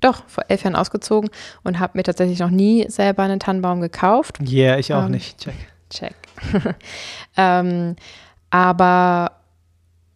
Doch, 0.00 0.24
vor 0.26 0.44
elf 0.48 0.64
Jahren 0.64 0.74
ausgezogen 0.74 1.30
und 1.62 1.78
habe 1.78 1.96
mir 1.96 2.02
tatsächlich 2.02 2.40
noch 2.40 2.50
nie 2.50 2.86
selber 2.88 3.22
einen 3.22 3.38
Tannenbaum 3.38 3.80
gekauft. 3.80 4.38
Ja, 4.42 4.70
yeah, 4.70 4.78
ich 4.78 4.92
auch 4.92 5.04
ähm, 5.04 5.12
nicht. 5.12 5.38
Check. 5.38 5.54
Check. 5.90 6.14
ähm, 7.36 7.96
aber 8.50 9.32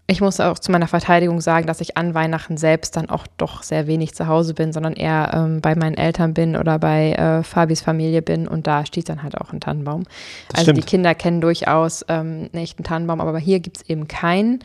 ich 0.09 0.21
muss 0.21 0.39
auch 0.39 0.59
zu 0.59 0.71
meiner 0.71 0.87
Verteidigung 0.87 1.41
sagen, 1.41 1.67
dass 1.67 1.81
ich 1.81 1.97
an 1.97 2.15
Weihnachten 2.15 2.57
selbst 2.57 2.97
dann 2.97 3.11
auch 3.11 3.27
doch 3.39 3.63
sehr 3.63 3.87
wenig 3.89 4.15
zu 4.15 4.29
Hause 4.29 4.55
bin, 4.55 4.73
sondern 4.73 4.93
eher 4.93 5.33
ähm, 5.35 5.61
bei 5.61 5.75
meinen 5.75 5.97
Eltern 5.97 6.33
bin 6.33 6.57
oder 6.57 6.79
bei 6.79 7.13
äh, 7.13 7.43
Fabis 7.43 7.81
Familie 7.81 8.23
bin 8.23 8.47
und 8.47 8.69
da 8.69 8.87
steht 8.87 9.09
dann 9.09 9.23
halt 9.25 9.37
auch 9.37 9.53
ein 9.53 9.61
Tannenbaum. 9.61 10.05
Das 10.49 10.61
also 10.61 10.71
stimmt. 10.71 10.79
die 10.79 10.83
Kinder 10.89 11.15
kennen 11.15 11.41
durchaus 11.41 12.05
ähm, 12.09 12.49
einen 12.53 12.63
echten 12.63 12.85
Tannenbaum, 12.85 13.21
aber 13.21 13.39
hier 13.39 13.59
gibt 13.59 13.79
es 13.79 13.89
eben 13.89 14.07
keinen. 14.07 14.61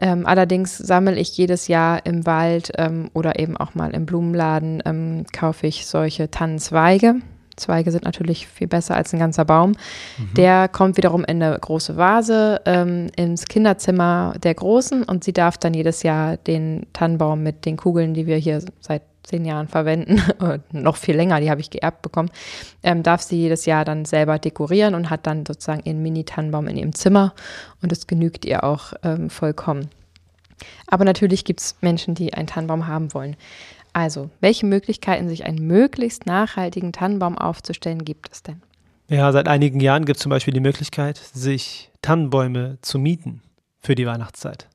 Ähm, 0.00 0.26
allerdings 0.26 0.78
sammle 0.78 1.18
ich 1.18 1.36
jedes 1.36 1.68
Jahr 1.68 2.04
im 2.06 2.26
Wald 2.26 2.72
ähm, 2.78 3.10
oder 3.12 3.38
eben 3.38 3.56
auch 3.56 3.74
mal 3.74 3.90
im 3.90 4.06
Blumenladen, 4.06 4.82
ähm, 4.84 5.24
kaufe 5.32 5.66
ich 5.66 5.86
solche 5.86 6.30
Tannenzweige. 6.30 7.16
Zweige 7.56 7.90
sind 7.90 8.04
natürlich 8.04 8.48
viel 8.48 8.66
besser 8.66 8.96
als 8.96 9.12
ein 9.12 9.18
ganzer 9.18 9.44
Baum. 9.44 9.70
Mhm. 9.70 10.34
Der 10.36 10.68
kommt 10.68 10.96
wiederum 10.96 11.24
in 11.24 11.42
eine 11.42 11.58
große 11.58 11.96
Vase 11.96 12.60
ähm, 12.64 13.08
ins 13.16 13.44
Kinderzimmer 13.44 14.34
der 14.42 14.54
Großen 14.54 15.02
und 15.02 15.24
sie 15.24 15.32
darf 15.32 15.58
dann 15.58 15.74
jedes 15.74 16.02
Jahr 16.02 16.38
den 16.38 16.86
Tannenbaum 16.92 17.42
mit 17.42 17.66
den 17.66 17.76
Kugeln, 17.76 18.14
die 18.14 18.26
wir 18.26 18.36
hier 18.36 18.62
seit 18.80 19.02
zehn 19.22 19.44
Jahren 19.44 19.68
verwenden, 19.68 20.22
noch 20.72 20.96
viel 20.96 21.16
länger, 21.16 21.40
die 21.40 21.50
habe 21.50 21.60
ich 21.60 21.70
geerbt 21.70 22.02
bekommen, 22.02 22.30
ähm, 22.82 23.02
darf 23.02 23.22
sie 23.22 23.36
jedes 23.36 23.66
Jahr 23.66 23.84
dann 23.84 24.04
selber 24.04 24.38
dekorieren 24.38 24.94
und 24.94 25.10
hat 25.10 25.26
dann 25.26 25.46
sozusagen 25.46 25.82
ihren 25.84 26.02
Mini-Tannenbaum 26.02 26.68
in 26.68 26.76
ihrem 26.76 26.94
Zimmer 26.94 27.34
und 27.82 27.92
es 27.92 28.06
genügt 28.06 28.44
ihr 28.44 28.64
auch 28.64 28.92
ähm, 29.02 29.30
vollkommen. 29.30 29.88
Aber 30.86 31.04
natürlich 31.04 31.44
gibt 31.44 31.60
es 31.60 31.76
Menschen, 31.80 32.14
die 32.14 32.34
einen 32.34 32.46
Tannenbaum 32.46 32.86
haben 32.86 33.14
wollen. 33.14 33.36
Also, 33.92 34.30
welche 34.40 34.66
Möglichkeiten, 34.66 35.28
sich 35.28 35.44
einen 35.44 35.66
möglichst 35.66 36.26
nachhaltigen 36.26 36.92
Tannenbaum 36.92 37.38
aufzustellen, 37.38 38.04
gibt 38.04 38.30
es 38.32 38.42
denn? 38.42 38.62
Ja, 39.08 39.32
seit 39.32 39.48
einigen 39.48 39.80
Jahren 39.80 40.04
gibt 40.04 40.18
es 40.18 40.22
zum 40.22 40.30
Beispiel 40.30 40.54
die 40.54 40.60
Möglichkeit, 40.60 41.16
sich 41.16 41.90
Tannenbäume 42.00 42.78
zu 42.82 42.98
mieten 42.98 43.42
für 43.80 43.96
die 43.96 44.06
Weihnachtszeit. 44.06 44.68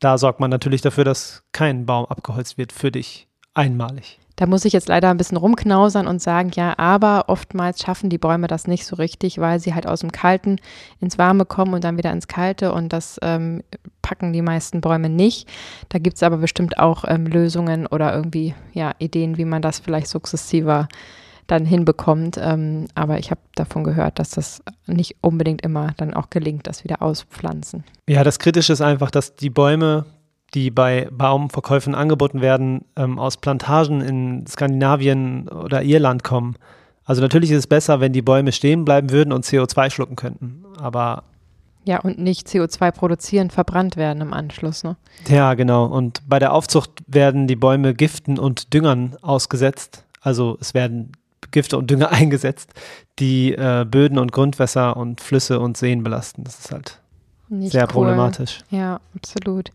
Da 0.00 0.16
sorgt 0.16 0.40
man 0.40 0.50
natürlich 0.50 0.80
dafür, 0.80 1.04
dass 1.04 1.42
kein 1.52 1.84
Baum 1.84 2.06
abgeholzt 2.06 2.56
wird 2.56 2.72
für 2.72 2.90
dich 2.90 3.28
einmalig. 3.54 4.18
Da 4.36 4.46
muss 4.46 4.64
ich 4.64 4.72
jetzt 4.72 4.88
leider 4.88 5.10
ein 5.10 5.18
bisschen 5.18 5.36
rumknausern 5.36 6.06
und 6.06 6.22
sagen, 6.22 6.50
ja, 6.54 6.78
aber 6.78 7.24
oftmals 7.28 7.80
schaffen 7.80 8.08
die 8.08 8.18
Bäume 8.18 8.46
das 8.46 8.66
nicht 8.66 8.86
so 8.86 8.96
richtig, 8.96 9.38
weil 9.38 9.60
sie 9.60 9.74
halt 9.74 9.86
aus 9.86 10.00
dem 10.00 10.10
Kalten 10.10 10.56
ins 11.00 11.18
Warme 11.18 11.44
kommen 11.44 11.74
und 11.74 11.84
dann 11.84 11.98
wieder 11.98 12.12
ins 12.12 12.28
Kalte 12.28 12.72
und 12.72 12.92
das 12.92 13.18
ähm, 13.22 13.62
packen 14.00 14.32
die 14.32 14.42
meisten 14.42 14.80
Bäume 14.80 15.10
nicht. 15.10 15.48
Da 15.90 15.98
gibt 15.98 16.16
es 16.16 16.22
aber 16.22 16.38
bestimmt 16.38 16.78
auch 16.78 17.04
ähm, 17.06 17.26
Lösungen 17.26 17.86
oder 17.86 18.14
irgendwie 18.14 18.54
ja, 18.72 18.92
Ideen, 18.98 19.36
wie 19.36 19.44
man 19.44 19.62
das 19.62 19.80
vielleicht 19.80 20.08
sukzessiver 20.08 20.88
dann 21.46 21.66
hinbekommt. 21.66 22.38
Ähm, 22.40 22.86
aber 22.94 23.18
ich 23.18 23.30
habe 23.30 23.40
davon 23.54 23.84
gehört, 23.84 24.18
dass 24.18 24.30
das 24.30 24.62
nicht 24.86 25.16
unbedingt 25.20 25.62
immer 25.62 25.92
dann 25.98 26.14
auch 26.14 26.30
gelingt, 26.30 26.66
das 26.66 26.84
wieder 26.84 27.02
auspflanzen. 27.02 27.84
Ja, 28.08 28.24
das 28.24 28.38
Kritische 28.38 28.72
ist 28.72 28.80
einfach, 28.80 29.10
dass 29.10 29.36
die 29.36 29.50
Bäume 29.50 30.06
die 30.54 30.70
bei 30.70 31.08
Baumverkäufen 31.10 31.94
angeboten 31.94 32.40
werden, 32.40 32.84
ähm, 32.96 33.18
aus 33.18 33.36
Plantagen 33.36 34.00
in 34.00 34.46
Skandinavien 34.46 35.48
oder 35.48 35.82
Irland 35.82 36.24
kommen. 36.24 36.56
Also 37.04 37.22
natürlich 37.22 37.50
ist 37.50 37.58
es 37.58 37.66
besser, 37.66 38.00
wenn 38.00 38.12
die 38.12 38.22
Bäume 38.22 38.52
stehen 38.52 38.84
bleiben 38.84 39.10
würden 39.10 39.32
und 39.32 39.44
CO2 39.44 39.90
schlucken 39.90 40.16
könnten. 40.16 40.64
Aber 40.78 41.24
ja, 41.84 41.98
und 41.98 42.18
nicht 42.18 42.46
CO2 42.46 42.92
produzieren, 42.92 43.50
verbrannt 43.50 43.96
werden 43.96 44.22
im 44.22 44.32
Anschluss, 44.32 44.84
ne? 44.84 44.96
Ja, 45.26 45.54
genau. 45.54 45.86
Und 45.86 46.22
bei 46.28 46.38
der 46.38 46.52
Aufzucht 46.52 46.90
werden 47.08 47.48
die 47.48 47.56
Bäume 47.56 47.92
Giften 47.94 48.38
und 48.38 48.72
Düngern 48.72 49.16
ausgesetzt. 49.20 50.04
Also 50.20 50.56
es 50.60 50.74
werden 50.74 51.12
Gifte 51.50 51.76
und 51.76 51.90
Dünger 51.90 52.10
eingesetzt, 52.12 52.72
die 53.18 53.52
äh, 53.52 53.84
Böden 53.88 54.18
und 54.18 54.30
Grundwässer 54.30 54.96
und 54.96 55.20
Flüsse 55.20 55.58
und 55.58 55.76
Seen 55.76 56.04
belasten. 56.04 56.44
Das 56.44 56.60
ist 56.60 56.70
halt 56.70 57.01
nicht 57.52 57.72
Sehr 57.72 57.82
cool. 57.82 58.06
problematisch. 58.06 58.60
Ja, 58.70 59.00
absolut. 59.14 59.70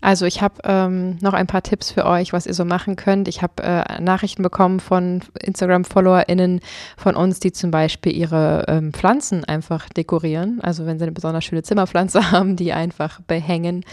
Also 0.00 0.26
ich 0.26 0.42
habe 0.42 0.54
ähm, 0.64 1.18
noch 1.20 1.34
ein 1.34 1.46
paar 1.46 1.62
Tipps 1.62 1.90
für 1.90 2.06
euch, 2.06 2.32
was 2.32 2.46
ihr 2.46 2.54
so 2.54 2.64
machen 2.64 2.96
könnt. 2.96 3.28
Ich 3.28 3.42
habe 3.42 3.62
äh, 3.62 4.00
Nachrichten 4.00 4.42
bekommen 4.42 4.80
von 4.80 5.20
Instagram-FollowerInnen 5.40 6.60
von 6.96 7.14
uns, 7.14 7.38
die 7.40 7.52
zum 7.52 7.70
Beispiel 7.70 8.12
ihre 8.16 8.64
ähm, 8.68 8.92
Pflanzen 8.92 9.44
einfach 9.44 9.88
dekorieren. 9.88 10.60
Also 10.62 10.86
wenn 10.86 10.98
sie 10.98 11.04
eine 11.04 11.12
besonders 11.12 11.44
schöne 11.44 11.62
Zimmerpflanze 11.62 12.30
haben, 12.32 12.56
die 12.56 12.72
einfach 12.72 13.20
behängen 13.22 13.84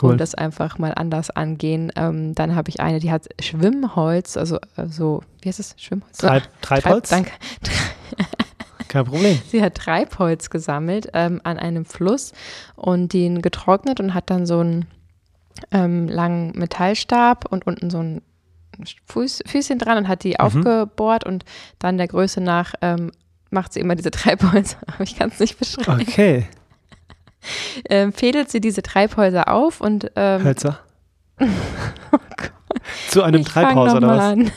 cool. 0.00 0.12
und 0.12 0.20
das 0.20 0.34
einfach 0.34 0.78
mal 0.78 0.94
anders 0.94 1.30
angehen. 1.30 1.92
Ähm, 1.96 2.34
dann 2.34 2.54
habe 2.54 2.70
ich 2.70 2.80
eine, 2.80 3.00
die 3.00 3.10
hat 3.10 3.28
Schwimmholz, 3.40 4.36
also 4.36 4.56
äh, 4.76 4.86
so, 4.88 5.22
wie 5.42 5.48
heißt 5.48 5.60
es? 5.60 5.74
Schwimmholz? 5.76 6.18
Treib, 6.18 6.44
Treibholz? 6.62 7.08
Treib, 7.08 7.26
danke. 7.26 7.30
Kein 8.88 9.04
Problem. 9.04 9.38
Sie 9.48 9.62
hat 9.62 9.74
Treibholz 9.74 10.50
gesammelt 10.50 11.08
ähm, 11.12 11.40
an 11.44 11.58
einem 11.58 11.84
Fluss 11.84 12.32
und 12.76 13.12
den 13.12 13.42
getrocknet 13.42 14.00
und 14.00 14.14
hat 14.14 14.30
dann 14.30 14.46
so 14.46 14.60
einen 14.60 14.86
ähm, 15.70 16.08
langen 16.08 16.52
Metallstab 16.56 17.50
und 17.50 17.66
unten 17.66 17.90
so 17.90 17.98
ein 17.98 18.22
Fuß, 19.06 19.42
Füßchen 19.46 19.78
dran 19.78 19.98
und 19.98 20.08
hat 20.08 20.22
die 20.22 20.30
mhm. 20.30 20.40
aufgebohrt 20.40 21.24
und 21.24 21.44
dann 21.78 21.96
der 21.96 22.08
Größe 22.08 22.40
nach 22.40 22.74
ähm, 22.82 23.10
macht 23.50 23.72
sie 23.72 23.80
immer 23.80 23.94
diese 23.94 24.10
Treibhäuser. 24.10 24.78
ich 24.98 25.16
kann 25.16 25.30
es 25.30 25.40
nicht 25.40 25.58
beschreiben. 25.58 26.02
Okay. 26.02 26.46
ähm, 27.90 28.12
fädelt 28.12 28.50
sie 28.50 28.60
diese 28.60 28.82
Treibhäuser 28.82 29.48
auf 29.48 29.80
und 29.80 30.10
ähm, 30.16 30.44
Hölzer. 30.44 30.80
oh 31.40 32.18
Zu 33.08 33.22
einem 33.22 33.42
ich 33.42 33.48
Treibhaus 33.48 33.94
oder 33.94 34.08
was? 34.08 34.20
An. 34.20 34.52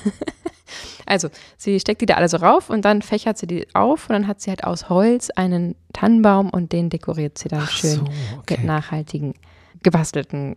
Also, 1.10 1.30
sie 1.58 1.80
steckt 1.80 2.02
die 2.02 2.06
da 2.06 2.15
alle 2.15 2.30
so 2.30 2.38
rauf 2.38 2.69
und 2.69 2.86
dann 2.86 3.02
fächert 3.02 3.38
sie 3.38 3.48
die 3.48 3.67
auf 3.74 4.10
und 4.10 4.13
dann 4.13 4.28
hat 4.28 4.41
sie 4.41 4.50
halt 4.50 4.63
aus 4.63 4.89
Holz 4.89 5.30
einen 5.32 5.76
Tannenbaum 5.93 6.50
und 6.50 6.72
den 6.72 6.89
dekoriert 6.89 7.38
sie 7.38 7.50
dann 7.50 7.63
Ach 7.63 7.72
schön 7.72 7.95
so, 7.95 8.04
okay. 8.38 8.58
mit 8.58 8.63
nachhaltigen, 8.63 9.34
gebastelten 9.84 10.56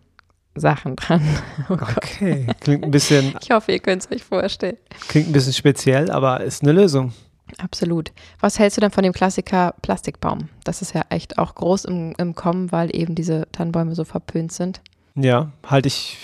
Sachen 0.54 0.96
dran. 0.96 1.22
Oh 1.68 1.74
okay, 1.74 2.46
klingt 2.60 2.84
ein 2.84 2.90
bisschen. 2.90 3.34
ich 3.40 3.50
hoffe, 3.50 3.72
ihr 3.72 3.78
könnt 3.78 4.04
es 4.04 4.10
euch 4.10 4.22
vorstellen. 4.22 4.76
Klingt 5.08 5.28
ein 5.28 5.32
bisschen 5.32 5.52
speziell, 5.54 6.10
aber 6.10 6.42
ist 6.42 6.62
eine 6.62 6.72
Lösung. 6.72 7.12
Absolut. 7.58 8.12
Was 8.40 8.58
hältst 8.58 8.76
du 8.76 8.80
denn 8.80 8.90
von 8.90 9.04
dem 9.04 9.12
Klassiker 9.12 9.74
Plastikbaum? 9.82 10.48
Das 10.64 10.82
ist 10.82 10.94
ja 10.94 11.02
echt 11.10 11.38
auch 11.38 11.54
groß 11.54 11.84
im, 11.86 12.14
im 12.18 12.34
Kommen, 12.34 12.72
weil 12.72 12.94
eben 12.94 13.14
diese 13.14 13.46
Tannenbäume 13.52 13.94
so 13.94 14.04
verpönt 14.04 14.52
sind. 14.52 14.80
Ja, 15.14 15.52
halte 15.66 15.88
ich 15.88 16.18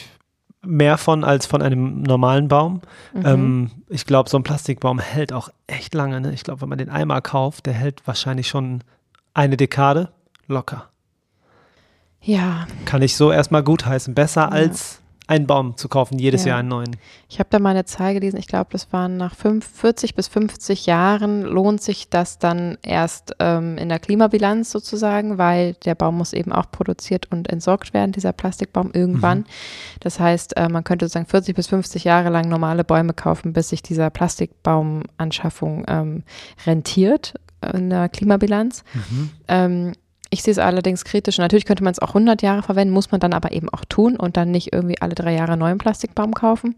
mehr 0.68 0.98
von 0.98 1.24
als 1.24 1.46
von 1.46 1.62
einem 1.62 2.02
normalen 2.02 2.48
Baum. 2.48 2.82
Mhm. 3.14 3.26
Ähm, 3.26 3.70
ich 3.88 4.04
glaube, 4.04 4.28
so 4.28 4.38
ein 4.38 4.42
Plastikbaum 4.42 4.98
hält 4.98 5.32
auch 5.32 5.48
echt 5.66 5.94
lange. 5.94 6.20
Ne? 6.20 6.32
Ich 6.32 6.44
glaube, 6.44 6.60
wenn 6.60 6.68
man 6.68 6.78
den 6.78 6.90
einmal 6.90 7.22
kauft, 7.22 7.66
der 7.66 7.72
hält 7.72 8.06
wahrscheinlich 8.06 8.48
schon 8.48 8.84
eine 9.32 9.56
Dekade 9.56 10.10
locker. 10.46 10.88
Ja. 12.20 12.66
Kann 12.84 13.02
ich 13.02 13.16
so 13.16 13.32
erstmal 13.32 13.62
gutheißen. 13.62 14.14
Besser 14.14 14.42
ja. 14.42 14.48
als 14.48 15.00
einen 15.28 15.46
Baum 15.46 15.76
zu 15.76 15.88
kaufen, 15.88 16.18
jedes 16.18 16.44
ja. 16.44 16.48
Jahr 16.50 16.58
einen 16.60 16.68
neuen. 16.68 16.96
Ich 17.28 17.38
habe 17.38 17.48
da 17.50 17.58
mal 17.58 17.70
eine 17.70 17.84
Zahl 17.84 18.14
gelesen, 18.14 18.38
ich 18.38 18.48
glaube, 18.48 18.70
das 18.72 18.92
waren 18.92 19.18
nach 19.18 19.34
40 19.34 20.14
bis 20.14 20.26
50 20.26 20.86
Jahren 20.86 21.42
lohnt 21.42 21.82
sich 21.82 22.08
das 22.08 22.38
dann 22.38 22.78
erst 22.82 23.36
ähm, 23.38 23.76
in 23.76 23.90
der 23.90 23.98
Klimabilanz 23.98 24.70
sozusagen, 24.70 25.36
weil 25.36 25.74
der 25.84 25.94
Baum 25.94 26.16
muss 26.16 26.32
eben 26.32 26.50
auch 26.50 26.70
produziert 26.70 27.30
und 27.30 27.50
entsorgt 27.50 27.92
werden, 27.92 28.12
dieser 28.12 28.32
Plastikbaum 28.32 28.90
irgendwann. 28.92 29.40
Mhm. 29.40 29.44
Das 30.00 30.18
heißt, 30.18 30.56
äh, 30.56 30.68
man 30.70 30.82
könnte 30.82 31.04
sozusagen 31.04 31.26
40 31.26 31.54
bis 31.54 31.66
50 31.66 32.04
Jahre 32.04 32.30
lang 32.30 32.48
normale 32.48 32.82
Bäume 32.82 33.12
kaufen, 33.12 33.52
bis 33.52 33.68
sich 33.68 33.82
dieser 33.82 34.08
Plastikbaumanschaffung 34.08 35.84
ähm, 35.88 36.22
rentiert 36.66 37.34
in 37.74 37.90
der 37.90 38.08
Klimabilanz. 38.08 38.82
Mhm. 38.94 39.30
Ähm, 39.48 39.92
ich 40.30 40.42
sehe 40.42 40.52
es 40.52 40.58
allerdings 40.58 41.04
kritisch. 41.04 41.38
Natürlich 41.38 41.64
könnte 41.64 41.84
man 41.84 41.92
es 41.92 41.98
auch 41.98 42.08
100 42.08 42.42
Jahre 42.42 42.62
verwenden, 42.62 42.92
muss 42.92 43.10
man 43.10 43.20
dann 43.20 43.32
aber 43.32 43.52
eben 43.52 43.68
auch 43.70 43.84
tun 43.84 44.16
und 44.16 44.36
dann 44.36 44.50
nicht 44.50 44.72
irgendwie 44.72 45.00
alle 45.00 45.14
drei 45.14 45.34
Jahre 45.34 45.56
neuen 45.56 45.78
Plastikbaum 45.78 46.34
kaufen. 46.34 46.76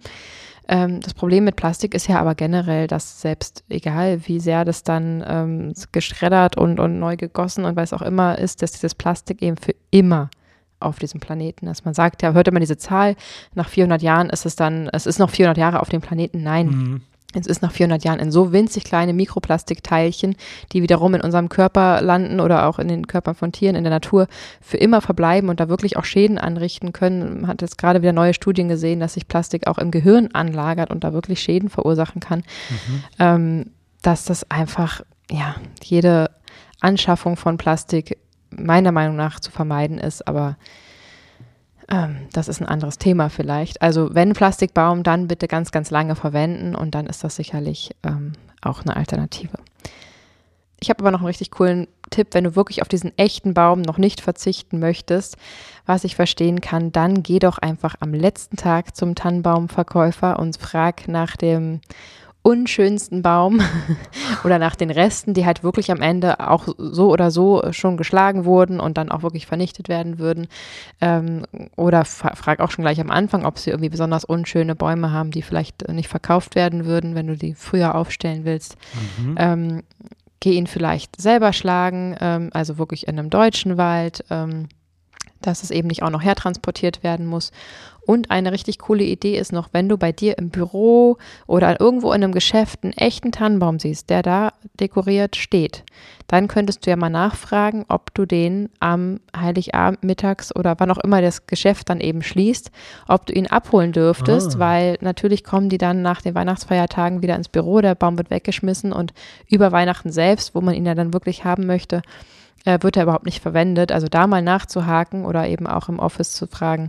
Ähm, 0.69 1.01
das 1.01 1.15
Problem 1.15 1.45
mit 1.45 1.57
Plastik 1.57 1.95
ist 1.95 2.07
ja 2.07 2.21
aber 2.21 2.35
generell, 2.35 2.87
dass 2.87 3.21
selbst 3.21 3.65
egal 3.69 4.21
wie 4.27 4.39
sehr 4.39 4.65
das 4.65 4.85
dann 4.85 5.25
ähm, 5.27 5.73
geschreddert 5.91 6.57
und, 6.57 6.79
und 6.79 7.01
neu 7.01 7.17
gegossen 7.17 7.65
und 7.65 7.77
was 7.77 7.93
auch 7.93 8.03
immer 8.03 8.39
ist, 8.39 8.63
dass 8.63 8.73
dieses 8.73 8.95
Plastik 8.95 9.43
eben 9.43 9.57
für 9.57 9.75
immer 9.91 10.31
auf 10.79 10.99
diesem 10.99 11.21
Planeten 11.21 11.67
ist. 11.67 11.85
Man 11.85 11.95
sagt 11.95 12.23
ja, 12.23 12.33
hört 12.33 12.49
immer 12.49 12.61
diese 12.61 12.79
Zahl, 12.79 13.17
nach 13.55 13.69
400 13.69 14.01
Jahren 14.01 14.31
ist 14.31 14.47
es 14.47 14.57
dann, 14.57 14.89
es 14.93 15.07
ist 15.07 15.19
noch 15.19 15.31
400 15.31 15.59
Jahre 15.59 15.81
auf 15.81 15.89
dem 15.89 16.01
Planeten. 16.01 16.43
Nein, 16.43 16.67
mhm. 16.69 17.03
Es 17.33 17.47
ist 17.47 17.63
nach 17.63 17.73
400 17.73 18.03
Jahren 18.05 18.19
in 18.19 18.33
so 18.33 18.53
winzig 18.53 18.85
kleine 18.85 19.13
Mikroplastikteilchen, 19.13 20.35
die 20.73 20.83
wiederum 20.83 21.15
in 21.15 21.21
unserem 21.21 21.49
Körper 21.49 22.03
landen 22.03 22.41
oder 22.41 22.67
auch 22.67 22.79
in 22.79 22.89
den 22.89 23.07
Körpern 23.07 23.35
von 23.35 23.53
Tieren 23.53 23.77
in 23.77 23.85
der 23.85 23.93
Natur 23.93 24.27
für 24.61 24.77
immer 24.77 25.01
verbleiben 25.01 25.49
und 25.49 25.61
da 25.61 25.69
wirklich 25.69 25.97
auch 25.97 26.05
Schäden 26.05 26.39
anrichten 26.39 26.93
können. 26.93 27.43
Man 27.43 27.47
hat 27.47 27.63
jetzt 27.63 27.79
gerade 27.79 28.03
wieder 28.03 28.13
neue 28.13 28.35
Studien 28.35 28.69
gesehen, 28.69 29.01
dass 29.01 29.15
sich 29.15 29.29
Plastik 29.29 29.67
auch 29.67 29.79
im 29.79 29.91
Gehirn 29.91 30.29
anlagert 30.33 30.91
und 30.91 31.05
da 31.05 31.13
wirklich 31.13 31.41
Schäden 31.41 31.69
verursachen 31.69 32.21
kann. 32.21 32.41
Mhm. 32.71 33.05
Ähm, 33.19 33.71
dass 34.03 34.25
das 34.25 34.51
einfach, 34.51 35.03
ja, 35.31 35.57
jede 35.83 36.31
Anschaffung 36.81 37.37
von 37.37 37.59
Plastik 37.59 38.17
meiner 38.51 38.93
Meinung 38.93 39.17
nach 39.17 39.39
zu 39.39 39.51
vermeiden 39.51 39.99
ist, 39.99 40.27
aber 40.27 40.57
ähm, 41.91 42.29
das 42.33 42.49
ist 42.49 42.61
ein 42.61 42.69
anderes 42.69 42.99
Thema 42.99 43.29
vielleicht. 43.29 43.83
Also 43.83 44.15
wenn 44.15 44.33
Plastikbaum, 44.33 45.03
dann 45.03 45.29
bitte 45.29 45.49
ganz, 45.49 45.73
ganz 45.73 45.91
lange 45.91 46.15
verwenden 46.15 46.75
und 46.75 46.95
dann 46.95 47.07
ist 47.07 47.25
das 47.25 47.37
sicherlich 47.37 47.95
ähm, 48.05 48.33
auch 48.63 48.83
eine 48.83 48.97
Alternative. 48.97 49.59
Ich 50.83 50.89
habe 50.89 51.01
aber 51.01 51.11
noch 51.11 51.19
einen 51.21 51.27
richtig 51.27 51.51
coolen 51.51 51.89
Tipp, 52.09 52.29
wenn 52.33 52.45
du 52.45 52.57
wirklich 52.57 52.81
auf 52.81 52.89
diesen 52.89 53.17
echten 53.19 53.53
Baum 53.53 53.83
noch 53.83 53.99
nicht 53.99 54.23
verzichten 54.23 54.79
möchtest, 54.79 55.37
was 55.85 56.05
ich 56.05 56.17
verstehen 56.17 56.63
kann, 56.63 56.91
dann 56.91 57.23
geh 57.23 57.39
doch 57.39 57.59
einfach 57.59 57.97
am 58.01 58.15
letzten 58.15 58.57
Tag 58.57 58.97
zum 58.97 59.15
Tannenbaumverkäufer 59.15 60.39
und 60.39 60.57
frag 60.57 61.07
nach 61.07 61.37
dem 61.37 61.81
unschönsten 62.43 63.23
Baum 63.23 63.61
oder 64.45 64.59
nach 64.59 64.75
den 64.75 64.91
Resten, 64.91 65.35
die 65.35 65.45
halt 65.45 65.63
wirklich 65.63 65.91
am 65.91 66.01
Ende 66.01 66.49
auch 66.49 66.69
so 66.79 67.11
oder 67.11 67.31
so 67.31 67.63
schon 67.73 67.97
geschlagen 67.97 68.45
wurden 68.45 68.81
und 68.81 68.97
dann 68.97 69.11
auch 69.11 69.23
wirklich 69.23 69.47
vernichtet 69.47 69.89
werden 69.89 70.19
würden. 70.19 70.49
Ähm, 71.01 71.45
oder 71.77 72.05
frag 72.05 72.61
auch 72.61 72.71
schon 72.71 72.85
gleich 72.85 73.01
am 73.01 73.11
Anfang, 73.11 73.45
ob 73.45 73.59
sie 73.59 73.71
irgendwie 73.71 73.91
besonders 73.91 74.25
unschöne 74.25 74.75
Bäume 74.75 75.13
haben, 75.13 75.31
die 75.31 75.43
vielleicht 75.43 75.89
nicht 75.89 76.09
verkauft 76.09 76.55
werden 76.55 76.87
würden, 76.87 77.15
wenn 77.15 77.27
du 77.27 77.37
die 77.37 77.55
früher 77.55 77.95
aufstellen 77.95 78.45
willst. 78.45 78.77
Mhm. 79.19 79.35
Ähm, 79.39 79.83
geh 80.41 80.53
ihn 80.53 80.67
vielleicht 80.67 81.21
selber 81.21 81.53
schlagen, 81.53 82.17
ähm, 82.21 82.51
also 82.53 82.79
wirklich 82.79 83.07
in 83.07 83.19
einem 83.19 83.31
deutschen 83.31 83.77
Wald. 83.77 84.25
Ähm, 84.31 84.69
dass 85.43 85.63
es 85.63 85.71
eben 85.71 85.89
nicht 85.89 86.03
auch 86.03 86.11
noch 86.11 86.23
hertransportiert 86.23 87.03
werden 87.03 87.27
muss. 87.27 87.51
Und 88.07 88.31
eine 88.31 88.51
richtig 88.51 88.79
coole 88.79 89.05
Idee 89.05 89.37
ist 89.39 89.53
noch, 89.53 89.69
wenn 89.73 89.89
du 89.89 89.97
bei 89.97 90.11
dir 90.11 90.37
im 90.39 90.49
Büro 90.49 91.19
oder 91.47 91.81
irgendwo 91.81 92.09
in 92.13 92.25
einem 92.25 92.33
Geschäft 92.33 92.83
einen 92.83 92.95
echten 92.95 93.31
Tannenbaum 93.31 93.79
siehst, 93.79 94.11
der 94.11 94.23
da 94.23 94.53
dekoriert 94.81 95.37
steht, 95.37 95.85
dann 96.27 96.49
könntest 96.49 96.85
du 96.85 96.91
ja 96.91 96.97
mal 96.97 97.11
nachfragen, 97.11 97.85
ob 97.89 98.13
du 98.15 98.25
den 98.25 98.71
am 98.81 99.21
Heiligabend 99.37 100.03
mittags 100.03 100.55
oder 100.57 100.75
wann 100.79 100.91
auch 100.91 100.99
immer 100.99 101.21
das 101.21 101.47
Geschäft 101.47 101.89
dann 101.91 102.01
eben 102.01 102.23
schließt, 102.23 102.71
ob 103.07 103.27
du 103.27 103.33
ihn 103.35 103.47
abholen 103.47 103.93
dürftest, 103.93 104.57
Ah. 104.57 104.59
weil 104.59 104.99
natürlich 105.03 105.45
kommen 105.45 105.69
die 105.69 105.79
dann 105.79 106.03
nach 106.03 106.23
den 106.23 106.35
Weihnachtsfeiertagen 106.35 107.23
wieder 107.23 107.37
ins 107.37 107.49
Büro, 107.49 107.81
der 107.81 107.95
Baum 107.95 108.17
wird 108.19 108.31
weggeschmissen 108.31 108.93
und 108.93 109.13
über 109.47 109.73
Weihnachten 109.73 110.11
selbst, 110.11 110.55
wo 110.55 110.61
man 110.61 110.75
ihn 110.75 110.87
ja 110.87 110.95
dann 110.95 111.13
wirklich 111.13 111.45
haben 111.45 111.67
möchte, 111.67 112.03
äh, 112.65 112.79
wird 112.81 112.97
er 112.97 113.05
überhaupt 113.05 113.27
nicht 113.27 113.43
verwendet. 113.43 113.93
Also 113.93 114.09
da 114.09 114.27
mal 114.27 114.43
nachzuhaken 114.43 115.25
oder 115.25 115.49
eben 115.49 115.67
auch 115.67 115.89
im 115.89 115.99
Office 115.99 116.33
zu 116.33 116.47
fragen, 116.47 116.89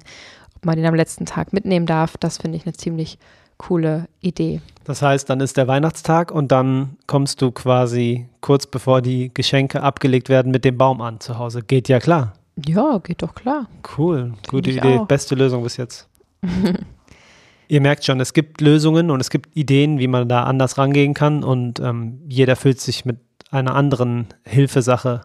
ob 0.55 0.65
man 0.65 0.75
den 0.75 0.85
am 0.85 0.95
letzten 0.95 1.25
Tag 1.25 1.53
mitnehmen 1.53 1.85
darf, 1.85 2.17
das 2.17 2.37
finde 2.37 2.57
ich 2.57 2.65
eine 2.65 2.73
ziemlich 2.73 3.17
coole 3.57 4.07
Idee. 4.21 4.61
Das 4.85 5.01
heißt, 5.01 5.29
dann 5.29 5.39
ist 5.39 5.55
der 5.57 5.67
Weihnachtstag 5.67 6.31
und 6.31 6.51
dann 6.51 6.97
kommst 7.05 7.41
du 7.41 7.51
quasi 7.51 8.27
kurz 8.41 8.65
bevor 8.65 9.01
die 9.01 9.31
Geschenke 9.33 9.83
abgelegt 9.83 10.29
werden 10.29 10.51
mit 10.51 10.65
dem 10.65 10.77
Baum 10.77 11.01
an 11.01 11.19
zu 11.19 11.37
Hause. 11.37 11.61
Geht 11.61 11.87
ja 11.87 11.99
klar. 11.99 12.33
Ja, 12.65 12.97
geht 12.97 13.21
doch 13.21 13.35
klar. 13.35 13.67
Cool, 13.97 14.33
gute 14.49 14.71
ich 14.71 14.77
Idee. 14.77 14.97
auch. 14.97 15.07
Beste 15.07 15.35
Lösung 15.35 15.63
bis 15.63 15.77
jetzt. 15.77 16.07
Ihr 17.67 17.81
merkt 17.81 18.03
schon, 18.03 18.19
es 18.19 18.33
gibt 18.33 18.59
Lösungen 18.59 19.11
und 19.11 19.21
es 19.21 19.29
gibt 19.29 19.55
Ideen, 19.55 19.99
wie 19.99 20.07
man 20.07 20.27
da 20.27 20.43
anders 20.43 20.77
rangehen 20.77 21.13
kann 21.13 21.43
und 21.43 21.79
ähm, 21.79 22.19
jeder 22.27 22.55
fühlt 22.55 22.81
sich 22.81 23.05
mit 23.05 23.19
einer 23.51 23.75
anderen 23.75 24.27
Hilfesache, 24.43 25.21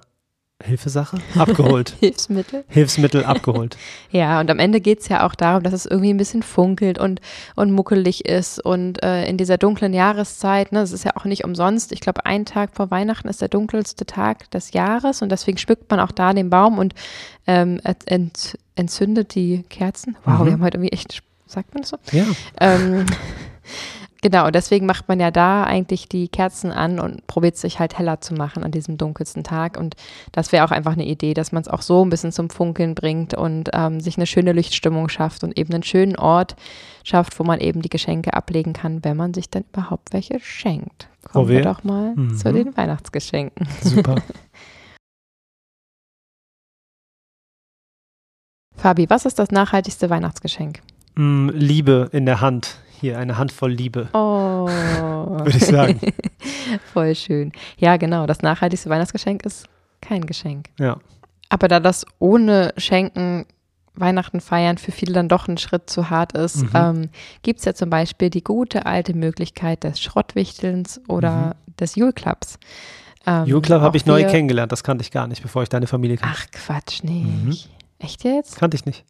Hilfesache? 0.64 1.18
Abgeholt. 1.38 1.90
Hilfsmittel. 2.00 2.64
Hilfsmittel 2.68 3.24
abgeholt. 3.24 3.76
Ja, 4.10 4.40
und 4.40 4.50
am 4.50 4.58
Ende 4.58 4.80
geht 4.80 5.00
es 5.00 5.08
ja 5.08 5.26
auch 5.26 5.34
darum, 5.34 5.62
dass 5.62 5.74
es 5.74 5.84
irgendwie 5.84 6.08
ein 6.08 6.16
bisschen 6.16 6.42
funkelt 6.42 6.98
und, 6.98 7.20
und 7.54 7.70
muckelig 7.72 8.24
ist. 8.24 8.64
Und 8.64 9.02
äh, 9.02 9.26
in 9.26 9.36
dieser 9.36 9.58
dunklen 9.58 9.92
Jahreszeit, 9.92 10.72
ne, 10.72 10.80
es 10.80 10.92
ist 10.92 11.04
ja 11.04 11.12
auch 11.16 11.24
nicht 11.26 11.44
umsonst, 11.44 11.92
ich 11.92 12.00
glaube, 12.00 12.24
ein 12.24 12.46
Tag 12.46 12.70
vor 12.72 12.90
Weihnachten 12.90 13.28
ist 13.28 13.42
der 13.42 13.48
dunkelste 13.48 14.06
Tag 14.06 14.50
des 14.52 14.72
Jahres 14.72 15.20
und 15.20 15.30
deswegen 15.30 15.58
schmückt 15.58 15.90
man 15.90 16.00
auch 16.00 16.12
da 16.12 16.32
den 16.32 16.48
Baum 16.48 16.78
und 16.78 16.94
ähm, 17.46 17.78
ent- 17.84 18.06
ent, 18.10 18.58
entzündet 18.76 19.34
die 19.34 19.64
Kerzen. 19.68 20.16
Wow, 20.24 20.38
Mhm. 20.40 20.44
wir 20.46 20.52
haben 20.52 20.62
heute 20.62 20.76
irgendwie 20.78 20.92
echt, 20.94 21.22
sagt 21.46 21.74
man 21.74 21.82
das 21.82 21.90
so? 21.90 21.98
Ja. 22.12 22.24
Ähm, 22.60 23.04
genau, 24.22 24.50
deswegen 24.50 24.86
macht 24.86 25.08
man 25.08 25.20
ja 25.20 25.30
da 25.30 25.64
eigentlich 25.64 26.08
die 26.08 26.28
Kerzen 26.28 26.70
an 26.72 26.98
und 27.00 27.26
probiert 27.26 27.56
sich 27.56 27.78
halt 27.78 27.98
heller 27.98 28.20
zu 28.20 28.34
machen 28.34 28.64
an 28.64 28.70
diesem 28.72 28.98
dunkelsten 28.98 29.44
Tag. 29.44 29.76
Und 29.78 29.94
das 30.32 30.52
wäre 30.52 30.64
auch 30.64 30.70
einfach 30.70 30.92
eine 30.92 31.04
Idee, 31.06 31.34
dass 31.34 31.52
man 31.52 31.62
es 31.62 31.68
auch 31.68 31.82
so 31.82 32.04
ein 32.04 32.10
bisschen 32.10 32.32
zum 32.32 32.50
Funkeln 32.50 32.94
bringt 32.94 33.34
und 33.34 33.70
ähm, 33.72 34.00
sich 34.00 34.16
eine 34.16 34.26
schöne 34.26 34.52
Lichtstimmung 34.52 35.08
schafft 35.08 35.44
und 35.44 35.56
eben 35.58 35.72
einen 35.72 35.82
schönen 35.82 36.16
Ort 36.16 36.56
schafft, 37.04 37.38
wo 37.38 37.44
man 37.44 37.60
eben 37.60 37.82
die 37.82 37.88
Geschenke 37.88 38.34
ablegen 38.34 38.72
kann, 38.72 39.04
wenn 39.04 39.16
man 39.16 39.32
sich 39.34 39.48
dann 39.50 39.64
überhaupt 39.72 40.12
welche 40.12 40.40
schenkt. 40.40 41.08
Kommen 41.24 41.48
wir 41.48 41.56
wir- 41.58 41.64
doch 41.64 41.84
mal 41.84 42.14
Mhm. 42.16 42.36
zu 42.36 42.52
den 42.52 42.76
Weihnachtsgeschenken. 42.76 43.66
Super. 43.82 44.16
Fabi, 48.76 49.08
was 49.08 49.24
ist 49.24 49.38
das 49.38 49.50
nachhaltigste 49.50 50.10
Weihnachtsgeschenk? 50.10 50.80
Mm, 51.14 51.48
Liebe 51.50 52.10
in 52.12 52.26
der 52.26 52.40
Hand. 52.40 52.78
Hier 53.00 53.18
eine 53.18 53.36
Handvoll 53.38 53.72
Liebe, 53.72 54.08
Oh. 54.12 54.66
würde 54.68 55.56
ich 55.56 55.66
sagen. 55.66 56.00
Voll 56.92 57.14
schön. 57.14 57.52
Ja, 57.78 57.96
genau. 57.96 58.26
Das 58.26 58.42
nachhaltigste 58.42 58.88
Weihnachtsgeschenk 58.90 59.44
ist 59.44 59.66
kein 60.00 60.26
Geschenk. 60.26 60.68
Ja. 60.78 60.98
Aber 61.48 61.68
da 61.68 61.80
das 61.80 62.06
ohne 62.18 62.72
Schenken 62.76 63.46
Weihnachten 63.94 64.40
feiern 64.40 64.76
für 64.78 64.92
viele 64.92 65.14
dann 65.14 65.28
doch 65.28 65.48
ein 65.48 65.56
Schritt 65.56 65.88
zu 65.88 66.10
hart 66.10 66.32
ist, 66.32 66.62
Mhm. 66.64 66.70
ähm, 66.74 67.08
gibt 67.42 67.60
es 67.60 67.64
ja 67.64 67.72
zum 67.74 67.88
Beispiel 67.88 68.28
die 68.28 68.44
gute 68.44 68.84
alte 68.84 69.14
Möglichkeit 69.14 69.84
des 69.84 70.00
Schrottwichtelns 70.00 71.00
oder 71.08 71.56
des 71.80 71.94
Jule-Clubs. 71.96 72.58
Ähm, 73.26 73.46
Jule 73.46 73.62
Club 73.62 73.78
auch 73.80 73.84
habe 73.84 73.96
ich 73.96 74.04
neu 74.04 74.24
kennengelernt, 74.24 74.70
das 74.70 74.84
kannte 74.84 75.02
ich 75.02 75.10
gar 75.10 75.26
nicht, 75.26 75.40
bevor 75.42 75.62
ich 75.62 75.68
deine 75.70 75.86
Familie 75.86 76.18
kannte. 76.18 76.36
Ach 76.38 76.46
Quatsch, 76.52 77.02
nicht. 77.04 77.70
Echt 77.98 78.22
jetzt? 78.24 78.56
Kannte 78.58 78.76
ich 78.76 78.84
nicht. 78.84 79.04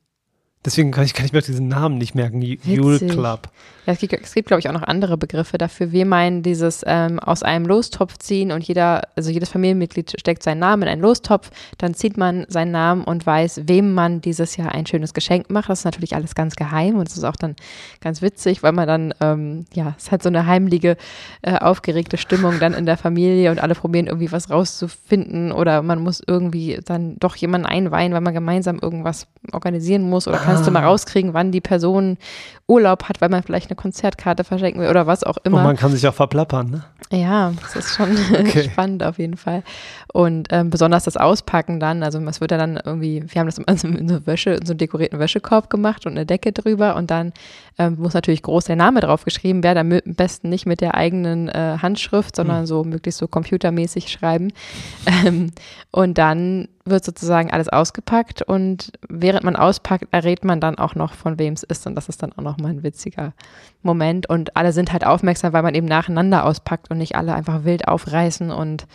Deswegen 0.67 0.91
kann 0.91 1.05
ich, 1.05 1.15
kann 1.15 1.25
ich 1.25 1.33
mir 1.33 1.41
diesen 1.41 1.69
Namen 1.69 1.97
nicht 1.97 2.17
merken. 2.17 2.43
Witzig. 2.43 3.13
Club. 3.13 3.49
Ja, 3.87 3.93
es 3.93 4.01
gibt, 4.01 4.13
es 4.13 4.35
gibt 4.35 4.49
glaube 4.49 4.59
ich, 4.59 4.69
auch 4.69 4.73
noch 4.73 4.83
andere 4.83 5.17
Begriffe 5.17 5.59
dafür. 5.59 5.93
Wir 5.93 6.07
meinen 6.07 6.43
dieses 6.43 6.83
ähm, 6.85 7.21
aus 7.21 7.45
einem 7.45 7.67
Lostopf 7.67 8.19
ziehen 8.19 8.51
und 8.51 8.65
jeder, 8.65 9.03
also 9.15 9.31
jedes 9.31 9.49
Familienmitglied 9.49 10.17
steckt 10.19 10.43
seinen 10.43 10.59
Namen 10.59 10.83
in 10.83 10.89
einen 10.89 11.03
Lostopf, 11.03 11.51
dann 11.79 11.95
zieht 11.95 12.17
man 12.17 12.47
seinen 12.49 12.73
Namen 12.73 13.05
und 13.05 13.25
weiß, 13.25 13.63
wem 13.67 13.95
man 13.95 14.21
dieses 14.21 14.57
Jahr 14.57 14.75
ein 14.75 14.87
schönes 14.87 15.15
Geschenk 15.15 15.51
macht. 15.51 15.69
Das 15.69 15.81
ist 15.81 15.85
natürlich 15.85 16.17
alles 16.17 16.35
ganz 16.35 16.57
geheim 16.57 16.97
und 16.97 17.09
es 17.09 17.17
ist 17.17 17.23
auch 17.23 17.37
dann 17.37 17.55
ganz 18.01 18.23
witzig, 18.23 18.65
weil 18.65 18.73
man 18.73 18.89
dann, 18.89 19.15
ähm, 19.21 19.67
ja, 19.73 19.95
es 19.97 20.11
hat 20.11 20.21
so 20.21 20.31
eine 20.31 20.47
heimliche, 20.47 20.97
äh, 21.43 21.57
aufgeregte 21.57 22.17
Stimmung 22.17 22.59
dann 22.59 22.75
in 22.75 22.87
der 22.87 22.97
Familie 22.97 23.53
und 23.53 23.61
alle 23.61 23.77
probieren 23.77 24.09
irgendwie 24.09 24.33
was 24.33 24.51
rauszufinden 24.51 25.53
oder 25.53 25.83
man 25.83 26.01
muss 26.01 26.21
irgendwie 26.27 26.81
dann 26.85 27.17
doch 27.21 27.37
jemanden 27.37 27.69
einweihen, 27.69 28.13
weil 28.13 28.21
man 28.21 28.35
gemeinsam 28.35 28.81
irgendwas 28.83 29.29
organisieren 29.53 30.03
muss 30.03 30.27
oder 30.27 30.39
kannst 30.57 30.69
du 30.69 30.73
mal 30.73 30.85
rauskriegen, 30.85 31.35
wann 31.35 31.53
die 31.53 31.61
Person 31.61 32.17
Urlaub 32.69 33.05
hat, 33.05 33.21
weil 33.21 33.29
man 33.29 33.43
vielleicht 33.43 33.71
eine 33.71 33.77
Konzertkarte 33.77 34.43
verschenken 34.43 34.81
will 34.83 34.89
oder 34.89 35.07
was 35.07 35.23
auch 35.23 35.37
Und 35.37 35.47
immer. 35.47 35.63
man 35.63 35.77
kann 35.77 35.93
sich 35.93 36.07
auch 36.09 36.15
verplappern, 36.15 36.71
ne? 36.71 36.85
Ja, 37.13 37.53
das 37.63 37.77
ist 37.77 37.95
schon 37.95 38.11
Okay. 38.33 38.69
spannend 38.73 39.05
auf 39.05 39.19
jeden 39.19 39.37
Fall. 39.37 39.63
Und 40.13 40.49
ähm, 40.51 40.71
besonders 40.71 41.05
das 41.05 41.17
Auspacken 41.17 41.79
dann, 41.79 42.03
also 42.03 42.19
es 42.21 42.41
wird 42.41 42.51
ja 42.51 42.59
dann 42.59 42.81
irgendwie, 42.85 43.23
wir 43.27 43.41
haben 43.41 43.47
das 43.47 43.59
immer 43.59 43.77
so 43.77 43.87
in 43.87 44.09
so 44.09 44.27
Wäsche, 44.27 44.51
in 44.51 44.67
so 44.67 44.73
einen 44.73 44.79
dekorierten 44.79 45.19
Wäschekorb 45.21 45.71
gemacht 45.71 46.07
und 46.07 46.13
eine 46.13 46.27
Decke 46.27 46.53
drüber 46.53 46.97
und 46.97 47.11
dann 47.11 47.33
ähm, 47.79 47.97
muss 47.99 48.15
natürlich 48.15 48.43
groß 48.43 48.65
der 48.65 48.77
Name 48.77 49.01
drauf 49.01 49.25
geschrieben 49.25 49.63
werden, 49.63 49.93
am 49.93 50.15
besten 50.15 50.49
nicht 50.49 50.67
mit 50.67 50.81
der 50.81 50.95
eigenen 50.95 51.49
äh, 51.49 51.79
Handschrift, 51.83 52.37
sondern 52.37 52.67
so 52.67 52.85
möglichst 52.85 53.19
so 53.19 53.29
computermäßig 53.29 54.11
schreiben. 54.11 54.53
Ähm, 55.25 55.53
und 55.93 56.19
dann 56.19 56.69
wird 56.85 57.05
sozusagen 57.05 57.51
alles 57.51 57.69
ausgepackt 57.69 58.43
und 58.43 58.93
während 59.09 59.45
man 59.45 59.55
auspackt, 59.55 60.09
errät 60.11 60.45
man 60.45 60.61
dann 60.61 60.79
auch 60.79 60.95
noch, 60.95 61.15
von 61.15 61.39
wem 61.39 61.55
es 61.55 61.63
ist. 61.63 61.87
Und 61.87 61.95
das 61.95 62.09
ist 62.09 62.23
dann 62.23 62.33
auch 62.33 62.43
noch 62.43 62.59
mal 62.59 62.71
ein 62.71 62.83
witziger 62.83 63.33
Moment. 63.83 64.29
Und 64.29 64.57
alle 64.57 64.73
sind 64.73 64.93
halt 64.93 65.07
aufmerksam, 65.07 65.53
weil 65.53 65.63
man 65.63 65.75
eben 65.75 65.87
nacheinander 65.87 66.45
auspackt 66.45 66.91
und 66.91 66.99
nicht 66.99 67.15
alle 67.15 67.35
einfach 67.35 67.65
wild 67.65 67.87
aufreißen 67.87 68.51
und 68.51 68.87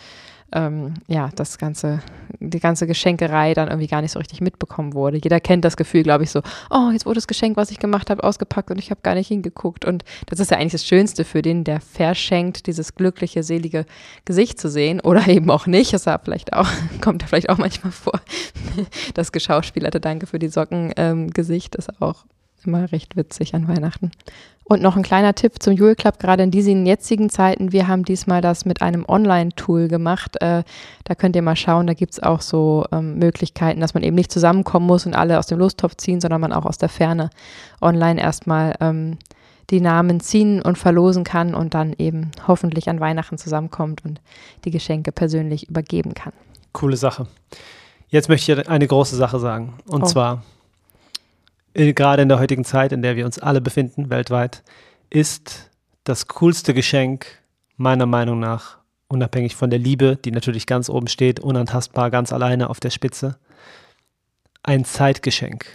ähm, 0.52 0.94
ja, 1.06 1.30
das 1.34 1.58
ganze, 1.58 2.00
die 2.40 2.60
ganze 2.60 2.86
Geschenkerei 2.86 3.54
dann 3.54 3.68
irgendwie 3.68 3.86
gar 3.86 4.02
nicht 4.02 4.12
so 4.12 4.18
richtig 4.18 4.40
mitbekommen 4.40 4.94
wurde. 4.94 5.18
Jeder 5.22 5.40
kennt 5.40 5.64
das 5.64 5.76
Gefühl, 5.76 6.02
glaube 6.02 6.24
ich, 6.24 6.30
so, 6.30 6.42
oh, 6.70 6.90
jetzt 6.92 7.06
wurde 7.06 7.16
das 7.16 7.26
Geschenk, 7.26 7.56
was 7.56 7.70
ich 7.70 7.78
gemacht 7.78 8.10
habe, 8.10 8.24
ausgepackt 8.24 8.70
und 8.70 8.78
ich 8.78 8.90
habe 8.90 9.00
gar 9.02 9.14
nicht 9.14 9.28
hingeguckt. 9.28 9.84
Und 9.84 10.04
das 10.26 10.40
ist 10.40 10.50
ja 10.50 10.58
eigentlich 10.58 10.72
das 10.72 10.86
Schönste 10.86 11.24
für 11.24 11.42
den, 11.42 11.64
der 11.64 11.80
verschenkt, 11.80 12.66
dieses 12.66 12.94
glückliche, 12.94 13.42
selige 13.42 13.86
Gesicht 14.24 14.60
zu 14.60 14.68
sehen 14.68 15.00
oder 15.00 15.26
eben 15.28 15.50
auch 15.50 15.66
nicht. 15.66 15.92
Das 15.92 16.06
vielleicht 16.24 16.52
auch, 16.52 16.68
kommt 17.00 17.22
ja 17.22 17.28
vielleicht 17.28 17.50
auch 17.50 17.58
manchmal 17.58 17.92
vor. 17.92 18.20
Das 19.14 19.32
geschauspielerte 19.32 20.00
Danke 20.00 20.26
für 20.26 20.38
die 20.38 20.48
Socken 20.48 20.92
ähm, 20.96 21.30
Gesicht 21.30 21.74
ist 21.74 22.00
auch 22.00 22.24
immer 22.64 22.90
recht 22.92 23.16
witzig 23.16 23.54
an 23.54 23.68
Weihnachten. 23.68 24.10
Und 24.64 24.80
noch 24.80 24.96
ein 24.96 25.02
kleiner 25.02 25.34
Tipp 25.34 25.60
zum 25.60 25.74
Jule 25.74 25.96
Club, 25.96 26.18
gerade 26.18 26.44
in 26.44 26.50
diesen 26.50 26.86
jetzigen 26.86 27.28
Zeiten. 27.30 27.72
Wir 27.72 27.88
haben 27.88 28.04
diesmal 28.04 28.40
das 28.40 28.64
mit 28.64 28.80
einem 28.80 29.04
Online-Tool 29.06 29.88
gemacht. 29.88 30.40
Äh, 30.40 30.62
da 31.04 31.14
könnt 31.14 31.34
ihr 31.36 31.42
mal 31.42 31.56
schauen, 31.56 31.86
da 31.86 31.94
gibt 31.94 32.12
es 32.12 32.22
auch 32.22 32.40
so 32.40 32.84
ähm, 32.92 33.18
Möglichkeiten, 33.18 33.80
dass 33.80 33.94
man 33.94 34.02
eben 34.02 34.14
nicht 34.14 34.30
zusammenkommen 34.32 34.86
muss 34.86 35.04
und 35.04 35.14
alle 35.14 35.38
aus 35.38 35.46
dem 35.46 35.58
Lostopf 35.58 35.96
ziehen, 35.96 36.20
sondern 36.20 36.40
man 36.40 36.52
auch 36.52 36.64
aus 36.64 36.78
der 36.78 36.88
Ferne 36.88 37.30
online 37.80 38.20
erstmal 38.20 38.76
ähm, 38.80 39.18
die 39.70 39.80
Namen 39.80 40.20
ziehen 40.20 40.62
und 40.62 40.78
verlosen 40.78 41.24
kann 41.24 41.54
und 41.54 41.74
dann 41.74 41.94
eben 41.98 42.30
hoffentlich 42.46 42.88
an 42.88 43.00
Weihnachten 43.00 43.38
zusammenkommt 43.38 44.04
und 44.04 44.20
die 44.64 44.70
Geschenke 44.70 45.12
persönlich 45.12 45.68
übergeben 45.68 46.14
kann. 46.14 46.32
Coole 46.72 46.96
Sache. 46.96 47.26
Jetzt 48.08 48.28
möchte 48.28 48.52
ich 48.52 48.68
eine 48.68 48.86
große 48.86 49.16
Sache 49.16 49.38
sagen. 49.40 49.74
Und 49.86 50.02
Oh. 50.04 50.06
zwar, 50.06 50.42
gerade 51.74 52.22
in 52.22 52.28
der 52.28 52.38
heutigen 52.38 52.64
Zeit, 52.64 52.92
in 52.92 53.02
der 53.02 53.16
wir 53.16 53.24
uns 53.24 53.38
alle 53.38 53.60
befinden, 53.60 54.10
weltweit, 54.10 54.62
ist 55.10 55.70
das 56.04 56.28
coolste 56.28 56.74
Geschenk 56.74 57.26
meiner 57.76 58.06
Meinung 58.06 58.40
nach, 58.40 58.78
unabhängig 59.08 59.56
von 59.56 59.70
der 59.70 59.78
Liebe, 59.78 60.16
die 60.16 60.30
natürlich 60.30 60.66
ganz 60.66 60.88
oben 60.88 61.08
steht, 61.08 61.40
unantastbar, 61.40 62.10
ganz 62.10 62.32
alleine 62.32 62.70
auf 62.70 62.80
der 62.80 62.90
Spitze, 62.90 63.38
ein 64.62 64.84
Zeitgeschenk. 64.84 65.66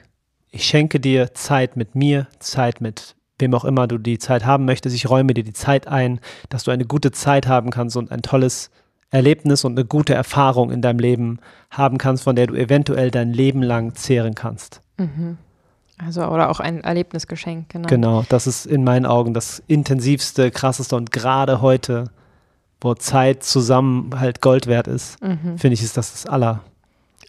Ich 0.50 0.66
schenke 0.66 1.00
dir 1.00 1.34
Zeit 1.34 1.76
mit 1.76 1.96
mir, 1.96 2.28
Zeit 2.40 2.82
mit 2.82 3.16
wem 3.40 3.54
auch 3.54 3.66
immer 3.66 3.88
du 3.88 3.98
die 3.98 4.18
Zeit 4.18 4.46
haben 4.46 4.66
möchtest. 4.66 4.96
Ich 4.96 5.10
räume 5.10 5.34
dir 5.34 5.44
die 5.44 5.54
Zeit 5.54 5.88
ein, 5.88 6.20
dass 6.50 6.64
du 6.64 6.72
eine 6.72 6.86
gute 6.86 7.12
Zeit 7.12 7.48
haben 7.48 7.70
kannst 7.70 7.96
und 7.96 8.12
ein 8.12 8.22
tolles 8.22 8.72
Erlebnis 9.10 9.64
und 9.64 9.78
eine 9.78 9.86
gute 9.86 10.14
Erfahrung 10.14 10.72
in 10.72 10.82
deinem 10.82 11.00
Leben 11.00 11.40
haben 11.70 11.98
kannst, 11.98 12.24
von 12.24 12.36
der 12.36 12.48
du 12.48 12.56
eventuell 12.56 13.12
dein 13.12 13.32
Leben 13.32 13.62
lang 13.62 13.96
zehren 13.96 14.36
kannst. 14.36 14.82
Mhm. 14.98 15.38
Also, 15.98 16.24
oder 16.26 16.50
auch 16.50 16.60
ein 16.60 16.82
Erlebnisgeschenk, 16.84 17.70
genau. 17.70 17.88
Genau, 17.88 18.24
das 18.30 18.46
ist 18.46 18.66
in 18.68 18.84
meinen 18.84 19.06
Augen 19.06 19.34
das 19.34 19.64
intensivste, 19.68 20.52
krasseste 20.52 20.96
und 20.96 21.12
gerade 21.12 21.62
heute, 21.62 22.12
wo 22.82 22.94
Zeit 22.94 23.44
zusammen 23.44 24.12
halt 24.20 24.42
Gold 24.42 24.68
wert 24.68 24.88
ist, 24.88 25.22
Mhm. 25.24 25.58
finde 25.58 25.74
ich, 25.74 25.82
ist 25.82 25.98
das 25.98 26.12
das 26.12 26.26
aller, 26.28 26.62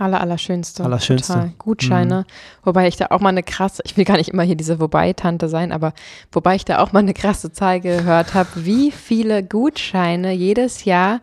Aller, 0.00 0.20
allerschönste. 0.20 0.84
Allerschönste. 0.84 1.32
Total. 1.32 1.52
Gutscheine. 1.58 2.24
Wobei 2.62 2.86
ich 2.86 2.96
da 2.96 3.06
auch 3.10 3.18
mal 3.18 3.30
eine 3.30 3.42
krasse, 3.42 3.82
ich 3.84 3.96
will 3.96 4.04
gar 4.04 4.16
nicht 4.16 4.28
immer 4.28 4.44
hier 4.44 4.54
diese 4.54 4.78
Wobei-Tante 4.78 5.48
sein, 5.48 5.72
aber 5.72 5.92
wobei 6.30 6.54
ich 6.54 6.64
da 6.64 6.78
auch 6.78 6.92
mal 6.92 7.00
eine 7.00 7.14
krasse 7.14 7.50
Zahl 7.50 7.80
gehört 7.80 8.32
habe, 8.34 8.48
wie 8.54 8.92
viele 8.92 9.42
Gutscheine 9.42 10.30
jedes 10.32 10.84
Jahr 10.84 11.20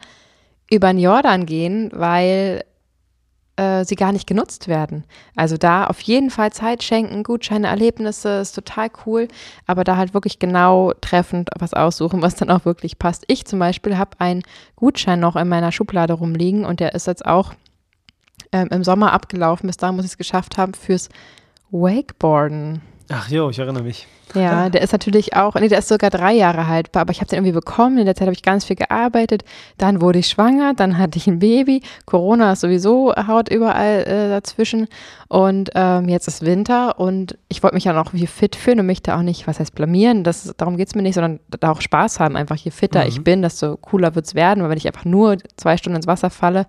über 0.70 0.88
den 0.92 1.00
Jordan 1.00 1.46
gehen, 1.46 1.90
weil 1.94 2.66
äh, 3.58 3.86
sie 3.86 3.96
gar 3.96 4.12
nicht 4.12 4.28
genutzt 4.28 4.68
werden. 4.68 5.06
Also 5.36 5.58
da 5.58 5.88
auf 5.88 6.02
jeden 6.02 6.30
Fall 6.30 6.52
Zeit 6.52 6.84
schenken, 6.84 7.24
Gutscheine, 7.24 7.68
Erlebnisse 7.68 8.40
ist 8.40 8.54
total 8.54 8.90
cool, 9.06 9.28
aber 9.66 9.84
da 9.84 9.98
halt 9.98 10.14
wirklich 10.14 10.40
genau 10.40 10.94
treffend 11.02 11.50
was 11.58 11.74
aussuchen, 11.74 12.22
was 12.22 12.36
dann 12.36 12.50
auch 12.50 12.66
wirklich 12.66 13.00
passt. 13.00 13.24
Ich 13.28 13.46
zum 13.46 13.60
Beispiel 13.60 13.98
habe 13.98 14.20
einen 14.20 14.44
Gutschein 14.76 15.20
noch 15.20 15.36
in 15.36 15.48
meiner 15.48 15.72
Schublade 15.72 16.14
rumliegen 16.14 16.66
und 16.66 16.80
der 16.80 16.94
ist 16.96 17.08
jetzt 17.08 17.26
auch 17.26 17.54
ähm, 18.52 18.70
im 18.72 18.84
Sommer 18.84 19.14
abgelaufen. 19.14 19.68
Bis 19.68 19.78
dahin 19.78 19.96
muss 19.96 20.06
ich 20.06 20.12
es 20.12 20.18
geschafft 20.18 20.58
haben 20.58 20.74
fürs 20.74 21.10
Wakeboarden. 21.72 22.82
Ach 23.10 23.30
jo, 23.30 23.50
ich 23.50 23.60
erinnere 23.60 23.84
mich. 23.84 24.08
Ja, 24.34 24.70
der 24.70 24.82
ist 24.82 24.92
natürlich 24.92 25.36
auch, 25.36 25.56
nee, 25.56 25.68
der 25.68 25.80
ist 25.80 25.88
sogar 25.88 26.10
drei 26.10 26.34
Jahre 26.34 26.68
haltbar, 26.68 27.02
aber 27.02 27.12
ich 27.12 27.22
habe 27.22 27.30
den 27.30 27.38
irgendwie 27.38 27.54
bekommen. 27.54 28.00
In 28.00 28.06
der 28.06 28.16
Zeit 28.16 28.28
habe 28.28 28.34
ich 28.34 28.42
ganz 28.42 28.66
viel 28.66 28.76
gearbeitet. 28.76 29.46
Dann 29.78 30.02
wurde 30.02 30.20
ich 30.20 30.28
schwanger, 30.28 30.74
dann 30.74 30.98
hatte 30.98 31.18
ich 31.18 31.28
ein 31.28 31.40
Baby. 31.40 31.82
Corona 32.06 32.54
ist 32.54 32.62
sowieso 32.62 33.14
haut 33.16 33.50
überall 33.50 34.04
äh, 34.04 34.30
dazwischen. 34.30 34.88
Und 35.28 35.70
ähm, 35.76 36.10
jetzt 36.10 36.28
ist 36.28 36.44
Winter 36.44 37.00
und 37.00 37.38
ich 37.48 37.64
wollte 37.64 37.76
mich 37.76 37.86
ja 37.86 37.94
noch 37.94 38.14
wie 38.14 38.28
fit 38.28 38.56
fühlen 38.56 38.80
und 38.80 38.88
mich 38.88 39.04
da 39.04 39.18
auch 39.18 39.22
nicht, 39.22 39.48
was 39.48 39.60
heißt 39.60 39.76
blamieren, 39.76 40.24
das, 40.24 40.54
darum 40.58 40.78
geht 40.78 40.88
es 40.88 40.96
mir 40.96 41.02
nicht, 41.02 41.16
sondern 41.16 41.40
da 41.60 41.72
auch 41.72 41.82
Spaß 41.82 42.20
haben. 42.20 42.36
Einfach 42.36 42.58
je 42.58 42.72
fitter 42.72 43.02
mhm. 43.02 43.08
ich 43.08 43.24
bin, 43.24 43.42
desto 43.42 43.78
cooler 43.78 44.16
wird 44.16 44.26
es 44.26 44.36
werden. 44.36 44.64
Weil 44.64 44.72
wenn 44.72 44.78
ich 44.78 44.88
einfach 44.88 45.06
nur 45.06 45.38
zwei 45.56 45.78
Stunden 45.78 45.98
ins 45.98 46.08
Wasser 46.08 46.30
falle, 46.30 46.62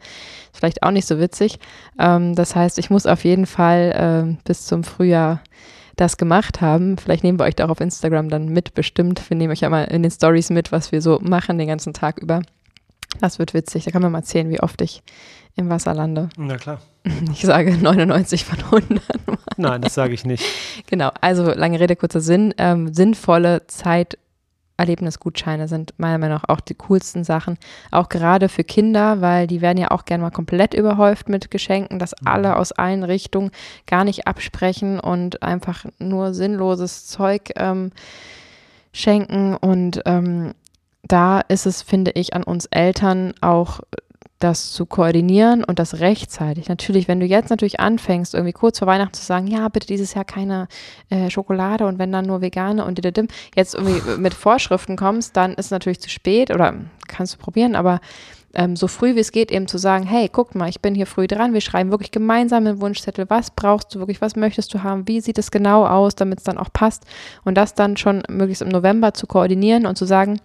ist 0.52 0.58
vielleicht 0.58 0.82
auch 0.82 0.90
nicht 0.90 1.06
so 1.06 1.18
witzig. 1.18 1.58
Ähm, 1.98 2.34
das 2.34 2.54
heißt, 2.54 2.78
ich 2.78 2.90
muss 2.90 3.06
auf 3.06 3.24
jeden 3.24 3.46
Fall 3.46 4.28
äh, 4.28 4.36
bis 4.44 4.66
zum 4.66 4.84
Frühjahr 4.84 5.40
das 5.96 6.16
gemacht 6.16 6.60
haben. 6.60 6.98
Vielleicht 6.98 7.24
nehmen 7.24 7.38
wir 7.38 7.44
euch 7.44 7.56
da 7.56 7.66
auch 7.66 7.70
auf 7.70 7.80
Instagram 7.80 8.28
dann 8.28 8.48
mit, 8.48 8.74
bestimmt. 8.74 9.28
Wir 9.28 9.36
nehmen 9.36 9.52
euch 9.52 9.60
ja 9.60 9.70
mal 9.70 9.84
in 9.84 10.02
den 10.02 10.10
Stories 10.10 10.50
mit, 10.50 10.72
was 10.72 10.92
wir 10.92 11.02
so 11.02 11.18
machen 11.20 11.58
den 11.58 11.68
ganzen 11.68 11.92
Tag 11.94 12.18
über. 12.18 12.42
Das 13.20 13.38
wird 13.38 13.54
witzig. 13.54 13.84
Da 13.84 13.90
kann 13.90 14.02
man 14.02 14.12
mal 14.12 14.18
erzählen, 14.18 14.50
wie 14.50 14.60
oft 14.60 14.80
ich 14.82 15.02
im 15.56 15.70
Wasser 15.70 15.94
lande. 15.94 16.28
Na 16.36 16.56
klar. 16.56 16.80
Ich 17.32 17.42
sage 17.42 17.76
99 17.76 18.44
von 18.44 18.58
100. 18.58 19.02
Nein, 19.56 19.80
das 19.80 19.94
sage 19.94 20.12
ich 20.12 20.24
nicht. 20.24 20.44
Genau, 20.88 21.10
also 21.20 21.52
lange 21.52 21.80
Rede, 21.80 21.96
kurzer 21.96 22.20
Sinn. 22.20 22.52
Ähm, 22.58 22.92
sinnvolle 22.92 23.66
Zeit 23.68 24.18
Erlebnisgutscheine 24.76 25.68
sind 25.68 25.94
meiner 25.98 26.18
Meinung 26.18 26.38
nach 26.38 26.48
auch 26.48 26.60
die 26.60 26.74
coolsten 26.74 27.24
Sachen. 27.24 27.58
Auch 27.90 28.08
gerade 28.08 28.48
für 28.48 28.64
Kinder, 28.64 29.20
weil 29.20 29.46
die 29.46 29.60
werden 29.60 29.78
ja 29.78 29.90
auch 29.90 30.04
gerne 30.04 30.22
mal 30.22 30.30
komplett 30.30 30.74
überhäuft 30.74 31.28
mit 31.28 31.50
Geschenken, 31.50 31.98
dass 31.98 32.14
mhm. 32.20 32.28
alle 32.28 32.56
aus 32.56 32.72
allen 32.72 33.02
Richtungen 33.02 33.50
gar 33.86 34.04
nicht 34.04 34.26
absprechen 34.26 35.00
und 35.00 35.42
einfach 35.42 35.84
nur 35.98 36.34
sinnloses 36.34 37.06
Zeug 37.06 37.52
ähm, 37.56 37.92
schenken. 38.92 39.56
Und 39.56 40.02
ähm, 40.04 40.54
da 41.02 41.40
ist 41.40 41.66
es, 41.66 41.82
finde 41.82 42.12
ich, 42.12 42.34
an 42.34 42.42
uns 42.42 42.66
Eltern 42.66 43.34
auch 43.40 43.80
das 44.38 44.72
zu 44.72 44.84
koordinieren 44.84 45.64
und 45.64 45.78
das 45.78 46.00
rechtzeitig. 46.00 46.68
Natürlich, 46.68 47.08
wenn 47.08 47.20
du 47.20 47.26
jetzt 47.26 47.50
natürlich 47.50 47.80
anfängst, 47.80 48.34
irgendwie 48.34 48.52
kurz 48.52 48.78
vor 48.78 48.88
Weihnachten 48.88 49.14
zu 49.14 49.24
sagen, 49.24 49.46
ja, 49.46 49.68
bitte 49.68 49.86
dieses 49.86 50.14
Jahr 50.14 50.24
keine 50.24 50.68
äh, 51.08 51.30
Schokolade 51.30 51.86
und 51.86 51.98
wenn 51.98 52.12
dann 52.12 52.26
nur 52.26 52.42
vegane 52.42 52.84
und 52.84 52.98
dididim, 52.98 53.28
jetzt 53.54 53.74
irgendwie 53.74 54.00
mit 54.18 54.34
Vorschriften 54.34 54.96
kommst, 54.96 55.36
dann 55.36 55.52
ist 55.52 55.66
es 55.66 55.70
natürlich 55.70 56.00
zu 56.00 56.10
spät 56.10 56.50
oder 56.50 56.74
kannst 57.08 57.34
du 57.34 57.38
probieren, 57.38 57.74
aber 57.74 58.00
ähm, 58.56 58.74
so 58.74 58.88
früh 58.88 59.14
wie 59.14 59.20
es 59.20 59.32
geht 59.32 59.52
eben 59.52 59.68
zu 59.68 59.78
sagen, 59.78 60.06
hey, 60.06 60.28
guck 60.30 60.54
mal, 60.54 60.68
ich 60.68 60.80
bin 60.80 60.94
hier 60.94 61.06
früh 61.06 61.26
dran, 61.26 61.52
wir 61.52 61.60
schreiben 61.60 61.90
wirklich 61.90 62.10
gemeinsam 62.10 62.66
einen 62.66 62.80
Wunschzettel, 62.80 63.26
was 63.28 63.50
brauchst 63.50 63.94
du 63.94 63.98
wirklich, 63.98 64.20
was 64.20 64.34
möchtest 64.34 64.72
du 64.74 64.82
haben, 64.82 65.06
wie 65.06 65.20
sieht 65.20 65.38
es 65.38 65.50
genau 65.50 65.86
aus, 65.86 66.14
damit 66.14 66.38
es 66.38 66.44
dann 66.44 66.58
auch 66.58 66.72
passt? 66.72 67.04
Und 67.44 67.56
das 67.56 67.74
dann 67.74 67.96
schon 67.96 68.22
möglichst 68.28 68.62
im 68.62 68.68
November 68.68 69.12
zu 69.14 69.26
koordinieren 69.26 69.86
und 69.86 69.96
zu 69.96 70.06
sagen, 70.06 70.40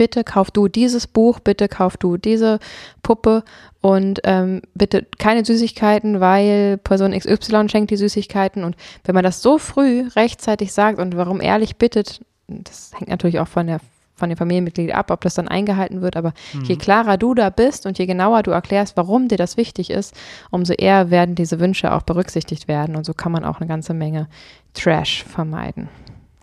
bitte 0.00 0.24
kauf 0.24 0.50
du 0.50 0.66
dieses 0.66 1.06
Buch, 1.06 1.40
bitte 1.40 1.68
kauf 1.68 1.98
du 1.98 2.16
diese 2.16 2.58
Puppe 3.02 3.44
und 3.82 4.20
ähm, 4.24 4.62
bitte 4.72 5.06
keine 5.18 5.44
Süßigkeiten, 5.44 6.20
weil 6.20 6.78
Person 6.78 7.12
XY 7.12 7.68
schenkt 7.68 7.90
die 7.90 7.98
Süßigkeiten. 7.98 8.64
Und 8.64 8.76
wenn 9.04 9.14
man 9.14 9.24
das 9.24 9.42
so 9.42 9.58
früh 9.58 10.08
rechtzeitig 10.16 10.72
sagt 10.72 10.98
und 10.98 11.18
warum 11.18 11.42
ehrlich 11.42 11.76
bittet, 11.76 12.22
das 12.48 12.92
hängt 12.96 13.10
natürlich 13.10 13.40
auch 13.40 13.48
von 13.48 13.66
der 13.66 13.80
von 14.14 14.30
den 14.30 14.38
Familienmitgliedern 14.38 14.96
ab, 14.96 15.10
ob 15.10 15.20
das 15.20 15.34
dann 15.34 15.48
eingehalten 15.48 16.00
wird. 16.00 16.16
Aber 16.16 16.32
mhm. 16.54 16.64
je 16.64 16.76
klarer 16.76 17.18
du 17.18 17.34
da 17.34 17.50
bist 17.50 17.84
und 17.84 17.98
je 17.98 18.06
genauer 18.06 18.42
du 18.42 18.52
erklärst, 18.52 18.96
warum 18.96 19.28
dir 19.28 19.36
das 19.36 19.58
wichtig 19.58 19.90
ist, 19.90 20.14
umso 20.50 20.72
eher 20.72 21.10
werden 21.10 21.34
diese 21.34 21.60
Wünsche 21.60 21.92
auch 21.92 22.02
berücksichtigt 22.02 22.68
werden. 22.68 22.96
Und 22.96 23.04
so 23.04 23.12
kann 23.12 23.32
man 23.32 23.44
auch 23.44 23.60
eine 23.60 23.68
ganze 23.68 23.92
Menge 23.92 24.28
Trash 24.72 25.24
vermeiden. 25.24 25.90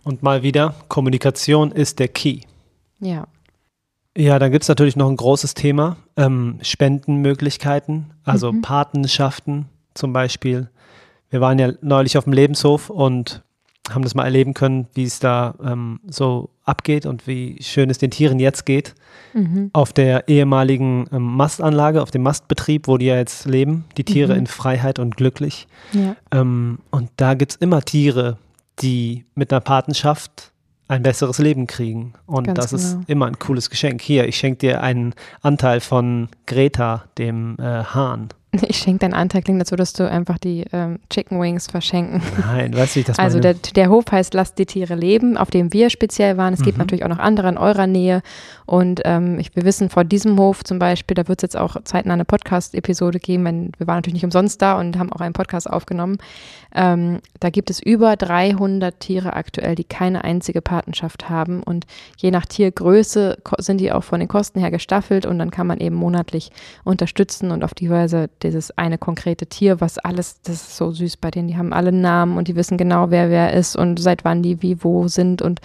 Und 0.03 0.21
mal 0.21 0.43
wieder, 0.43 0.75
Kommunikation 0.89 1.71
ist 1.71 1.97
der 1.97 2.07
Key. 2.07 2.41
Ja. 2.99 3.27
Ja, 4.17 4.39
dann 4.39 4.51
gibt 4.51 4.63
es 4.63 4.67
natürlich 4.67 4.95
noch 4.95 5.09
ein 5.09 5.15
großes 5.15 5.53
Thema, 5.53 5.97
ähm, 6.15 6.57
Spendenmöglichkeiten, 6.63 8.07
also 8.23 8.51
mhm. 8.51 8.63
Patenschaften 8.63 9.67
zum 9.93 10.11
Beispiel. 10.11 10.69
Wir 11.29 11.39
waren 11.39 11.59
ja 11.59 11.73
neulich 11.81 12.17
auf 12.17 12.23
dem 12.23 12.33
Lebenshof 12.33 12.89
und 12.89 13.43
haben 13.91 14.01
das 14.01 14.15
mal 14.15 14.23
erleben 14.23 14.55
können, 14.55 14.87
wie 14.95 15.03
es 15.03 15.19
da 15.19 15.53
ähm, 15.63 15.99
so 16.07 16.49
abgeht 16.65 17.05
und 17.05 17.27
wie 17.27 17.57
schön 17.61 17.91
es 17.91 17.99
den 17.99 18.09
Tieren 18.09 18.39
jetzt 18.39 18.65
geht. 18.65 18.95
Mhm. 19.33 19.69
Auf 19.71 19.93
der 19.93 20.27
ehemaligen 20.27 21.05
ähm, 21.11 21.21
Mastanlage, 21.21 22.01
auf 22.01 22.09
dem 22.09 22.23
Mastbetrieb, 22.23 22.87
wo 22.87 22.97
die 22.97 23.05
ja 23.05 23.17
jetzt 23.17 23.45
leben, 23.45 23.85
die 23.97 24.03
Tiere 24.03 24.33
mhm. 24.33 24.39
in 24.39 24.47
Freiheit 24.47 24.97
und 24.97 25.15
glücklich. 25.15 25.67
Ja. 25.93 26.15
Ähm, 26.31 26.79
und 26.89 27.11
da 27.17 27.35
gibt 27.35 27.51
es 27.51 27.57
immer 27.57 27.83
Tiere, 27.83 28.37
die 28.79 29.25
mit 29.35 29.53
einer 29.53 29.61
Patenschaft 29.61 30.53
ein 30.87 31.03
besseres 31.03 31.37
Leben 31.39 31.67
kriegen. 31.67 32.13
Und 32.25 32.45
Ganz 32.45 32.59
das 32.59 32.71
genau. 32.71 33.01
ist 33.01 33.09
immer 33.09 33.25
ein 33.25 33.39
cooles 33.39 33.69
Geschenk. 33.69 34.01
Hier, 34.01 34.27
ich 34.27 34.37
schenke 34.37 34.59
dir 34.59 34.81
einen 34.81 35.13
Anteil 35.41 35.79
von 35.79 36.29
Greta, 36.45 37.05
dem 37.17 37.57
äh, 37.59 37.83
Hahn. 37.83 38.29
Ich 38.67 38.77
schenke 38.77 38.99
deinen 38.99 39.13
Anteil, 39.13 39.41
klingt 39.41 39.61
dazu, 39.61 39.75
dass 39.75 39.93
du 39.93 40.09
einfach 40.09 40.37
die 40.37 40.65
ähm, 40.71 40.99
Chicken 41.09 41.39
Wings 41.39 41.67
verschenken. 41.67 42.21
Nein, 42.39 42.75
weißt 42.75 42.95
du, 42.95 42.99
ich 43.01 43.05
das 43.05 43.19
Also 43.27 43.39
der, 43.39 43.53
der, 43.53 43.89
Hof 43.89 44.05
heißt 44.11 44.33
Lasst 44.33 44.57
die 44.57 44.65
Tiere 44.65 44.95
leben, 44.95 45.37
auf 45.37 45.51
dem 45.51 45.73
wir 45.73 45.89
speziell 45.89 46.37
waren. 46.37 46.53
Es 46.53 46.61
mhm. 46.61 46.65
gibt 46.65 46.77
natürlich 46.77 47.03
auch 47.03 47.09
noch 47.09 47.19
andere 47.19 47.49
in 47.49 47.57
eurer 47.57 47.87
Nähe. 47.87 48.21
Und 48.65 49.01
ähm, 49.05 49.39
ich, 49.39 49.55
wir 49.55 49.63
wissen 49.63 49.89
vor 49.89 50.03
diesem 50.03 50.37
Hof 50.37 50.63
zum 50.63 50.79
Beispiel, 50.79 51.15
da 51.15 51.27
wird 51.27 51.39
es 51.39 51.43
jetzt 51.43 51.57
auch 51.57 51.77
zeitnah 51.83 52.13
eine 52.13 52.25
Podcast-Episode 52.25 53.19
geben, 53.19 53.45
wenn 53.45 53.71
wir 53.77 53.87
waren 53.87 53.97
natürlich 53.97 54.15
nicht 54.15 54.25
umsonst 54.25 54.61
da 54.61 54.79
und 54.79 54.97
haben 54.97 55.11
auch 55.11 55.21
einen 55.21 55.33
Podcast 55.33 55.69
aufgenommen. 55.69 56.17
Ähm, 56.75 57.19
da 57.39 57.49
gibt 57.49 57.69
es 57.69 57.81
über 57.81 58.15
300 58.15 58.99
Tiere 58.99 59.33
aktuell, 59.33 59.75
die 59.75 59.83
keine 59.83 60.23
einzige 60.23 60.61
Patenschaft 60.61 61.29
haben. 61.29 61.63
Und 61.63 61.85
je 62.17 62.31
nach 62.31 62.45
Tiergröße 62.45 63.37
sind 63.57 63.79
die 63.79 63.91
auch 63.91 64.03
von 64.03 64.19
den 64.19 64.27
Kosten 64.27 64.59
her 64.59 64.71
gestaffelt 64.71 65.25
und 65.25 65.39
dann 65.39 65.51
kann 65.51 65.67
man 65.67 65.79
eben 65.79 65.95
monatlich 65.95 66.51
unterstützen 66.83 67.51
und 67.51 67.63
auf 67.63 67.73
die 67.73 67.89
Weise 67.89 68.29
dieses 68.47 68.77
eine 68.77 68.97
konkrete 68.97 69.45
Tier, 69.45 69.79
was 69.81 69.97
alles, 69.97 70.41
das 70.41 70.55
ist 70.55 70.77
so 70.77 70.91
süß 70.91 71.17
bei 71.17 71.31
denen, 71.31 71.47
die 71.47 71.57
haben 71.57 71.73
alle 71.73 71.91
Namen 71.91 72.37
und 72.37 72.47
die 72.47 72.55
wissen 72.55 72.77
genau, 72.77 73.11
wer 73.11 73.29
wer 73.29 73.53
ist 73.53 73.75
und 73.75 73.99
seit 73.99 74.25
wann 74.25 74.41
die 74.41 74.61
wie 74.61 74.83
wo 74.83 75.07
sind 75.07 75.41
und 75.41 75.59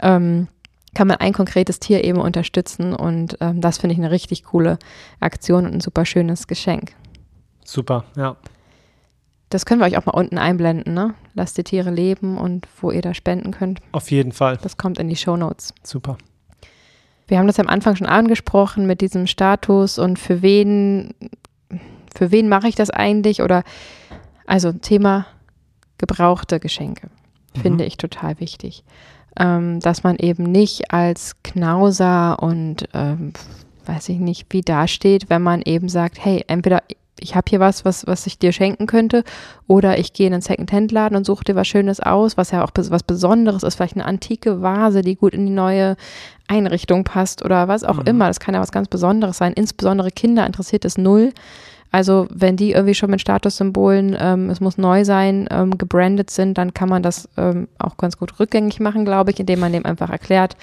ähm, 0.00 0.48
kann 0.94 1.08
man 1.08 1.18
ein 1.18 1.32
konkretes 1.32 1.80
Tier 1.80 2.04
eben 2.04 2.20
unterstützen 2.20 2.94
und 2.94 3.36
ähm, 3.40 3.60
das 3.60 3.78
finde 3.78 3.94
ich 3.94 4.00
eine 4.00 4.10
richtig 4.10 4.44
coole 4.44 4.78
Aktion 5.20 5.66
und 5.66 5.74
ein 5.74 5.80
super 5.80 6.04
schönes 6.04 6.46
Geschenk. 6.46 6.92
Super, 7.64 8.04
ja. 8.16 8.36
Das 9.48 9.66
können 9.66 9.80
wir 9.80 9.86
euch 9.86 9.96
auch 9.96 10.06
mal 10.06 10.12
unten 10.12 10.38
einblenden, 10.38 10.94
ne? 10.94 11.14
Lasst 11.34 11.58
die 11.58 11.64
Tiere 11.64 11.90
leben 11.90 12.38
und 12.38 12.68
wo 12.80 12.92
ihr 12.92 13.02
da 13.02 13.14
spenden 13.14 13.50
könnt. 13.50 13.80
Auf 13.90 14.10
jeden 14.10 14.30
Fall. 14.30 14.58
Das 14.62 14.76
kommt 14.76 14.98
in 14.98 15.08
die 15.08 15.16
Show 15.16 15.36
Notes. 15.36 15.74
Super. 15.82 16.16
Wir 17.30 17.38
haben 17.38 17.46
das 17.46 17.60
am 17.60 17.68
Anfang 17.68 17.94
schon 17.94 18.08
angesprochen 18.08 18.86
mit 18.86 19.00
diesem 19.00 19.28
Status 19.28 19.98
und 19.98 20.18
für 20.18 20.42
wen 20.42 21.14
für 22.14 22.30
wen 22.30 22.48
mache 22.48 22.68
ich 22.68 22.74
das 22.74 22.90
eigentlich? 22.90 23.42
Oder 23.42 23.62
also 24.46 24.72
Thema 24.72 25.26
gebrauchte 25.98 26.60
Geschenke 26.60 27.08
mhm. 27.54 27.60
finde 27.60 27.84
ich 27.84 27.96
total 27.96 28.40
wichtig. 28.40 28.84
Ähm, 29.38 29.78
dass 29.80 30.02
man 30.02 30.16
eben 30.16 30.42
nicht 30.42 30.92
als 30.92 31.36
Knauser 31.44 32.42
und 32.42 32.88
ähm, 32.94 33.32
weiß 33.86 34.08
ich 34.08 34.18
nicht, 34.18 34.46
wie 34.50 34.60
dasteht, 34.60 35.30
wenn 35.30 35.42
man 35.42 35.62
eben 35.62 35.88
sagt, 35.88 36.24
hey, 36.24 36.44
entweder 36.48 36.82
ich 37.20 37.34
habe 37.34 37.44
hier 37.48 37.60
was, 37.60 37.84
was, 37.84 38.06
was 38.06 38.26
ich 38.26 38.38
dir 38.38 38.52
schenken 38.52 38.86
könnte, 38.86 39.24
oder 39.66 39.98
ich 39.98 40.12
gehe 40.12 40.26
in 40.26 40.32
einen 40.32 40.42
Second-Hand-Laden 40.42 41.16
und 41.16 41.26
suche 41.26 41.44
dir 41.44 41.54
was 41.54 41.68
Schönes 41.68 42.00
aus, 42.00 42.36
was 42.36 42.50
ja 42.50 42.64
auch 42.64 42.70
was 42.74 43.02
Besonderes 43.02 43.62
ist, 43.62 43.76
vielleicht 43.76 43.94
eine 43.94 44.06
antike 44.06 44.62
Vase, 44.62 45.02
die 45.02 45.16
gut 45.16 45.34
in 45.34 45.46
die 45.46 45.52
neue 45.52 45.96
Einrichtung 46.48 47.04
passt 47.04 47.44
oder 47.44 47.68
was 47.68 47.84
auch 47.84 47.98
mhm. 47.98 48.06
immer. 48.06 48.26
Das 48.26 48.40
kann 48.40 48.54
ja 48.54 48.60
was 48.60 48.72
ganz 48.72 48.88
Besonderes 48.88 49.38
sein. 49.38 49.52
Insbesondere 49.52 50.10
Kinder 50.10 50.46
interessiert 50.46 50.84
es 50.84 50.98
null, 50.98 51.32
also 51.90 52.28
wenn 52.30 52.56
die 52.56 52.72
irgendwie 52.72 52.94
schon 52.94 53.10
mit 53.10 53.20
Statussymbolen, 53.20 54.16
ähm, 54.18 54.50
es 54.50 54.60
muss 54.60 54.78
neu 54.78 55.04
sein, 55.04 55.48
ähm, 55.50 55.76
gebrandet 55.76 56.30
sind, 56.30 56.56
dann 56.56 56.72
kann 56.72 56.88
man 56.88 57.02
das 57.02 57.28
ähm, 57.36 57.68
auch 57.78 57.96
ganz 57.96 58.16
gut 58.16 58.38
rückgängig 58.38 58.80
machen, 58.80 59.04
glaube 59.04 59.32
ich, 59.32 59.40
indem 59.40 59.60
man 59.60 59.72
dem 59.72 59.86
einfach 59.86 60.10
erklärt, 60.10 60.56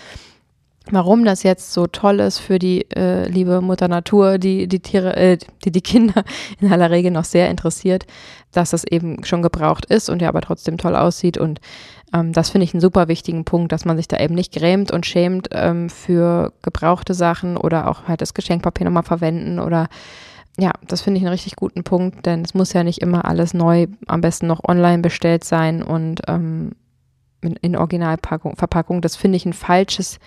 warum 0.92 1.26
das 1.26 1.44
jetzt 1.44 1.74
so 1.74 1.88
toll 1.88 2.20
ist 2.20 2.40
für 2.40 2.60
die 2.60 2.90
äh, 2.92 3.28
liebe 3.28 3.62
Mutter 3.62 3.88
Natur, 3.88 4.38
die 4.38 4.68
die 4.68 4.80
Tiere, 4.80 5.16
äh, 5.16 5.38
die 5.66 5.72
die 5.72 5.82
Kinder 5.82 6.24
in 6.62 6.72
aller 6.72 6.92
Regel 6.92 7.12
noch 7.12 7.26
sehr 7.26 7.50
interessiert, 7.50 8.06
dass 8.52 8.72
das 8.72 8.84
eben 8.86 9.24
schon 9.24 9.42
gebraucht 9.42 9.86
ist 9.86 10.10
und 10.10 10.22
ja 10.22 10.30
aber 10.30 10.42
trotzdem 10.42 10.78
toll 10.78 10.96
aussieht. 10.96 11.38
Und 11.38 11.60
ähm, 12.14 12.34
das 12.34 12.50
finde 12.50 12.66
ich 12.66 12.74
einen 12.74 12.82
super 12.82 13.08
wichtigen 13.08 13.46
Punkt, 13.46 13.72
dass 13.72 13.86
man 13.86 13.98
sich 13.98 14.08
da 14.08 14.18
eben 14.18 14.36
nicht 14.36 14.54
grämt 14.54 14.92
und 14.92 15.06
schämt 15.06 15.50
ähm, 15.52 15.90
für 15.90 16.54
gebrauchte 16.62 17.14
Sachen 17.14 17.58
oder 17.58 17.90
auch 17.90 18.08
halt 18.08 18.22
das 18.22 18.34
Geschenkpapier 18.34 18.86
nochmal 18.86 19.04
verwenden 19.04 19.60
oder 19.60 19.90
ja, 20.60 20.72
das 20.88 21.02
finde 21.02 21.20
ich 21.20 21.24
einen 21.24 21.34
richtig 21.34 21.56
guten 21.56 21.84
Punkt, 21.84 22.26
denn 22.26 22.42
es 22.42 22.54
muss 22.54 22.74
ja 22.74 22.84
nicht 22.84 23.02
immer 23.02 23.26
alles 23.26 23.54
neu, 23.54 23.88
am 24.08 24.22
besten 24.22 24.48
noch 24.48 24.64
online 24.68 25.04
bestellt 25.04 25.44
sein 25.44 25.84
und 25.84 26.22
ähm, 26.28 26.72
in, 27.42 27.56
in 27.58 27.76
Originalverpackung. 27.76 29.02
Das 29.02 29.16
finde 29.16 29.38
ich 29.38 29.46
ein 29.46 29.54
falsches 29.54 30.20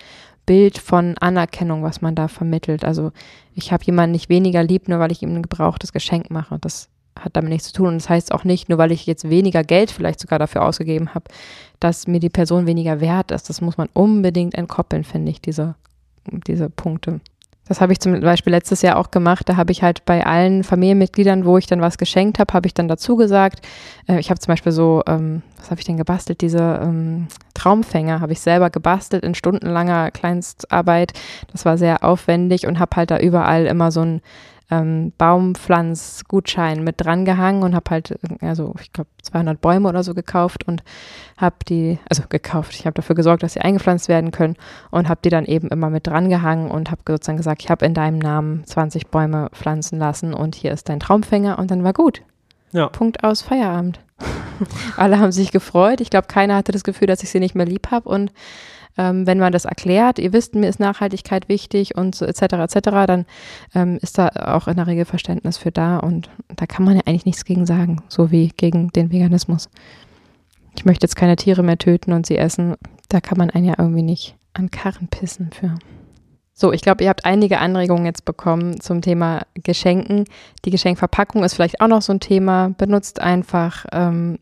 Bild 0.45 0.77
von 0.77 1.17
Anerkennung, 1.19 1.83
was 1.83 2.01
man 2.01 2.15
da 2.15 2.27
vermittelt. 2.27 2.85
Also 2.85 3.11
ich 3.53 3.71
habe 3.73 3.83
jemanden 3.83 4.13
nicht 4.13 4.29
weniger 4.29 4.63
lieb, 4.63 4.87
nur 4.87 4.99
weil 4.99 5.11
ich 5.11 5.21
ihm 5.21 5.35
ein 5.35 5.41
gebrauchtes 5.41 5.91
Geschenk 5.91 6.31
mache. 6.31 6.57
Das 6.59 6.89
hat 7.19 7.35
damit 7.35 7.49
nichts 7.49 7.67
zu 7.67 7.73
tun. 7.73 7.87
Und 7.89 7.95
das 7.95 8.09
heißt 8.09 8.31
auch 8.31 8.43
nicht, 8.43 8.69
nur 8.69 8.77
weil 8.77 8.91
ich 8.91 9.05
jetzt 9.05 9.29
weniger 9.29 9.63
Geld 9.63 9.91
vielleicht 9.91 10.19
sogar 10.19 10.39
dafür 10.39 10.63
ausgegeben 10.63 11.13
habe, 11.13 11.25
dass 11.79 12.07
mir 12.07 12.19
die 12.19 12.29
Person 12.29 12.65
weniger 12.65 13.01
wert 13.01 13.31
ist. 13.31 13.49
Das 13.49 13.61
muss 13.61 13.77
man 13.77 13.89
unbedingt 13.93 14.55
entkoppeln, 14.55 15.03
finde 15.03 15.31
ich, 15.31 15.41
diese, 15.41 15.75
diese 16.47 16.69
Punkte. 16.69 17.19
Das 17.71 17.79
habe 17.79 17.93
ich 17.93 18.01
zum 18.01 18.19
Beispiel 18.19 18.51
letztes 18.51 18.81
Jahr 18.81 18.97
auch 18.97 19.11
gemacht. 19.11 19.47
Da 19.47 19.55
habe 19.55 19.71
ich 19.71 19.81
halt 19.81 20.03
bei 20.03 20.25
allen 20.25 20.65
Familienmitgliedern, 20.65 21.45
wo 21.45 21.57
ich 21.57 21.67
dann 21.67 21.79
was 21.79 21.97
geschenkt 21.97 22.37
habe, 22.37 22.53
habe 22.53 22.67
ich 22.67 22.73
dann 22.73 22.89
dazu 22.89 23.15
gesagt. 23.15 23.65
Äh, 24.09 24.19
ich 24.19 24.29
habe 24.29 24.41
zum 24.41 24.51
Beispiel 24.51 24.73
so, 24.73 25.03
ähm, 25.07 25.41
was 25.55 25.71
habe 25.71 25.79
ich 25.79 25.85
denn 25.85 25.95
gebastelt? 25.95 26.41
Diese 26.41 26.81
ähm, 26.83 27.29
Traumfänger 27.53 28.19
habe 28.19 28.33
ich 28.33 28.41
selber 28.41 28.71
gebastelt 28.71 29.23
in 29.23 29.35
stundenlanger 29.35 30.11
Kleinstarbeit. 30.11 31.13
Das 31.53 31.63
war 31.63 31.77
sehr 31.77 32.03
aufwendig 32.03 32.67
und 32.67 32.77
habe 32.77 32.97
halt 32.97 33.09
da 33.09 33.19
überall 33.19 33.65
immer 33.67 33.89
so 33.89 34.01
ein 34.01 34.21
ähm, 34.71 35.11
Baumpflanzgutschein 35.17 36.83
mit 36.83 36.95
dran 36.97 37.25
gehangen 37.25 37.61
und 37.61 37.75
habe 37.75 37.91
halt, 37.91 38.17
also 38.39 38.73
ich 38.81 38.91
glaube 38.93 39.09
200 39.21 39.59
Bäume 39.59 39.89
oder 39.89 40.01
so 40.03 40.13
gekauft 40.13 40.67
und 40.67 40.81
habe 41.37 41.57
die, 41.67 41.99
also 42.09 42.23
gekauft, 42.29 42.73
ich 42.73 42.85
habe 42.85 42.93
dafür 42.93 43.15
gesorgt, 43.15 43.43
dass 43.43 43.53
sie 43.53 43.61
eingepflanzt 43.61 44.07
werden 44.07 44.31
können 44.31 44.55
und 44.89 45.09
habe 45.09 45.19
die 45.23 45.29
dann 45.29 45.45
eben 45.45 45.67
immer 45.67 45.89
mit 45.89 46.07
dran 46.07 46.29
gehangen 46.29 46.71
und 46.71 46.89
habe 46.89 47.01
sozusagen 47.07 47.37
gesagt, 47.37 47.61
ich 47.61 47.69
habe 47.69 47.85
in 47.85 47.93
deinem 47.93 48.19
Namen 48.19 48.65
20 48.65 49.07
Bäume 49.07 49.49
pflanzen 49.51 49.99
lassen 49.99 50.33
und 50.33 50.55
hier 50.55 50.71
ist 50.71 50.87
dein 50.87 51.01
Traumfänger 51.01 51.59
und 51.59 51.69
dann 51.69 51.83
war 51.83 51.93
gut. 51.93 52.21
Ja. 52.71 52.87
Punkt 52.87 53.23
aus 53.25 53.41
Feierabend. 53.41 53.99
Alle 54.95 55.19
haben 55.19 55.33
sich 55.33 55.51
gefreut. 55.51 55.99
Ich 55.99 56.09
glaube, 56.09 56.27
keiner 56.27 56.55
hatte 56.55 56.71
das 56.71 56.83
Gefühl, 56.83 57.07
dass 57.07 57.23
ich 57.23 57.29
sie 57.29 57.39
nicht 57.39 57.55
mehr 57.55 57.65
lieb 57.65 57.91
habe 57.91 58.07
und 58.07 58.31
ähm, 58.97 59.27
wenn 59.27 59.39
man 59.39 59.51
das 59.51 59.65
erklärt, 59.65 60.19
ihr 60.19 60.33
wisst, 60.33 60.55
mir 60.55 60.67
ist 60.67 60.79
Nachhaltigkeit 60.79 61.49
wichtig 61.49 61.95
und 61.95 62.15
so 62.15 62.25
etc. 62.25 62.41
etc., 62.41 62.79
dann 63.07 63.25
ähm, 63.73 63.97
ist 64.01 64.17
da 64.17 64.27
auch 64.27 64.67
in 64.67 64.77
der 64.77 64.87
Regel 64.87 65.05
Verständnis 65.05 65.57
für 65.57 65.71
da 65.71 65.97
und 65.97 66.29
da 66.55 66.65
kann 66.65 66.85
man 66.85 66.95
ja 66.95 67.01
eigentlich 67.05 67.25
nichts 67.25 67.45
gegen 67.45 67.65
sagen, 67.65 68.01
so 68.07 68.31
wie 68.31 68.49
gegen 68.49 68.89
den 68.89 69.11
Veganismus. 69.11 69.69
Ich 70.75 70.85
möchte 70.85 71.05
jetzt 71.05 71.15
keine 71.15 71.35
Tiere 71.35 71.63
mehr 71.63 71.77
töten 71.77 72.13
und 72.13 72.25
sie 72.25 72.37
essen. 72.37 72.75
Da 73.09 73.19
kann 73.19 73.37
man 73.37 73.49
einen 73.49 73.65
ja 73.65 73.75
irgendwie 73.77 74.03
nicht 74.03 74.35
an 74.53 74.71
Karren 74.71 75.07
pissen 75.07 75.51
für. 75.51 75.75
So, 76.53 76.71
ich 76.71 76.81
glaube, 76.81 77.03
ihr 77.03 77.09
habt 77.09 77.25
einige 77.25 77.59
Anregungen 77.59 78.05
jetzt 78.05 78.23
bekommen 78.23 78.79
zum 78.79 79.01
Thema 79.01 79.41
Geschenken. 79.55 80.25
Die 80.63 80.69
Geschenkverpackung 80.69 81.43
ist 81.43 81.55
vielleicht 81.55 81.81
auch 81.81 81.87
noch 81.87 82.01
so 82.01 82.13
ein 82.13 82.19
Thema. 82.19 82.69
Benutzt 82.77 83.19
einfach 83.19 83.85
ähm, 83.91 84.37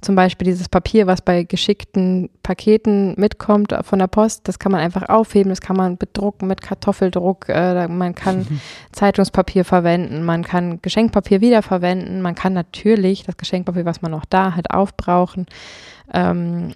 zum 0.00 0.14
Beispiel 0.14 0.46
dieses 0.46 0.68
Papier, 0.68 1.06
was 1.06 1.22
bei 1.22 1.42
geschickten 1.44 2.30
Paketen 2.42 3.14
mitkommt 3.16 3.74
von 3.82 3.98
der 3.98 4.06
Post, 4.06 4.46
das 4.46 4.58
kann 4.58 4.72
man 4.72 4.80
einfach 4.80 5.08
aufheben, 5.08 5.50
das 5.50 5.60
kann 5.60 5.76
man 5.76 5.96
bedrucken 5.96 6.48
mit 6.48 6.60
Kartoffeldruck, 6.60 7.48
äh, 7.48 7.88
man 7.88 8.14
kann 8.14 8.46
Zeitungspapier 8.92 9.64
verwenden, 9.64 10.22
man 10.22 10.44
kann 10.44 10.80
Geschenkpapier 10.82 11.40
wiederverwenden, 11.40 12.22
man 12.22 12.34
kann 12.34 12.52
natürlich 12.52 13.24
das 13.24 13.36
Geschenkpapier, 13.36 13.84
was 13.84 14.02
man 14.02 14.10
noch 14.10 14.24
da 14.24 14.54
hat, 14.54 14.70
aufbrauchen. 14.70 15.46
Ähm, 16.12 16.72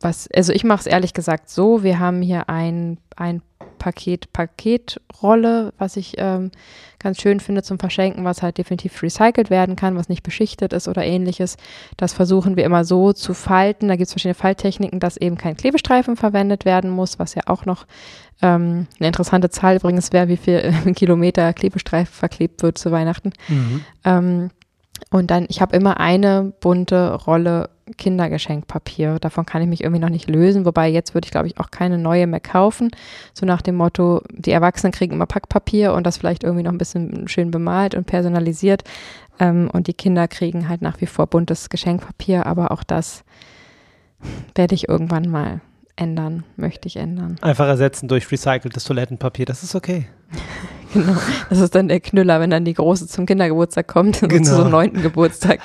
was, 0.00 0.28
also 0.34 0.52
ich 0.52 0.64
mache 0.64 0.80
es 0.80 0.86
ehrlich 0.86 1.14
gesagt 1.14 1.48
so, 1.48 1.82
wir 1.82 1.98
haben 1.98 2.20
hier 2.22 2.48
ein, 2.48 2.98
ein 3.16 3.42
Paket, 3.78 4.32
Paketrolle, 4.32 5.72
was 5.78 5.96
ich 5.96 6.14
ähm, 6.18 6.50
ganz 6.98 7.20
schön 7.20 7.40
finde 7.40 7.62
zum 7.62 7.78
Verschenken, 7.78 8.24
was 8.24 8.42
halt 8.42 8.58
definitiv 8.58 9.02
recycelt 9.02 9.48
werden 9.48 9.76
kann, 9.76 9.96
was 9.96 10.08
nicht 10.08 10.22
beschichtet 10.22 10.72
ist 10.72 10.88
oder 10.88 11.04
ähnliches. 11.04 11.56
Das 11.96 12.12
versuchen 12.12 12.56
wir 12.56 12.64
immer 12.64 12.84
so 12.84 13.12
zu 13.12 13.32
falten. 13.32 13.88
Da 13.88 13.96
gibt 13.96 14.08
es 14.08 14.12
verschiedene 14.12 14.34
Falttechniken, 14.34 15.00
dass 15.00 15.16
eben 15.16 15.38
kein 15.38 15.56
Klebestreifen 15.56 16.16
verwendet 16.16 16.64
werden 16.64 16.90
muss, 16.90 17.18
was 17.18 17.34
ja 17.34 17.42
auch 17.46 17.64
noch 17.64 17.86
ähm, 18.42 18.86
eine 18.98 19.08
interessante 19.08 19.50
Zahl 19.50 19.76
übrigens 19.76 20.12
wäre, 20.12 20.28
wie 20.28 20.36
viel 20.36 20.72
Kilometer 20.94 21.52
Klebestreifen 21.52 22.12
verklebt 22.12 22.62
wird 22.62 22.78
zu 22.78 22.90
Weihnachten. 22.90 23.32
Mhm. 23.48 23.84
Ähm, 24.04 24.50
und 25.10 25.30
dann, 25.30 25.46
ich 25.48 25.60
habe 25.60 25.76
immer 25.76 26.00
eine 26.00 26.52
bunte 26.60 27.14
Rolle 27.14 27.70
Kindergeschenkpapier. 27.96 29.18
Davon 29.20 29.46
kann 29.46 29.62
ich 29.62 29.68
mich 29.68 29.84
irgendwie 29.84 30.00
noch 30.00 30.10
nicht 30.10 30.28
lösen. 30.28 30.64
Wobei 30.64 30.88
jetzt 30.88 31.14
würde 31.14 31.26
ich, 31.26 31.30
glaube 31.30 31.46
ich, 31.46 31.58
auch 31.58 31.70
keine 31.70 31.98
neue 31.98 32.26
mehr 32.26 32.40
kaufen. 32.40 32.90
So 33.32 33.46
nach 33.46 33.62
dem 33.62 33.76
Motto, 33.76 34.22
die 34.32 34.50
Erwachsenen 34.50 34.92
kriegen 34.92 35.12
immer 35.12 35.26
Packpapier 35.26 35.92
und 35.92 36.04
das 36.04 36.18
vielleicht 36.18 36.42
irgendwie 36.42 36.64
noch 36.64 36.72
ein 36.72 36.78
bisschen 36.78 37.28
schön 37.28 37.52
bemalt 37.52 37.94
und 37.94 38.06
personalisiert. 38.06 38.82
Ähm, 39.38 39.70
und 39.72 39.86
die 39.86 39.94
Kinder 39.94 40.26
kriegen 40.26 40.68
halt 40.68 40.82
nach 40.82 41.00
wie 41.00 41.06
vor 41.06 41.28
buntes 41.28 41.70
Geschenkpapier. 41.70 42.46
Aber 42.46 42.72
auch 42.72 42.82
das 42.82 43.22
werde 44.56 44.74
ich 44.74 44.88
irgendwann 44.88 45.30
mal 45.30 45.60
ändern, 45.94 46.42
möchte 46.56 46.88
ich 46.88 46.96
ändern. 46.96 47.36
Einfach 47.40 47.68
ersetzen 47.68 48.08
durch 48.08 48.30
recyceltes 48.30 48.84
Toilettenpapier, 48.84 49.46
das 49.46 49.62
ist 49.62 49.74
okay. 49.76 50.08
genau, 51.00 51.16
das 51.48 51.60
ist 51.60 51.74
dann 51.74 51.88
der 51.88 52.00
Knüller, 52.00 52.40
wenn 52.40 52.50
dann 52.50 52.64
die 52.64 52.74
Große 52.74 53.06
zum 53.06 53.26
Kindergeburtstag 53.26 53.86
kommt, 53.86 54.20
genau. 54.20 54.44
zu 54.44 54.56
so 54.56 54.68
neunten 54.68 55.02
Geburtstag. 55.02 55.60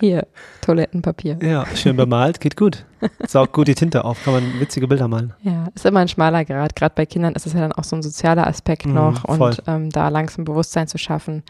Hier, 0.00 0.26
Toilettenpapier. 0.60 1.38
Ja, 1.42 1.66
schön 1.74 1.96
bemalt, 1.96 2.40
geht 2.40 2.56
gut. 2.56 2.84
Saugt 3.26 3.52
gut 3.52 3.68
die 3.68 3.74
Tinte 3.74 4.04
auf, 4.04 4.22
kann 4.24 4.34
man 4.34 4.60
witzige 4.60 4.86
Bilder 4.86 5.08
malen. 5.08 5.32
Ja, 5.42 5.68
ist 5.74 5.84
immer 5.86 6.00
ein 6.00 6.08
schmaler 6.08 6.44
Grad. 6.44 6.76
Gerade 6.76 6.94
bei 6.94 7.06
Kindern 7.06 7.34
ist 7.34 7.46
es 7.46 7.52
ja 7.52 7.60
dann 7.60 7.72
auch 7.72 7.84
so 7.84 7.96
ein 7.96 8.02
sozialer 8.02 8.46
Aspekt 8.46 8.86
mhm, 8.86 8.94
noch 8.94 9.24
und 9.24 9.62
ähm, 9.66 9.90
da 9.90 10.08
langsam 10.08 10.44
Bewusstsein 10.44 10.86
zu 10.88 10.98
schaffen 10.98 11.42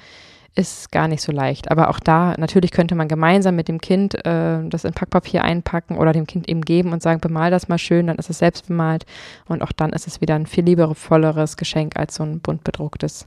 ist 0.55 0.93
gar 0.93 1.09
nicht 1.09 1.23
so 1.23 1.33
leicht. 1.33 1.71
Aber 1.71 1.89
auch 1.89 1.99
da, 1.99 2.35
natürlich 2.39 2.71
könnte 2.71 2.95
man 2.95 3.09
gemeinsam 3.09 3.57
mit 3.57 3.69
dem 3.69 3.81
Kind 3.81 4.15
äh, 4.27 4.59
das 4.69 4.85
in 4.85 4.93
Packpapier 4.93 5.43
einpacken 5.45 5.97
oder 5.97 6.13
dem 6.13 6.27
Kind 6.27 6.49
eben 6.49 6.63
geben 6.63 6.93
und 6.93 7.03
sagen, 7.03 7.21
bemal 7.21 7.51
das 7.51 7.69
mal 7.69 7.79
schön, 7.79 8.07
dann 8.07 8.17
ist 8.17 8.31
es 8.31 8.39
selbst 8.39 8.69
bemalt. 8.69 9.07
Und 9.49 9.63
auch 9.63 9.73
dann 9.73 9.91
ist 9.91 10.07
es 10.07 10.21
wieder 10.21 10.35
ein 10.35 10.47
viel 10.47 10.65
liebevolleres 10.65 11.57
Geschenk 11.57 11.97
als 11.97 12.17
so 12.17 12.23
ein 12.23 12.41
bunt 12.41 12.65
bedrucktes 12.65 13.27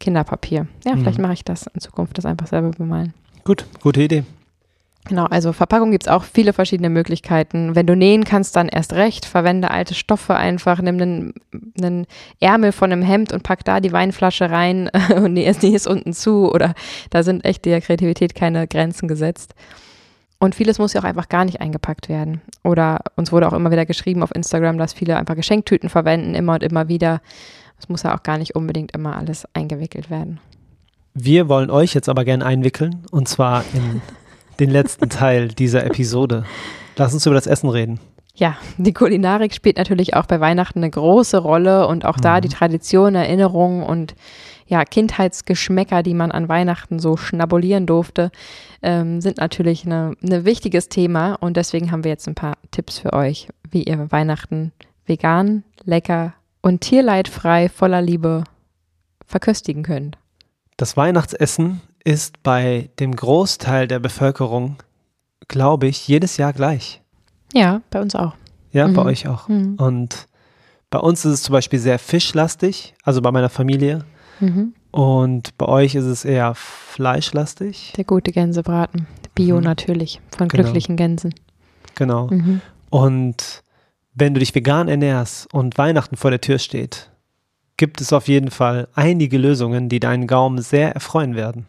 Kinderpapier. 0.00 0.66
Ja, 0.84 0.94
mhm. 0.94 1.00
vielleicht 1.00 1.18
mache 1.18 1.32
ich 1.32 1.44
das 1.44 1.66
in 1.66 1.80
Zukunft, 1.80 2.18
das 2.18 2.26
einfach 2.26 2.46
selber 2.46 2.70
bemalen. 2.70 3.14
Gut, 3.44 3.64
gute 3.80 4.02
Idee. 4.02 4.24
Genau, 5.08 5.26
also 5.26 5.52
Verpackung 5.52 5.92
gibt 5.92 6.04
es 6.04 6.08
auch 6.08 6.24
viele 6.24 6.52
verschiedene 6.52 6.90
Möglichkeiten. 6.90 7.76
Wenn 7.76 7.86
du 7.86 7.94
nähen 7.94 8.24
kannst, 8.24 8.56
dann 8.56 8.68
erst 8.68 8.92
recht. 8.92 9.24
Verwende 9.24 9.70
alte 9.70 9.94
Stoffe 9.94 10.34
einfach, 10.34 10.80
nimm 10.80 11.00
einen, 11.00 11.34
einen 11.80 12.06
Ärmel 12.40 12.72
von 12.72 12.90
einem 12.90 13.02
Hemd 13.02 13.32
und 13.32 13.42
pack 13.44 13.64
da 13.64 13.80
die 13.80 13.92
Weinflasche 13.92 14.50
rein 14.50 14.90
und 15.16 15.34
nähe 15.34 15.50
es 15.50 15.86
unten 15.86 16.12
zu. 16.12 16.50
Oder 16.52 16.74
da 17.10 17.22
sind 17.22 17.44
echt 17.44 17.64
der 17.64 17.80
Kreativität 17.80 18.34
keine 18.34 18.66
Grenzen 18.66 19.06
gesetzt. 19.06 19.54
Und 20.38 20.54
vieles 20.54 20.78
muss 20.78 20.92
ja 20.92 21.00
auch 21.00 21.04
einfach 21.04 21.28
gar 21.28 21.44
nicht 21.44 21.60
eingepackt 21.60 22.08
werden. 22.08 22.42
Oder 22.62 23.00
uns 23.14 23.32
wurde 23.32 23.48
auch 23.48 23.54
immer 23.54 23.70
wieder 23.70 23.86
geschrieben 23.86 24.22
auf 24.22 24.34
Instagram, 24.34 24.76
dass 24.76 24.92
viele 24.92 25.16
einfach 25.16 25.36
Geschenktüten 25.36 25.88
verwenden, 25.88 26.34
immer 26.34 26.54
und 26.54 26.62
immer 26.62 26.88
wieder. 26.88 27.20
Es 27.78 27.88
muss 27.88 28.02
ja 28.02 28.14
auch 28.14 28.22
gar 28.22 28.38
nicht 28.38 28.54
unbedingt 28.54 28.92
immer 28.92 29.16
alles 29.16 29.46
eingewickelt 29.54 30.10
werden. 30.10 30.40
Wir 31.14 31.48
wollen 31.48 31.70
euch 31.70 31.94
jetzt 31.94 32.10
aber 32.10 32.24
gerne 32.24 32.44
einwickeln 32.44 33.04
und 33.10 33.28
zwar 33.28 33.64
in 33.72 34.02
den 34.60 34.70
letzten 34.70 35.08
Teil 35.08 35.48
dieser 35.48 35.84
Episode. 35.84 36.44
Lass 36.96 37.14
uns 37.14 37.26
über 37.26 37.34
das 37.34 37.46
Essen 37.46 37.68
reden. 37.68 38.00
Ja, 38.34 38.56
die 38.76 38.92
Kulinarik 38.92 39.54
spielt 39.54 39.78
natürlich 39.78 40.14
auch 40.14 40.26
bei 40.26 40.40
Weihnachten 40.40 40.80
eine 40.80 40.90
große 40.90 41.38
Rolle 41.38 41.86
und 41.86 42.04
auch 42.04 42.18
mhm. 42.18 42.22
da 42.22 42.40
die 42.40 42.48
Tradition, 42.48 43.14
Erinnerungen 43.14 43.82
und 43.82 44.14
ja, 44.66 44.84
Kindheitsgeschmäcker, 44.84 46.02
die 46.02 46.14
man 46.14 46.32
an 46.32 46.48
Weihnachten 46.48 46.98
so 46.98 47.16
schnabulieren 47.16 47.86
durfte, 47.86 48.30
ähm, 48.82 49.20
sind 49.20 49.38
natürlich 49.38 49.84
ein 49.84 50.16
ne 50.20 50.44
wichtiges 50.44 50.88
Thema 50.88 51.34
und 51.34 51.56
deswegen 51.56 51.92
haben 51.92 52.04
wir 52.04 52.10
jetzt 52.10 52.26
ein 52.26 52.34
paar 52.34 52.56
Tipps 52.72 52.98
für 52.98 53.12
euch, 53.12 53.48
wie 53.70 53.84
ihr 53.84 54.10
Weihnachten 54.10 54.72
vegan, 55.06 55.62
lecker 55.84 56.34
und 56.62 56.80
tierleidfrei 56.80 57.68
voller 57.68 58.02
Liebe 58.02 58.44
verköstigen 59.24 59.82
könnt. 59.82 60.18
Das 60.76 60.96
Weihnachtsessen 60.96 61.80
ist 62.06 62.42
bei 62.44 62.88
dem 63.00 63.16
Großteil 63.16 63.88
der 63.88 63.98
Bevölkerung, 63.98 64.76
glaube 65.48 65.88
ich, 65.88 66.06
jedes 66.06 66.36
Jahr 66.36 66.52
gleich. 66.52 67.02
Ja, 67.52 67.82
bei 67.90 68.00
uns 68.00 68.14
auch. 68.14 68.34
Ja, 68.70 68.86
mhm. 68.86 68.94
bei 68.94 69.04
euch 69.04 69.26
auch. 69.26 69.48
Mhm. 69.48 69.74
Und 69.74 70.28
bei 70.88 70.98
uns 70.98 71.24
ist 71.24 71.32
es 71.32 71.42
zum 71.42 71.52
Beispiel 71.52 71.80
sehr 71.80 71.98
fischlastig, 71.98 72.94
also 73.02 73.20
bei 73.20 73.32
meiner 73.32 73.48
Familie. 73.48 74.04
Mhm. 74.38 74.74
Und 74.92 75.58
bei 75.58 75.66
euch 75.66 75.96
ist 75.96 76.04
es 76.04 76.24
eher 76.24 76.54
fleischlastig. 76.54 77.92
Der 77.96 78.04
gute 78.04 78.30
Gänsebraten. 78.30 79.08
Bio 79.34 79.56
mhm. 79.56 79.64
natürlich, 79.64 80.20
von 80.36 80.46
genau. 80.46 80.62
glücklichen 80.62 80.96
Gänsen. 80.96 81.34
Genau. 81.96 82.28
Mhm. 82.28 82.60
Und 82.88 83.64
Wenn 84.18 84.32
du 84.32 84.40
dich 84.40 84.54
vegan 84.54 84.88
ernährst 84.88 85.52
und 85.52 85.76
Weihnachten 85.76 86.16
vor 86.16 86.30
der 86.30 86.40
Tür 86.40 86.58
steht, 86.58 87.10
gibt 87.76 88.00
es 88.00 88.14
auf 88.14 88.28
jeden 88.28 88.50
Fall 88.50 88.88
einige 88.94 89.36
Lösungen, 89.36 89.90
die 89.90 90.00
deinen 90.00 90.26
Gaumen 90.26 90.62
sehr 90.62 90.92
erfreuen 90.92 91.36
werden. 91.36 91.66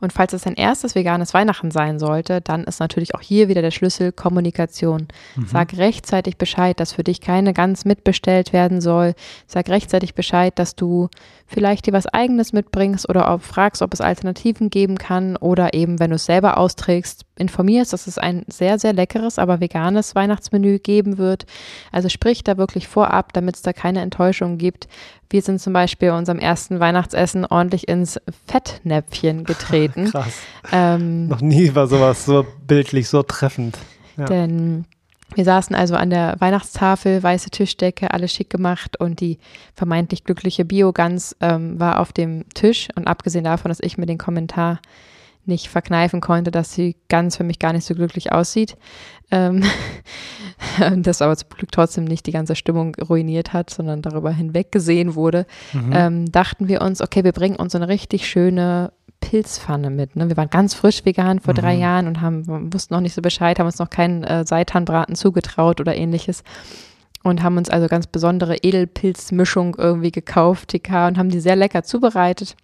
Und 0.00 0.12
falls 0.12 0.32
es 0.32 0.42
dein 0.42 0.54
erstes 0.54 0.94
veganes 0.94 1.34
Weihnachten 1.34 1.70
sein 1.70 1.98
sollte, 1.98 2.40
dann 2.40 2.64
ist 2.64 2.78
natürlich 2.80 3.14
auch 3.14 3.20
hier 3.20 3.48
wieder 3.48 3.62
der 3.62 3.72
Schlüssel 3.72 4.12
Kommunikation. 4.12 5.08
Mhm. 5.34 5.46
Sag 5.46 5.76
rechtzeitig 5.76 6.36
Bescheid, 6.36 6.78
dass 6.78 6.92
für 6.92 7.04
dich 7.04 7.20
keine 7.20 7.52
Gans 7.52 7.84
mitbestellt 7.84 8.52
werden 8.52 8.80
soll. 8.80 9.14
Sag 9.46 9.68
rechtzeitig 9.68 10.14
Bescheid, 10.14 10.56
dass 10.58 10.76
du 10.76 11.08
vielleicht 11.48 11.86
dir 11.86 11.94
was 11.94 12.06
eigenes 12.06 12.52
mitbringst 12.52 13.08
oder 13.08 13.32
ob, 13.32 13.42
fragst, 13.42 13.80
ob 13.80 13.94
es 13.94 14.02
Alternativen 14.02 14.68
geben 14.68 14.98
kann 14.98 15.36
oder 15.36 15.72
eben, 15.72 15.98
wenn 15.98 16.10
du 16.10 16.16
es 16.16 16.26
selber 16.26 16.58
austrägst, 16.58 17.24
informierst, 17.36 17.92
dass 17.94 18.06
es 18.06 18.18
ein 18.18 18.44
sehr, 18.48 18.78
sehr 18.78 18.92
leckeres, 18.92 19.38
aber 19.38 19.58
veganes 19.58 20.14
Weihnachtsmenü 20.14 20.78
geben 20.78 21.16
wird. 21.16 21.46
Also 21.90 22.10
sprich 22.10 22.44
da 22.44 22.58
wirklich 22.58 22.86
vorab, 22.86 23.32
damit 23.32 23.56
es 23.56 23.62
da 23.62 23.72
keine 23.72 24.02
Enttäuschung 24.02 24.58
gibt. 24.58 24.88
Wir 25.30 25.40
sind 25.40 25.60
zum 25.60 25.72
Beispiel 25.72 26.10
unserem 26.10 26.38
ersten 26.38 26.80
Weihnachtsessen 26.80 27.46
ordentlich 27.46 27.88
ins 27.88 28.20
Fettnäpfchen 28.46 29.44
getreten. 29.44 30.10
Krass. 30.10 30.34
Ähm, 30.70 31.28
Noch 31.28 31.40
nie 31.40 31.74
war 31.74 31.86
sowas 31.86 32.26
so 32.26 32.46
bildlich, 32.66 33.08
so 33.08 33.22
treffend. 33.22 33.78
Ja. 34.18 34.26
Denn 34.26 34.84
wir 35.34 35.44
saßen 35.44 35.76
also 35.76 35.94
an 35.94 36.10
der 36.10 36.36
Weihnachtstafel, 36.38 37.22
weiße 37.22 37.50
Tischdecke, 37.50 38.12
alles 38.12 38.32
schick 38.32 38.48
gemacht 38.50 38.98
und 38.98 39.20
die 39.20 39.38
vermeintlich 39.74 40.24
glückliche 40.24 40.64
Biogans 40.64 41.36
ähm, 41.40 41.78
war 41.78 42.00
auf 42.00 42.12
dem 42.12 42.48
Tisch. 42.54 42.88
Und 42.94 43.06
abgesehen 43.06 43.44
davon, 43.44 43.68
dass 43.68 43.80
ich 43.80 43.98
mir 43.98 44.06
den 44.06 44.18
Kommentar 44.18 44.80
nicht 45.44 45.68
verkneifen 45.68 46.20
konnte, 46.20 46.50
dass 46.50 46.74
sie 46.74 46.96
ganz 47.08 47.36
für 47.36 47.44
mich 47.44 47.58
gar 47.58 47.72
nicht 47.72 47.84
so 47.84 47.94
glücklich 47.94 48.32
aussieht. 48.32 48.76
Ähm, 49.30 49.62
das 51.02 51.22
aber 51.22 51.36
zum 51.36 51.48
Glück 51.50 51.72
trotzdem 51.72 52.04
nicht 52.04 52.26
die 52.26 52.32
ganze 52.32 52.54
Stimmung 52.54 52.94
ruiniert 52.96 53.52
hat, 53.52 53.70
sondern 53.70 54.02
darüber 54.02 54.30
hinweggesehen 54.30 55.14
wurde, 55.14 55.46
mhm. 55.72 55.92
ähm, 55.92 56.32
dachten 56.32 56.68
wir 56.68 56.82
uns, 56.82 57.00
okay, 57.00 57.24
wir 57.24 57.32
bringen 57.32 57.56
uns 57.56 57.72
so 57.72 57.78
eine 57.78 57.88
richtig 57.88 58.28
schöne 58.28 58.92
Pilzpfanne 59.20 59.90
mit. 59.90 60.16
Ne? 60.16 60.28
Wir 60.28 60.36
waren 60.36 60.50
ganz 60.50 60.74
frisch 60.74 61.04
vegan 61.04 61.40
vor 61.40 61.54
mhm. 61.54 61.58
drei 61.58 61.74
Jahren 61.74 62.06
und 62.06 62.20
haben, 62.20 62.72
wussten 62.72 62.94
noch 62.94 63.00
nicht 63.00 63.14
so 63.14 63.22
Bescheid, 63.22 63.58
haben 63.58 63.66
uns 63.66 63.78
noch 63.78 63.90
keinen 63.90 64.24
äh, 64.24 64.46
Seitanbraten 64.46 65.14
zugetraut 65.14 65.80
oder 65.80 65.96
ähnliches. 65.96 66.42
Und 67.24 67.42
haben 67.42 67.56
uns 67.56 67.68
also 67.68 67.88
ganz 67.88 68.06
besondere 68.06 68.58
Edelpilzmischung 68.58 69.74
irgendwie 69.76 70.12
gekauft, 70.12 70.68
TK, 70.68 71.08
und 71.08 71.18
haben 71.18 71.30
die 71.30 71.40
sehr 71.40 71.56
lecker 71.56 71.82
zubereitet 71.82 72.54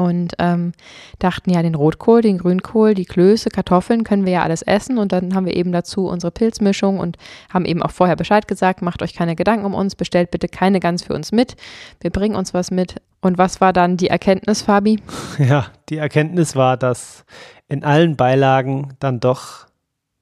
und 0.00 0.32
ähm, 0.38 0.72
dachten 1.18 1.50
ja, 1.50 1.62
den 1.62 1.74
Rotkohl, 1.74 2.22
den 2.22 2.38
Grünkohl, 2.38 2.94
die 2.94 3.04
Klöße, 3.04 3.50
Kartoffeln 3.50 4.02
können 4.02 4.24
wir 4.24 4.32
ja 4.32 4.42
alles 4.42 4.62
essen 4.62 4.96
und 4.96 5.12
dann 5.12 5.34
haben 5.34 5.44
wir 5.44 5.54
eben 5.54 5.72
dazu 5.72 6.06
unsere 6.06 6.30
Pilzmischung 6.30 6.98
und 6.98 7.18
haben 7.52 7.66
eben 7.66 7.82
auch 7.82 7.90
vorher 7.90 8.16
Bescheid 8.16 8.48
gesagt, 8.48 8.80
macht 8.80 9.02
euch 9.02 9.14
keine 9.14 9.36
Gedanken 9.36 9.66
um 9.66 9.74
uns, 9.74 9.94
bestellt 9.94 10.30
bitte 10.30 10.48
keine 10.48 10.80
Gans 10.80 11.02
für 11.02 11.12
uns 11.12 11.32
mit, 11.32 11.54
wir 12.00 12.10
bringen 12.10 12.34
uns 12.34 12.54
was 12.54 12.70
mit. 12.70 12.96
Und 13.20 13.36
was 13.36 13.60
war 13.60 13.74
dann 13.74 13.98
die 13.98 14.08
Erkenntnis, 14.08 14.62
Fabi? 14.62 15.02
Ja, 15.38 15.66
die 15.90 15.98
Erkenntnis 15.98 16.56
war, 16.56 16.78
dass 16.78 17.26
in 17.68 17.84
allen 17.84 18.16
Beilagen 18.16 18.94
dann 19.00 19.20
doch 19.20 19.66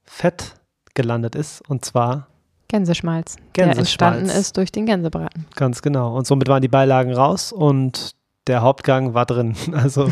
Fett 0.03 0.55
gelandet 0.95 1.37
ist 1.37 1.61
und 1.69 1.85
zwar 1.85 2.27
Gänseschmalz, 2.67 3.37
Gänseschmalz, 3.53 3.55
der 3.55 3.79
entstanden 3.79 4.27
ist 4.27 4.57
durch 4.57 4.73
den 4.73 4.87
Gänsebraten. 4.87 5.47
Ganz 5.55 5.81
genau. 5.81 6.17
Und 6.17 6.27
somit 6.27 6.49
waren 6.49 6.61
die 6.61 6.69
Beilagen 6.69 7.15
raus 7.15 7.53
und 7.53 8.18
der 8.49 8.63
Hauptgang 8.63 9.15
war 9.15 9.27
drin. 9.27 9.55
Also 9.79 10.11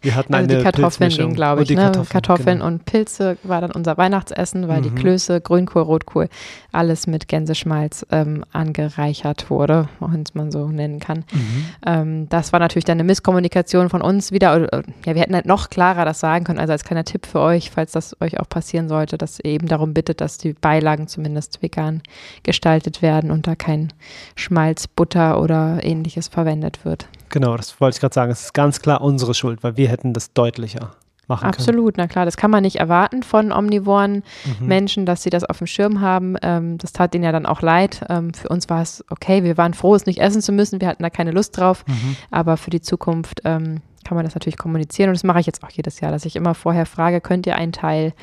wir 0.00 0.14
hatten 0.14 0.32
also 0.32 0.44
eine 0.44 0.58
die 0.58 0.62
Kartoffeln 0.62 1.10
ging, 1.10 1.34
glaube 1.34 1.64
ich. 1.64 1.70
Ne? 1.70 1.76
Kartoffeln, 1.76 2.08
Kartoffeln 2.08 2.58
genau. 2.58 2.66
und 2.66 2.84
Pilze 2.84 3.36
war 3.42 3.60
dann 3.60 3.72
unser 3.72 3.96
Weihnachtsessen, 3.96 4.68
weil 4.68 4.78
mhm. 4.78 4.82
die 4.84 4.90
Klöße, 4.90 5.40
Grünkohl, 5.40 5.82
Rotkohl, 5.82 6.28
alles 6.70 7.06
mit 7.06 7.26
Gänseschmalz 7.26 8.06
ähm, 8.12 8.44
angereichert 8.52 9.50
wurde, 9.50 9.88
wenn 9.98 10.22
es 10.22 10.34
man 10.34 10.52
so 10.52 10.68
nennen 10.68 11.00
kann. 11.00 11.24
Mhm. 11.32 11.64
Ähm, 11.84 12.28
das 12.28 12.52
war 12.52 12.60
natürlich 12.60 12.84
dann 12.84 12.98
eine 12.98 13.04
Misskommunikation 13.04 13.88
von 13.88 14.02
uns 14.02 14.30
wieder. 14.30 14.68
Ja, 15.04 15.14
wir 15.14 15.20
hätten 15.20 15.34
halt 15.34 15.46
noch 15.46 15.68
klarer 15.68 16.04
das 16.04 16.20
sagen 16.20 16.44
können. 16.44 16.60
Also 16.60 16.72
als 16.72 16.84
kleiner 16.84 17.04
Tipp 17.04 17.26
für 17.26 17.40
euch, 17.40 17.70
falls 17.70 17.92
das 17.92 18.16
euch 18.20 18.38
auch 18.38 18.48
passieren 18.48 18.88
sollte, 18.88 19.18
dass 19.18 19.40
ihr 19.40 19.50
eben 19.50 19.66
darum 19.66 19.94
bittet, 19.94 20.20
dass 20.20 20.38
die 20.38 20.52
Beilagen 20.52 21.08
zumindest 21.08 21.60
vegan 21.62 22.02
gestaltet 22.44 23.02
werden 23.02 23.30
und 23.30 23.46
da 23.46 23.56
kein 23.56 23.92
Schmalz, 24.36 24.86
Butter 24.86 25.40
oder 25.40 25.80
ähnliches 25.82 26.28
verwendet 26.28 26.84
wird. 26.84 27.08
Genau, 27.30 27.56
das 27.56 27.80
wollte 27.80 27.96
ich 27.96 28.00
gerade 28.00 28.14
sagen. 28.14 28.32
Es 28.32 28.44
ist 28.44 28.54
ganz 28.54 28.80
klar 28.80 29.00
unsere 29.00 29.34
Schuld, 29.34 29.62
weil 29.62 29.76
wir 29.76 29.88
hätten 29.88 30.12
das 30.12 30.32
deutlicher 30.32 30.92
machen 31.28 31.46
Absolut, 31.46 31.66
können. 31.66 31.78
Absolut, 31.78 31.96
na 31.98 32.06
klar. 32.06 32.24
Das 32.24 32.36
kann 32.36 32.50
man 32.50 32.62
nicht 32.62 32.76
erwarten 32.76 33.22
von 33.22 33.52
omnivoren 33.52 34.22
mhm. 34.60 34.66
Menschen, 34.66 35.06
dass 35.06 35.22
sie 35.22 35.30
das 35.30 35.44
auf 35.44 35.58
dem 35.58 35.66
Schirm 35.66 36.00
haben. 36.00 36.36
Ähm, 36.42 36.78
das 36.78 36.92
tat 36.92 37.14
ihnen 37.14 37.24
ja 37.24 37.32
dann 37.32 37.46
auch 37.46 37.62
leid. 37.62 38.04
Ähm, 38.08 38.32
für 38.34 38.48
uns 38.48 38.68
war 38.68 38.82
es 38.82 39.04
okay. 39.10 39.44
Wir 39.44 39.56
waren 39.56 39.74
froh, 39.74 39.94
es 39.94 40.06
nicht 40.06 40.18
essen 40.18 40.42
zu 40.42 40.52
müssen. 40.52 40.80
Wir 40.80 40.88
hatten 40.88 41.02
da 41.02 41.10
keine 41.10 41.30
Lust 41.30 41.56
drauf. 41.56 41.84
Mhm. 41.86 42.16
Aber 42.30 42.56
für 42.56 42.70
die 42.70 42.80
Zukunft 42.80 43.42
ähm, 43.44 43.82
kann 44.08 44.16
man 44.16 44.24
das 44.24 44.34
natürlich 44.34 44.56
kommunizieren. 44.56 45.10
Und 45.10 45.16
das 45.16 45.22
mache 45.24 45.40
ich 45.40 45.46
jetzt 45.46 45.62
auch 45.62 45.68
jedes 45.68 46.00
Jahr, 46.00 46.10
dass 46.10 46.24
ich 46.24 46.34
immer 46.34 46.54
vorher 46.54 46.86
frage, 46.86 47.20
könnt 47.20 47.46
ihr 47.46 47.56
einen 47.56 47.72
Teil 47.72 48.14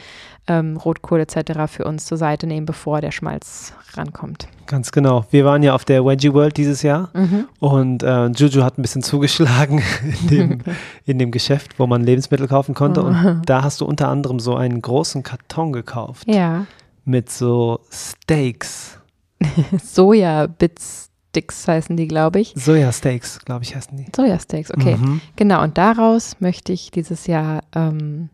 ähm, 0.47 0.77
Rotkohl 0.77 1.19
etc. 1.19 1.67
für 1.67 1.85
uns 1.85 2.05
zur 2.05 2.17
Seite 2.17 2.47
nehmen, 2.47 2.65
bevor 2.65 3.01
der 3.01 3.11
Schmalz 3.11 3.73
rankommt. 3.93 4.47
Ganz 4.65 4.91
genau. 4.91 5.25
Wir 5.29 5.45
waren 5.45 5.61
ja 5.61 5.75
auf 5.75 5.85
der 5.85 6.03
Veggie 6.03 6.33
World 6.33 6.57
dieses 6.57 6.81
Jahr 6.81 7.11
mhm. 7.13 7.47
und 7.59 8.01
äh, 8.01 8.25
Juju 8.27 8.63
hat 8.63 8.79
ein 8.79 8.81
bisschen 8.81 9.03
zugeschlagen 9.03 9.83
in 10.21 10.27
dem, 10.27 10.59
in 11.05 11.19
dem 11.19 11.29
Geschäft, 11.29 11.77
wo 11.77 11.85
man 11.85 12.03
Lebensmittel 12.03 12.47
kaufen 12.47 12.73
konnte. 12.73 13.03
Und 13.03 13.15
oh. 13.23 13.41
da 13.45 13.61
hast 13.61 13.81
du 13.81 13.85
unter 13.85 14.09
anderem 14.09 14.39
so 14.39 14.55
einen 14.55 14.81
großen 14.81 15.21
Karton 15.21 15.71
gekauft. 15.71 16.27
Ja. 16.27 16.65
Mit 17.05 17.29
so 17.29 17.81
Steaks. 17.91 18.97
Soja-Bits. 19.83 21.11
Sticks 21.35 21.67
heißen 21.67 21.97
die, 21.97 22.07
glaube 22.07 22.39
ich. 22.39 22.53
Sojasteaks, 22.55 23.43
glaube 23.43 23.65
ich, 23.65 23.75
heißen 23.75 23.97
die. 23.97 24.05
Sojasteaks, 24.15 24.71
okay. 24.71 24.95
Mhm. 24.95 25.19
Genau, 25.35 25.61
und 25.63 25.77
daraus 25.77 26.37
möchte 26.39 26.71
ich 26.71 26.91
dieses 26.91 27.27
Jahr 27.27 27.61
ähm, 27.75 28.29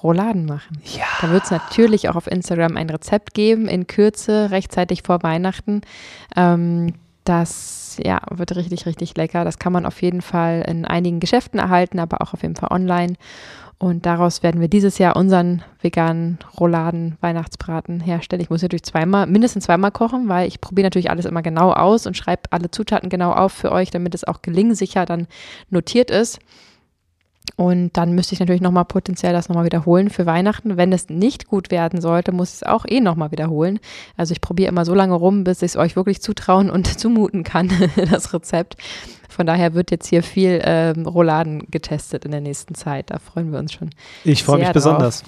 Rouladen 0.00 0.46
machen. 0.46 0.78
Ja. 0.96 1.06
Da 1.20 1.30
wird 1.32 1.42
es 1.42 1.50
natürlich 1.50 2.08
auch 2.08 2.14
auf 2.14 2.28
Instagram 2.28 2.76
ein 2.76 2.88
Rezept 2.88 3.34
geben, 3.34 3.66
in 3.66 3.88
Kürze, 3.88 4.52
rechtzeitig 4.52 5.02
vor 5.02 5.24
Weihnachten. 5.24 5.80
Ähm, 6.36 6.94
das 7.24 7.98
ja, 8.00 8.20
wird 8.30 8.54
richtig, 8.54 8.86
richtig 8.86 9.16
lecker. 9.16 9.44
Das 9.44 9.58
kann 9.58 9.72
man 9.72 9.84
auf 9.84 10.00
jeden 10.00 10.22
Fall 10.22 10.64
in 10.68 10.84
einigen 10.84 11.18
Geschäften 11.18 11.58
erhalten, 11.58 11.98
aber 11.98 12.22
auch 12.22 12.32
auf 12.32 12.42
jeden 12.42 12.54
Fall 12.54 12.70
online. 12.70 13.14
Und 13.78 14.06
daraus 14.06 14.42
werden 14.42 14.60
wir 14.60 14.68
dieses 14.68 14.96
Jahr 14.96 15.16
unseren 15.16 15.62
veganen 15.82 16.38
Rouladen 16.58 17.18
Weihnachtsbraten 17.20 18.00
herstellen. 18.00 18.40
Ich 18.40 18.48
muss 18.48 18.62
natürlich 18.62 18.84
zweimal, 18.84 19.26
mindestens 19.26 19.64
zweimal 19.64 19.90
kochen, 19.90 20.28
weil 20.28 20.48
ich 20.48 20.62
probiere 20.62 20.86
natürlich 20.86 21.10
alles 21.10 21.26
immer 21.26 21.42
genau 21.42 21.72
aus 21.72 22.06
und 22.06 22.16
schreibe 22.16 22.44
alle 22.50 22.70
Zutaten 22.70 23.10
genau 23.10 23.32
auf 23.32 23.52
für 23.52 23.72
euch, 23.72 23.90
damit 23.90 24.14
es 24.14 24.24
auch 24.24 24.40
gelingsicher 24.40 25.04
dann 25.04 25.26
notiert 25.68 26.10
ist. 26.10 26.38
Und 27.56 27.96
dann 27.96 28.12
müsste 28.12 28.34
ich 28.34 28.40
natürlich 28.40 28.60
nochmal 28.60 28.84
potenziell 28.84 29.32
das 29.32 29.48
nochmal 29.48 29.64
wiederholen 29.64 30.10
für 30.10 30.26
Weihnachten. 30.26 30.76
Wenn 30.76 30.92
es 30.92 31.08
nicht 31.08 31.46
gut 31.46 31.70
werden 31.70 32.02
sollte, 32.02 32.30
muss 32.30 32.50
ich 32.50 32.56
es 32.56 32.62
auch 32.62 32.84
eh 32.86 33.00
nochmal 33.00 33.32
wiederholen. 33.32 33.80
Also 34.16 34.32
ich 34.32 34.42
probiere 34.42 34.68
immer 34.68 34.84
so 34.84 34.94
lange 34.94 35.14
rum, 35.14 35.42
bis 35.42 35.62
ich 35.62 35.72
es 35.72 35.76
euch 35.76 35.96
wirklich 35.96 36.20
zutrauen 36.20 36.68
und 36.68 36.86
zumuten 37.00 37.44
kann, 37.44 37.70
das 38.10 38.34
Rezept. 38.34 38.76
Von 39.30 39.46
daher 39.46 39.72
wird 39.72 39.90
jetzt 39.90 40.06
hier 40.06 40.22
viel 40.22 40.60
ähm, 40.64 41.06
Rouladen 41.06 41.66
getestet 41.70 42.26
in 42.26 42.30
der 42.30 42.42
nächsten 42.42 42.74
Zeit. 42.74 43.10
Da 43.10 43.18
freuen 43.18 43.52
wir 43.52 43.58
uns 43.58 43.72
schon. 43.72 43.90
Ich 44.24 44.44
freue 44.44 44.58
mich 44.58 44.66
drauf. 44.66 44.74
besonders. 44.74 45.24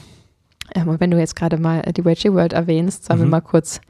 Ähm, 0.74 0.88
und 0.88 1.00
wenn 1.00 1.10
du 1.10 1.18
jetzt 1.18 1.34
gerade 1.34 1.56
mal 1.56 1.80
die 1.96 2.04
Veggie 2.04 2.32
World 2.32 2.52
erwähnst, 2.52 3.06
sollen 3.06 3.20
mhm. 3.20 3.24
wir 3.24 3.30
mal 3.30 3.40
kurz 3.40 3.80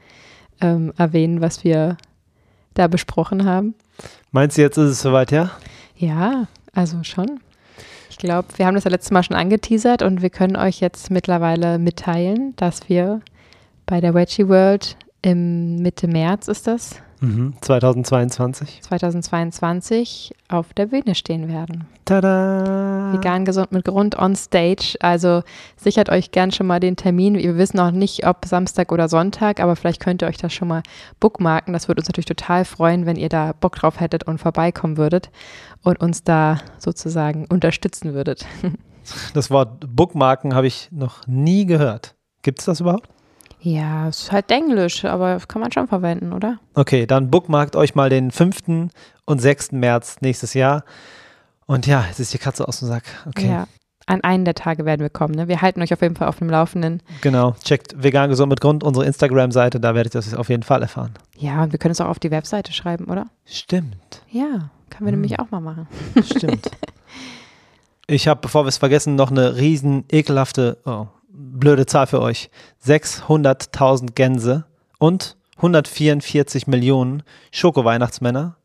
ähm, 0.61 0.93
erwähnen, 0.97 1.41
was 1.41 1.65
wir 1.65 1.97
da 2.73 2.87
besprochen 2.87 3.43
haben. 3.43 3.75
Meinst 4.31 4.57
du, 4.57 4.61
jetzt 4.61 4.77
ist 4.77 4.91
es 4.91 5.01
soweit, 5.01 5.31
ja? 5.31 5.51
Ja, 5.97 6.47
also 6.73 7.03
schon 7.03 7.41
glaube, 8.19 8.49
wir 8.57 8.67
haben 8.67 8.75
das 8.75 8.83
ja 8.83 8.91
letztes 8.91 9.11
Mal 9.11 9.23
schon 9.23 9.35
angeteasert 9.35 10.03
und 10.03 10.21
wir 10.21 10.29
können 10.29 10.55
euch 10.55 10.79
jetzt 10.79 11.09
mittlerweile 11.09 11.79
mitteilen, 11.79 12.53
dass 12.57 12.87
wir 12.87 13.21
bei 13.87 13.99
der 13.99 14.13
Wedgie 14.13 14.47
World 14.47 14.95
im 15.23 15.77
Mitte 15.77 16.07
März 16.07 16.47
ist 16.47 16.67
das. 16.67 17.01
Mhm, 17.21 17.53
2022. 17.61 18.81
2022 18.81 20.33
auf 20.47 20.73
der 20.73 20.87
Bühne 20.87 21.15
stehen 21.15 21.49
werden. 21.49 21.85
Tada! 22.05 23.11
Vegan 23.13 23.43
gesund 23.45 23.71
mit 23.71 23.85
Grund 23.85 24.17
on 24.17 24.35
Stage. 24.35 24.95
Also 25.01 25.43
sichert 25.75 26.09
euch 26.09 26.31
gern 26.31 26.51
schon 26.51 26.67
mal 26.67 26.79
den 26.79 26.95
Termin. 26.95 27.35
Wir 27.35 27.57
wissen 27.57 27.77
noch 27.77 27.91
nicht, 27.91 28.25
ob 28.25 28.45
Samstag 28.45 28.91
oder 28.91 29.09
Sonntag, 29.09 29.59
aber 29.59 29.75
vielleicht 29.75 29.99
könnt 29.99 30.21
ihr 30.21 30.27
euch 30.27 30.37
das 30.37 30.53
schon 30.53 30.69
mal 30.69 30.83
bookmarken. 31.19 31.73
Das 31.73 31.87
würde 31.87 31.99
uns 31.99 32.07
natürlich 32.07 32.25
total 32.25 32.63
freuen, 32.63 33.05
wenn 33.05 33.17
ihr 33.17 33.29
da 33.29 33.53
Bock 33.59 33.75
drauf 33.75 33.99
hättet 33.99 34.23
und 34.23 34.37
vorbeikommen 34.37 34.97
würdet 34.97 35.29
und 35.83 35.99
uns 35.99 36.23
da 36.23 36.59
sozusagen 36.77 37.45
unterstützen 37.47 38.13
würdet. 38.13 38.45
Das 39.33 39.49
Wort 39.49 39.87
Bookmarken 39.95 40.53
habe 40.53 40.67
ich 40.67 40.89
noch 40.91 41.25
nie 41.25 41.65
gehört. 41.65 42.15
Gibt 42.43 42.59
es 42.59 42.65
das 42.65 42.79
überhaupt? 42.79 43.09
Ja, 43.61 44.07
es 44.07 44.23
ist 44.23 44.31
halt 44.31 44.49
Englisch, 44.51 45.03
aber 45.05 45.39
kann 45.47 45.61
man 45.61 45.71
schon 45.71 45.87
verwenden, 45.87 46.31
oder? 46.33 46.59
Okay, 46.75 47.05
dann 47.05 47.29
bookmarkt 47.29 47.75
euch 47.75 47.93
mal 47.93 48.09
den 48.09 48.31
5. 48.31 48.89
und 49.25 49.39
6. 49.39 49.73
März 49.73 50.17
nächstes 50.21 50.53
Jahr. 50.53 50.83
Und 51.65 51.85
ja, 51.85 52.05
jetzt 52.07 52.19
ist 52.19 52.33
die 52.33 52.37
Katze 52.37 52.67
aus 52.67 52.79
dem 52.79 52.87
Sack. 52.87 53.03
Okay. 53.27 53.47
Ja. 53.49 53.67
an 54.07 54.21
einen 54.21 54.43
der 54.45 54.55
Tage 54.55 54.85
werden 54.85 55.01
wir 55.01 55.09
kommen. 55.09 55.35
Ne? 55.35 55.47
Wir 55.47 55.61
halten 55.61 55.81
euch 55.83 55.93
auf 55.93 56.01
jeden 56.01 56.15
Fall 56.15 56.27
auf 56.29 56.37
dem 56.39 56.49
Laufenden. 56.49 57.03
Genau. 57.21 57.53
Checkt 57.63 58.01
vegan 58.01 58.29
gesund 58.29 58.49
mit 58.49 58.59
Grund 58.61 58.83
unsere 58.83 59.05
Instagram-Seite, 59.05 59.79
da 59.79 59.93
werdet 59.93 60.15
ihr 60.15 60.21
das 60.21 60.33
auf 60.33 60.49
jeden 60.49 60.63
Fall 60.63 60.81
erfahren. 60.81 61.13
Ja, 61.37 61.61
und 61.61 61.71
wir 61.73 61.77
können 61.79 61.91
es 61.91 62.01
auch 62.01 62.07
auf 62.07 62.17
die 62.17 62.31
Webseite 62.31 62.71
schreiben, 62.73 63.05
oder? 63.05 63.27
Stimmt. 63.45 64.23
Ja, 64.31 64.71
können 64.89 65.05
wir 65.05 65.11
nämlich 65.11 65.37
auch 65.39 65.51
mal 65.51 65.59
machen. 65.59 65.87
Stimmt. 66.23 66.71
Ich 68.11 68.27
habe, 68.27 68.39
bevor 68.41 68.63
wir 68.65 68.69
es 68.69 68.79
vergessen, 68.79 69.13
noch 69.13 69.29
eine 69.29 69.57
riesen 69.57 70.03
ekelhafte, 70.11 70.79
oh, 70.85 71.05
blöde 71.29 71.85
Zahl 71.85 72.07
für 72.07 72.21
euch. 72.21 72.49
600.000 72.85 74.13
Gänse 74.13 74.65
und 74.97 75.37
144 75.57 76.67
Millionen 76.67 77.23
Schoko-Weihnachtsmänner 77.51 78.55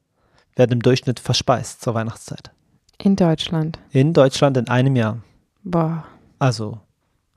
werden 0.57 0.73
im 0.73 0.83
Durchschnitt 0.83 1.21
verspeist 1.21 1.83
zur 1.83 1.95
Weihnachtszeit. 1.95 2.53
In 2.99 3.17
Deutschland. 3.17 3.79
In 3.91 4.13
Deutschland 4.13 4.57
in 4.57 4.69
einem 4.69 4.97
Jahr. 4.97 5.19
Boah, 5.65 6.05
Also, 6.39 6.81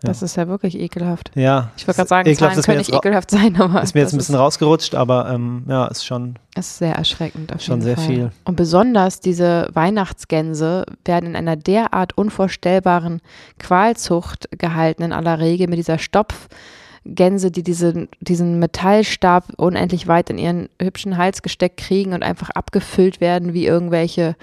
das 0.01 0.21
ist 0.21 0.35
ja 0.35 0.47
wirklich 0.47 0.77
ekelhaft. 0.79 1.31
ja. 1.35 1.71
Ich 1.75 1.87
wollte 1.87 1.97
gerade 1.97 2.07
sagen, 2.07 2.29
ekelhaft 2.29 2.55
Zahlen 2.55 2.65
können 2.65 2.77
nicht 2.77 2.93
ekelhaft 2.93 3.31
sein, 3.31 3.59
aber 3.59 3.81
Ist 3.81 3.95
mir 3.95 4.01
jetzt 4.01 4.13
ein 4.13 4.17
bisschen 4.17 4.35
rausgerutscht, 4.35 4.93
aber 4.93 5.29
ähm, 5.29 5.63
ja, 5.67 5.87
ist 5.87 6.05
schon. 6.05 6.35
Es 6.55 6.67
ist 6.67 6.77
sehr 6.77 6.95
erschreckend 6.95 7.53
auf 7.53 7.61
Schon 7.61 7.81
sehr 7.81 7.95
Fall. 7.97 8.05
viel. 8.05 8.31
Und 8.45 8.55
besonders 8.55 9.19
diese 9.19 9.67
Weihnachtsgänse 9.73 10.85
werden 11.03 11.29
in 11.29 11.35
einer 11.35 11.55
derart 11.55 12.15
unvorstellbaren 12.17 13.21
Qualzucht 13.59 14.47
gehalten 14.51 15.01
in 15.01 15.13
aller 15.13 15.39
Regel 15.39 15.67
mit 15.67 15.79
dieser 15.79 15.97
Stopfgänse, 15.97 17.49
die 17.49 17.63
diesen, 17.63 18.07
diesen 18.19 18.59
Metallstab 18.59 19.45
unendlich 19.57 20.07
weit 20.07 20.29
in 20.29 20.37
ihren 20.37 20.69
hübschen 20.79 21.17
Hals 21.17 21.41
gesteckt 21.41 21.77
kriegen 21.77 22.13
und 22.13 22.21
einfach 22.21 22.51
abgefüllt 22.51 23.19
werden 23.19 23.53
wie 23.53 23.65
irgendwelche 23.65 24.35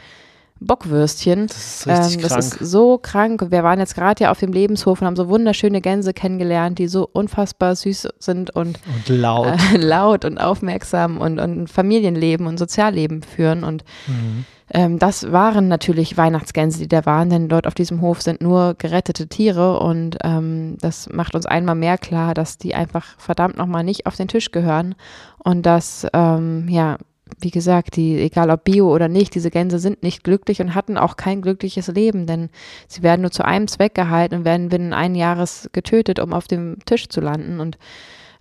Bockwürstchen. 0.67 1.47
Das 1.47 1.57
ist 1.57 1.87
richtig 1.87 2.15
Ähm, 2.17 2.23
das 2.23 2.33
krank. 2.33 2.61
ist 2.61 2.71
so 2.71 2.99
krank. 2.99 3.47
Wir 3.51 3.63
waren 3.65 3.79
jetzt 3.79 3.95
gerade 3.95 4.25
ja 4.25 4.31
auf 4.31 4.41
dem 4.41 4.53
Lebenshof 4.53 5.01
und 5.01 5.07
haben 5.07 5.17
so 5.17 5.29
wunderschöne 5.29 5.81
Gänse 5.81 6.13
kennengelernt, 6.15 6.79
die 6.79 6.89
so 6.89 7.09
unfassbar 7.13 7.75
süß 7.77 8.09
sind 8.19 8.51
und 8.55 8.79
und 8.95 9.09
laut. 9.09 9.47
äh, 9.47 9.77
laut 9.77 10.25
und 10.25 10.39
aufmerksam 10.39 11.19
und, 11.19 11.39
und 11.41 11.69
Familienleben 11.69 12.47
und 12.47 12.59
Sozialleben 12.59 13.23
führen. 13.23 13.65
Und 13.65 13.85
Mhm. 14.07 14.45
ähm, 14.71 14.99
das 14.99 15.31
waren 15.33 15.69
natürlich 15.69 16.17
Weihnachtsgänse, 16.17 16.79
die 16.79 16.89
da 16.89 17.05
waren, 17.07 17.29
denn 17.31 17.49
dort 17.49 17.67
auf 17.67 17.75
diesem 17.75 18.01
Hof 18.01 18.23
sind 18.23 18.41
nur 18.41 18.75
gerettete 18.79 19.29
Tiere 19.29 19.79
und 19.81 20.17
ähm, 20.25 20.77
das 20.81 21.09
macht 21.13 21.35
uns 21.35 21.47
einmal 21.47 21.75
mehr 21.75 21.99
klar, 21.99 22.35
dass 22.35 22.57
die 22.59 22.75
einfach 22.75 23.05
verdammt 23.19 23.57
nochmal 23.57 23.85
nicht 23.85 24.07
auf 24.07 24.17
den 24.17 24.29
Tisch 24.29 24.51
gehören 24.53 24.95
und 25.39 25.65
dass, 25.67 26.07
ähm, 26.15 26.67
ja, 26.69 26.97
wie 27.41 27.51
gesagt, 27.51 27.97
die, 27.97 28.19
egal 28.21 28.51
ob 28.51 28.65
Bio 28.65 28.93
oder 28.93 29.09
nicht, 29.09 29.35
diese 29.35 29.51
Gänse 29.51 29.79
sind 29.79 30.03
nicht 30.03 30.25
glücklich 30.25 30.61
und 30.61 30.75
hatten 30.75 30.99
auch 30.99 31.17
kein 31.17 31.43
glückliches 31.43 31.89
Leben, 31.89 32.27
denn 32.27 32.51
sie 32.87 33.03
werden 33.03 33.23
nur 33.23 33.31
zu 33.31 33.45
einem 33.45 33.67
Zweck 33.67 33.95
gehalten 33.95 34.37
und 34.37 34.45
werden 34.45 34.69
binnen 34.69 34.93
ein 34.93 35.15
Jahres 35.15 35.69
getötet, 35.73 36.19
um 36.19 36.33
auf 36.33 36.49
dem 36.49 36.79
Tisch 36.85 37.09
zu 37.09 37.21
landen 37.21 37.61
und 37.61 37.79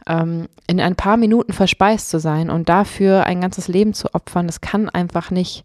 ähm, 0.08 0.48
in 0.68 0.82
ein 0.82 0.96
paar 0.96 1.18
Minuten 1.18 1.54
verspeist 1.54 2.10
zu 2.10 2.20
sein 2.20 2.50
und 2.50 2.68
dafür 2.68 3.26
ein 3.26 3.42
ganzes 3.42 3.68
Leben 3.68 3.94
zu 3.94 4.14
opfern, 4.14 4.48
das 4.48 4.62
kann 4.62 4.90
einfach 4.90 5.32
nicht 5.32 5.64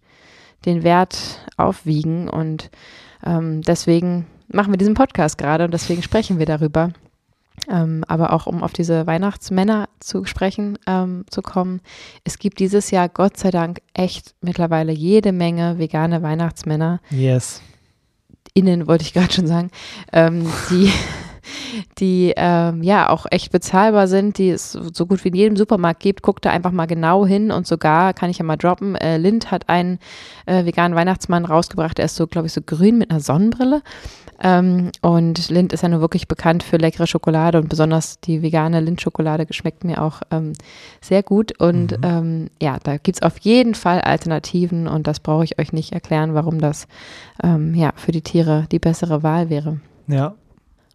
den 0.64 0.82
Wert 0.82 1.40
aufwiegen 1.56 2.28
und 2.28 2.70
ähm, 3.24 3.62
deswegen 3.62 4.26
machen 4.48 4.72
wir 4.72 4.78
diesen 4.78 4.94
Podcast 4.94 5.38
gerade 5.38 5.64
und 5.64 5.74
deswegen 5.74 6.02
sprechen 6.02 6.38
wir 6.38 6.46
darüber. 6.46 6.92
Ähm, 7.70 8.02
aber 8.08 8.32
auch 8.32 8.46
um 8.46 8.62
auf 8.62 8.72
diese 8.72 9.06
Weihnachtsmänner 9.06 9.88
zu 10.00 10.24
sprechen 10.24 10.78
ähm, 10.86 11.24
zu 11.30 11.42
kommen. 11.42 11.80
Es 12.24 12.38
gibt 12.38 12.58
dieses 12.60 12.90
Jahr 12.90 13.08
Gott 13.08 13.36
sei 13.36 13.50
Dank 13.50 13.80
echt 13.94 14.34
mittlerweile 14.40 14.92
jede 14.92 15.32
Menge 15.32 15.78
vegane 15.78 16.22
Weihnachtsmänner, 16.22 17.00
Yes. 17.10 17.60
innen 18.54 18.86
wollte 18.86 19.04
ich 19.04 19.12
gerade 19.12 19.32
schon 19.32 19.46
sagen, 19.46 19.70
ähm, 20.12 20.46
die, 20.70 20.90
die 21.99 22.32
ähm, 22.36 22.82
ja 22.82 23.09
auch 23.09 23.26
echt 23.30 23.53
bezahlbar 23.53 24.09
sind, 24.09 24.38
die 24.38 24.51
es 24.51 24.72
so 24.72 25.07
gut 25.07 25.24
wie 25.24 25.28
in 25.28 25.34
jedem 25.34 25.57
Supermarkt 25.57 26.01
gibt. 26.01 26.22
Guckt 26.22 26.44
da 26.44 26.51
einfach 26.51 26.72
mal 26.72 26.86
genau 26.86 27.26
hin 27.26 27.51
und 27.51 27.66
sogar, 27.66 28.14
kann 28.14 28.30
ich 28.30 28.38
ja 28.38 28.44
mal 28.44 28.57
droppen, 28.57 28.94
äh, 28.96 29.16
Lind 29.18 29.51
hat 29.51 29.68
einen 29.68 29.99
äh, 30.46 30.64
veganen 30.64 30.96
Weihnachtsmann 30.96 31.44
rausgebracht, 31.44 31.99
der 31.99 32.07
ist 32.07 32.16
so, 32.16 32.26
glaube 32.26 32.46
ich, 32.46 32.53
so 32.53 32.61
grün 32.64 32.99
mit 32.99 33.11
einer 33.11 33.20
Sonnenbrille. 33.20 33.82
Ähm, 34.40 34.92
und 35.01 35.49
Lind 35.51 35.72
ist 35.72 35.82
ja 35.82 35.88
nur 35.88 36.01
wirklich 36.01 36.28
bekannt 36.28 36.62
für 36.62 36.76
leckere 36.76 37.09
Schokolade 37.09 37.59
und 37.59 37.68
besonders 37.68 38.20
die 38.20 38.40
vegane 38.40 38.78
Lind-Schokolade 38.80 39.46
schmeckt 39.51 39.82
mir 39.82 40.01
auch 40.01 40.22
ähm, 40.30 40.53
sehr 41.01 41.24
gut. 41.24 41.59
Und 41.61 41.92
Mhm. 41.99 42.05
ähm, 42.05 42.51
ja, 42.62 42.78
da 42.80 42.99
gibt 42.99 43.16
es 43.18 43.22
auf 43.22 43.38
jeden 43.40 43.74
Fall 43.74 44.01
Alternativen 44.01 44.86
und 44.86 45.09
das 45.09 45.18
brauche 45.18 45.42
ich 45.42 45.59
euch 45.59 45.72
nicht 45.72 45.92
erklären, 45.92 46.34
warum 46.34 46.61
das 46.61 46.86
ähm, 47.42 47.74
ja 47.74 47.92
für 47.96 48.12
die 48.12 48.22
Tiere 48.22 48.66
die 48.70 48.78
bessere 48.78 49.24
Wahl 49.24 49.51
wäre. 49.51 49.80
Ja. 50.07 50.34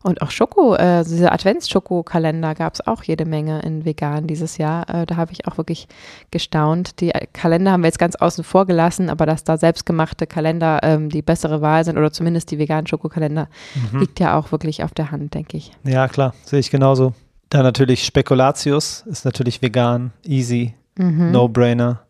Und 0.04 0.22
auch 0.22 0.32
Schoko, 0.32 0.76
äh, 0.76 1.04
diese 1.06 1.32
Advents-Schoko-Kalender 1.32 2.56
gab 2.56 2.74
es 2.74 2.86
auch 2.86 3.04
jede 3.04 3.26
Menge 3.26 3.62
in 3.62 3.86
vegan 3.86 4.28
dieses 4.28 4.58
Jahr. 4.58 4.90
Äh, 4.90 5.06
da 5.06 5.16
habe 5.16 5.32
ich 5.32 5.48
auch 5.48 5.58
wirklich 5.58 5.88
gestaunt. 6.30 7.00
Die 7.00 7.12
äh, 7.12 7.26
Kalender 7.32 7.72
haben 7.72 7.84
wir 7.84 7.88
jetzt 7.88 8.00
ganz 8.00 8.16
außen 8.16 8.44
vor 8.44 8.66
gelassen, 8.66 9.10
aber 9.10 9.26
dass 9.26 9.44
da 9.44 9.58
selbstgemachte 9.58 10.28
Kalender 10.28 10.82
ähm, 10.84 11.10
die 11.10 11.22
bessere 11.22 11.62
Wahl 11.62 11.86
sind 11.86 11.98
oder 11.98 12.12
zumindest 12.12 12.52
die 12.52 12.60
veganen 12.60 12.86
Schokokalender, 12.88 13.48
Mhm. 13.92 14.00
liegt 14.02 14.20
ja 14.20 14.38
auch 14.38 14.52
wirklich 14.52 14.84
auf 14.84 14.92
der 14.92 15.10
Hand, 15.12 15.34
denke 15.34 15.58
ich. 15.58 15.72
Ja, 15.86 16.08
klar, 16.08 16.34
sehe 16.44 16.60
ich 16.60 16.70
genauso. 16.70 17.14
Dann 17.50 17.64
natürlich 17.64 18.04
Spekulatius, 18.06 19.04
ist 19.08 19.26
natürlich 19.26 19.62
vegan, 19.62 20.12
easy, 20.26 20.74
Mhm. 20.98 21.32
no-brainer. 21.32 22.02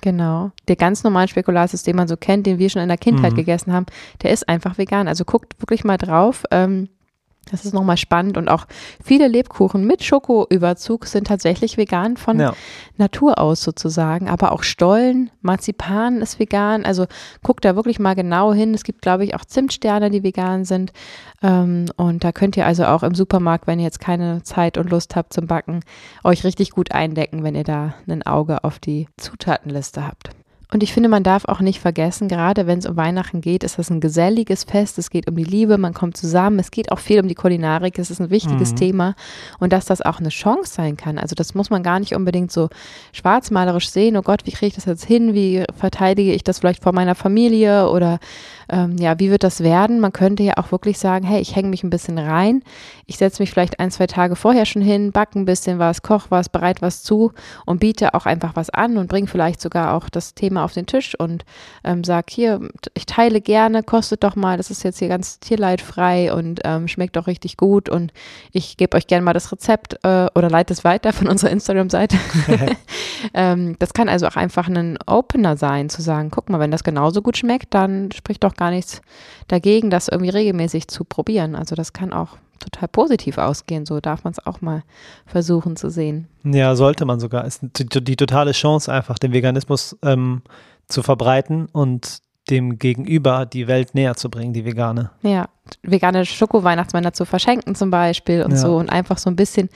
Genau. 0.00 0.50
Der 0.68 0.76
ganz 0.76 1.02
normale 1.04 1.28
Spekulatius, 1.28 1.82
den 1.82 1.96
man 1.96 2.06
so 2.08 2.16
kennt, 2.16 2.46
den 2.46 2.58
wir 2.58 2.70
schon 2.70 2.82
in 2.82 2.88
der 2.88 2.98
Kindheit 2.98 3.32
Mhm. 3.32 3.36
gegessen 3.36 3.72
haben, 3.72 3.86
der 4.22 4.30
ist 4.30 4.48
einfach 4.48 4.78
vegan. 4.78 5.08
Also 5.08 5.24
guckt 5.24 5.60
wirklich 5.60 5.84
mal 5.84 5.96
drauf. 5.96 6.44
Ähm, 6.50 6.88
das 7.50 7.64
ist 7.64 7.72
nochmal 7.72 7.96
spannend 7.96 8.36
und 8.36 8.48
auch 8.48 8.66
viele 9.02 9.28
Lebkuchen 9.28 9.86
mit 9.86 10.02
Schokoüberzug 10.02 11.06
sind 11.06 11.26
tatsächlich 11.26 11.76
vegan 11.76 12.16
von 12.16 12.40
Ja. 12.40 12.54
Natur 12.96 13.38
aus 13.38 13.62
sozusagen, 13.62 14.28
aber 14.28 14.52
auch 14.52 14.62
Stollen, 14.62 15.30
Marzipan 15.42 16.20
ist 16.20 16.38
vegan. 16.38 16.84
Also 16.84 17.06
guckt 17.42 17.64
da 17.64 17.76
wirklich 17.76 17.98
mal 17.98 18.14
genau 18.14 18.52
hin. 18.52 18.74
Es 18.74 18.84
gibt, 18.84 19.02
glaube 19.02 19.24
ich, 19.24 19.34
auch 19.34 19.44
Zimtsterne, 19.44 20.10
die 20.10 20.22
vegan 20.22 20.64
sind. 20.64 20.92
Ähm, 21.42 21.86
und 21.96 22.24
da 22.24 22.32
könnt 22.32 22.56
ihr 22.56 22.66
also 22.66 22.84
auch 22.86 23.02
im 23.02 23.14
Supermarkt, 23.14 23.66
wenn 23.66 23.78
ihr 23.78 23.84
jetzt 23.84 24.00
keine 24.00 24.42
Zeit 24.42 24.76
und 24.78 24.90
Lust 24.90 25.16
habt 25.16 25.32
zum 25.32 25.46
Backen, 25.46 25.80
euch 26.24 26.44
richtig 26.44 26.70
gut 26.70 26.92
eindecken, 26.92 27.44
wenn 27.44 27.54
ihr 27.54 27.64
da 27.64 27.94
ein 28.08 28.24
Auge 28.24 28.64
auf 28.64 28.78
die 28.78 29.08
Zutatenliste 29.16 30.06
habt. 30.06 30.30
Und 30.72 30.82
ich 30.82 30.92
finde, 30.92 31.08
man 31.08 31.22
darf 31.22 31.44
auch 31.44 31.60
nicht 31.60 31.80
vergessen, 31.80 32.26
gerade 32.26 32.66
wenn 32.66 32.80
es 32.80 32.86
um 32.86 32.96
Weihnachten 32.96 33.40
geht, 33.40 33.62
ist 33.62 33.78
das 33.78 33.88
ein 33.88 34.00
geselliges 34.00 34.64
Fest. 34.64 34.98
Es 34.98 35.10
geht 35.10 35.28
um 35.28 35.36
die 35.36 35.44
Liebe, 35.44 35.78
man 35.78 35.94
kommt 35.94 36.16
zusammen. 36.16 36.58
Es 36.58 36.72
geht 36.72 36.90
auch 36.90 36.98
viel 36.98 37.20
um 37.20 37.28
die 37.28 37.36
Kulinarik. 37.36 37.98
Es 38.00 38.10
ist 38.10 38.20
ein 38.20 38.30
wichtiges 38.30 38.72
Mhm. 38.72 38.76
Thema. 38.76 39.14
Und 39.60 39.72
dass 39.72 39.84
das 39.84 40.02
auch 40.02 40.18
eine 40.18 40.30
Chance 40.30 40.74
sein 40.74 40.96
kann. 40.96 41.18
Also 41.18 41.36
das 41.36 41.54
muss 41.54 41.70
man 41.70 41.84
gar 41.84 42.00
nicht 42.00 42.16
unbedingt 42.16 42.50
so 42.50 42.68
schwarzmalerisch 43.12 43.90
sehen. 43.90 44.16
Oh 44.16 44.22
Gott, 44.22 44.44
wie 44.44 44.50
kriege 44.50 44.66
ich 44.66 44.74
das 44.74 44.86
jetzt 44.86 45.04
hin? 45.04 45.34
Wie 45.34 45.62
verteidige 45.76 46.32
ich 46.32 46.42
das 46.42 46.58
vielleicht 46.58 46.82
vor 46.82 46.92
meiner 46.92 47.14
Familie? 47.14 47.88
Oder 47.88 48.18
ähm, 48.68 48.96
ja, 48.98 49.18
wie 49.18 49.30
wird 49.30 49.44
das 49.44 49.62
werden? 49.62 50.00
Man 50.00 50.12
könnte 50.12 50.42
ja 50.42 50.54
auch 50.56 50.72
wirklich 50.72 50.98
sagen, 50.98 51.24
hey, 51.24 51.40
ich 51.40 51.54
hänge 51.54 51.68
mich 51.68 51.84
ein 51.84 51.90
bisschen 51.90 52.18
rein. 52.18 52.62
Ich 53.06 53.18
setze 53.18 53.42
mich 53.42 53.50
vielleicht 53.50 53.78
ein, 53.78 53.90
zwei 53.90 54.06
Tage 54.06 54.36
vorher 54.36 54.66
schon 54.66 54.82
hin, 54.82 55.12
backe 55.12 55.38
ein 55.38 55.44
bisschen 55.44 55.78
was, 55.78 56.02
koche 56.02 56.30
was, 56.30 56.48
bereite 56.48 56.82
was 56.82 57.02
zu 57.02 57.32
und 57.64 57.78
biete 57.78 58.14
auch 58.14 58.26
einfach 58.26 58.56
was 58.56 58.70
an 58.70 58.96
und 58.96 59.08
bringe 59.08 59.28
vielleicht 59.28 59.60
sogar 59.60 59.94
auch 59.94 60.08
das 60.08 60.34
Thema 60.34 60.64
auf 60.64 60.72
den 60.72 60.86
Tisch 60.86 61.18
und 61.18 61.44
ähm, 61.84 62.02
sag 62.02 62.30
hier, 62.30 62.60
ich 62.94 63.06
teile 63.06 63.40
gerne, 63.40 63.82
kostet 63.82 64.24
doch 64.24 64.34
mal, 64.34 64.56
das 64.56 64.70
ist 64.70 64.82
jetzt 64.82 64.98
hier 64.98 65.08
ganz 65.08 65.38
tierleidfrei 65.38 66.32
und 66.32 66.60
ähm, 66.64 66.88
schmeckt 66.88 67.16
doch 67.16 67.26
richtig 67.28 67.56
gut 67.56 67.88
und 67.88 68.12
ich 68.50 68.76
gebe 68.76 68.96
euch 68.96 69.06
gerne 69.06 69.24
mal 69.24 69.32
das 69.32 69.52
Rezept 69.52 69.98
äh, 70.02 70.26
oder 70.34 70.50
leite 70.50 70.72
es 70.72 70.82
weiter 70.82 71.12
von 71.12 71.28
unserer 71.28 71.50
Instagram-Seite. 71.50 72.16
ähm, 73.34 73.76
das 73.78 73.94
kann 73.94 74.08
also 74.08 74.26
auch 74.26 74.36
einfach 74.36 74.68
ein 74.68 74.98
Opener 75.06 75.56
sein, 75.56 75.88
zu 75.88 76.02
sagen, 76.02 76.30
guck 76.30 76.50
mal, 76.50 76.58
wenn 76.58 76.70
das 76.70 76.82
genauso 76.82 77.22
gut 77.22 77.36
schmeckt, 77.36 77.74
dann 77.74 78.10
spricht 78.12 78.42
doch 78.42 78.55
gar 78.56 78.70
nichts 78.70 79.00
dagegen, 79.48 79.90
das 79.90 80.08
irgendwie 80.08 80.30
regelmäßig 80.30 80.88
zu 80.88 81.04
probieren. 81.04 81.54
Also 81.54 81.74
das 81.74 81.92
kann 81.92 82.12
auch 82.12 82.36
total 82.58 82.88
positiv 82.88 83.38
ausgehen, 83.38 83.86
so 83.86 84.00
darf 84.00 84.24
man 84.24 84.32
es 84.32 84.44
auch 84.46 84.60
mal 84.60 84.82
versuchen 85.26 85.76
zu 85.76 85.90
sehen. 85.90 86.26
Ja, 86.44 86.74
sollte 86.74 87.04
man 87.04 87.20
sogar. 87.20 87.44
Ist 87.44 87.60
die, 87.62 88.02
die 88.02 88.16
totale 88.16 88.52
Chance 88.52 88.92
einfach, 88.92 89.18
den 89.18 89.32
Veganismus 89.32 89.96
ähm, 90.02 90.42
zu 90.88 91.02
verbreiten 91.02 91.66
und 91.72 92.18
dem 92.50 92.78
Gegenüber 92.78 93.44
die 93.44 93.66
Welt 93.66 93.94
näher 93.94 94.14
zu 94.14 94.30
bringen, 94.30 94.52
die 94.52 94.64
vegane. 94.64 95.10
Ja, 95.22 95.48
vegane 95.82 96.24
Schoko-Weihnachtsmänner 96.24 97.12
zu 97.12 97.24
verschenken 97.24 97.74
zum 97.74 97.90
Beispiel 97.90 98.42
und 98.44 98.52
Ja. 98.52 98.56
so 98.58 98.76
und 98.76 98.88
einfach 98.88 99.18
so 99.18 99.28
ein 99.28 99.34
bisschen, 99.36 99.68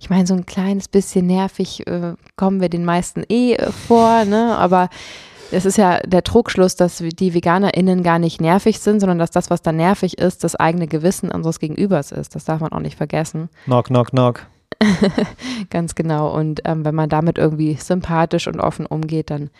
ich 0.00 0.10
meine, 0.10 0.26
so 0.26 0.34
ein 0.34 0.44
kleines 0.44 0.88
bisschen 0.88 1.26
nervig 1.26 1.86
äh, 1.86 2.14
kommen 2.36 2.60
wir 2.60 2.68
den 2.68 2.84
meisten 2.84 3.22
eh 3.28 3.54
äh, 3.54 3.70
vor, 3.70 4.24
ne, 4.24 4.56
aber 4.58 4.88
es 5.50 5.64
ist 5.64 5.78
ja 5.78 5.98
der 6.00 6.22
Trugschluss, 6.22 6.76
dass 6.76 6.98
die 6.98 7.34
VeganerInnen 7.34 8.02
gar 8.02 8.18
nicht 8.18 8.40
nervig 8.40 8.80
sind, 8.80 9.00
sondern 9.00 9.18
dass 9.18 9.30
das, 9.30 9.50
was 9.50 9.62
da 9.62 9.72
nervig 9.72 10.18
ist, 10.18 10.44
das 10.44 10.54
eigene 10.56 10.86
Gewissen 10.86 11.30
unseres 11.30 11.58
Gegenübers 11.58 12.12
ist. 12.12 12.34
Das 12.34 12.44
darf 12.44 12.60
man 12.60 12.72
auch 12.72 12.80
nicht 12.80 12.96
vergessen. 12.96 13.48
Knock, 13.64 13.86
knock, 13.86 14.10
knock. 14.10 14.46
Ganz 15.70 15.94
genau. 15.94 16.32
Und 16.34 16.60
ähm, 16.64 16.84
wenn 16.84 16.94
man 16.94 17.08
damit 17.08 17.38
irgendwie 17.38 17.74
sympathisch 17.74 18.46
und 18.46 18.60
offen 18.60 18.86
umgeht, 18.86 19.30
dann 19.30 19.50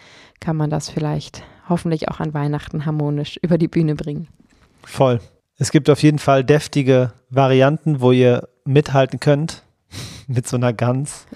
kann 0.41 0.57
man 0.57 0.70
das 0.70 0.89
vielleicht 0.89 1.43
hoffentlich 1.68 2.09
auch 2.09 2.20
an 2.20 2.34
Weihnachten 2.34 2.86
harmonisch 2.86 3.36
über 3.43 3.59
die 3.59 3.68
Bühne 3.68 3.95
bringen. 3.95 4.28
Voll. 4.84 5.20
Es 5.59 5.72
gibt 5.72 5.91
auf 5.91 6.03
jeden 6.03 6.20
Fall 6.20 6.45
deftige 6.45 7.12
Varianten, 7.30 8.01
wo 8.01 8.12
ihr 8.12 8.49
mithalten 8.64 9.18
könnt 9.18 9.64
mit 10.28 10.47
so 10.47 10.57
einer 10.57 10.72
Gans, 10.72 11.26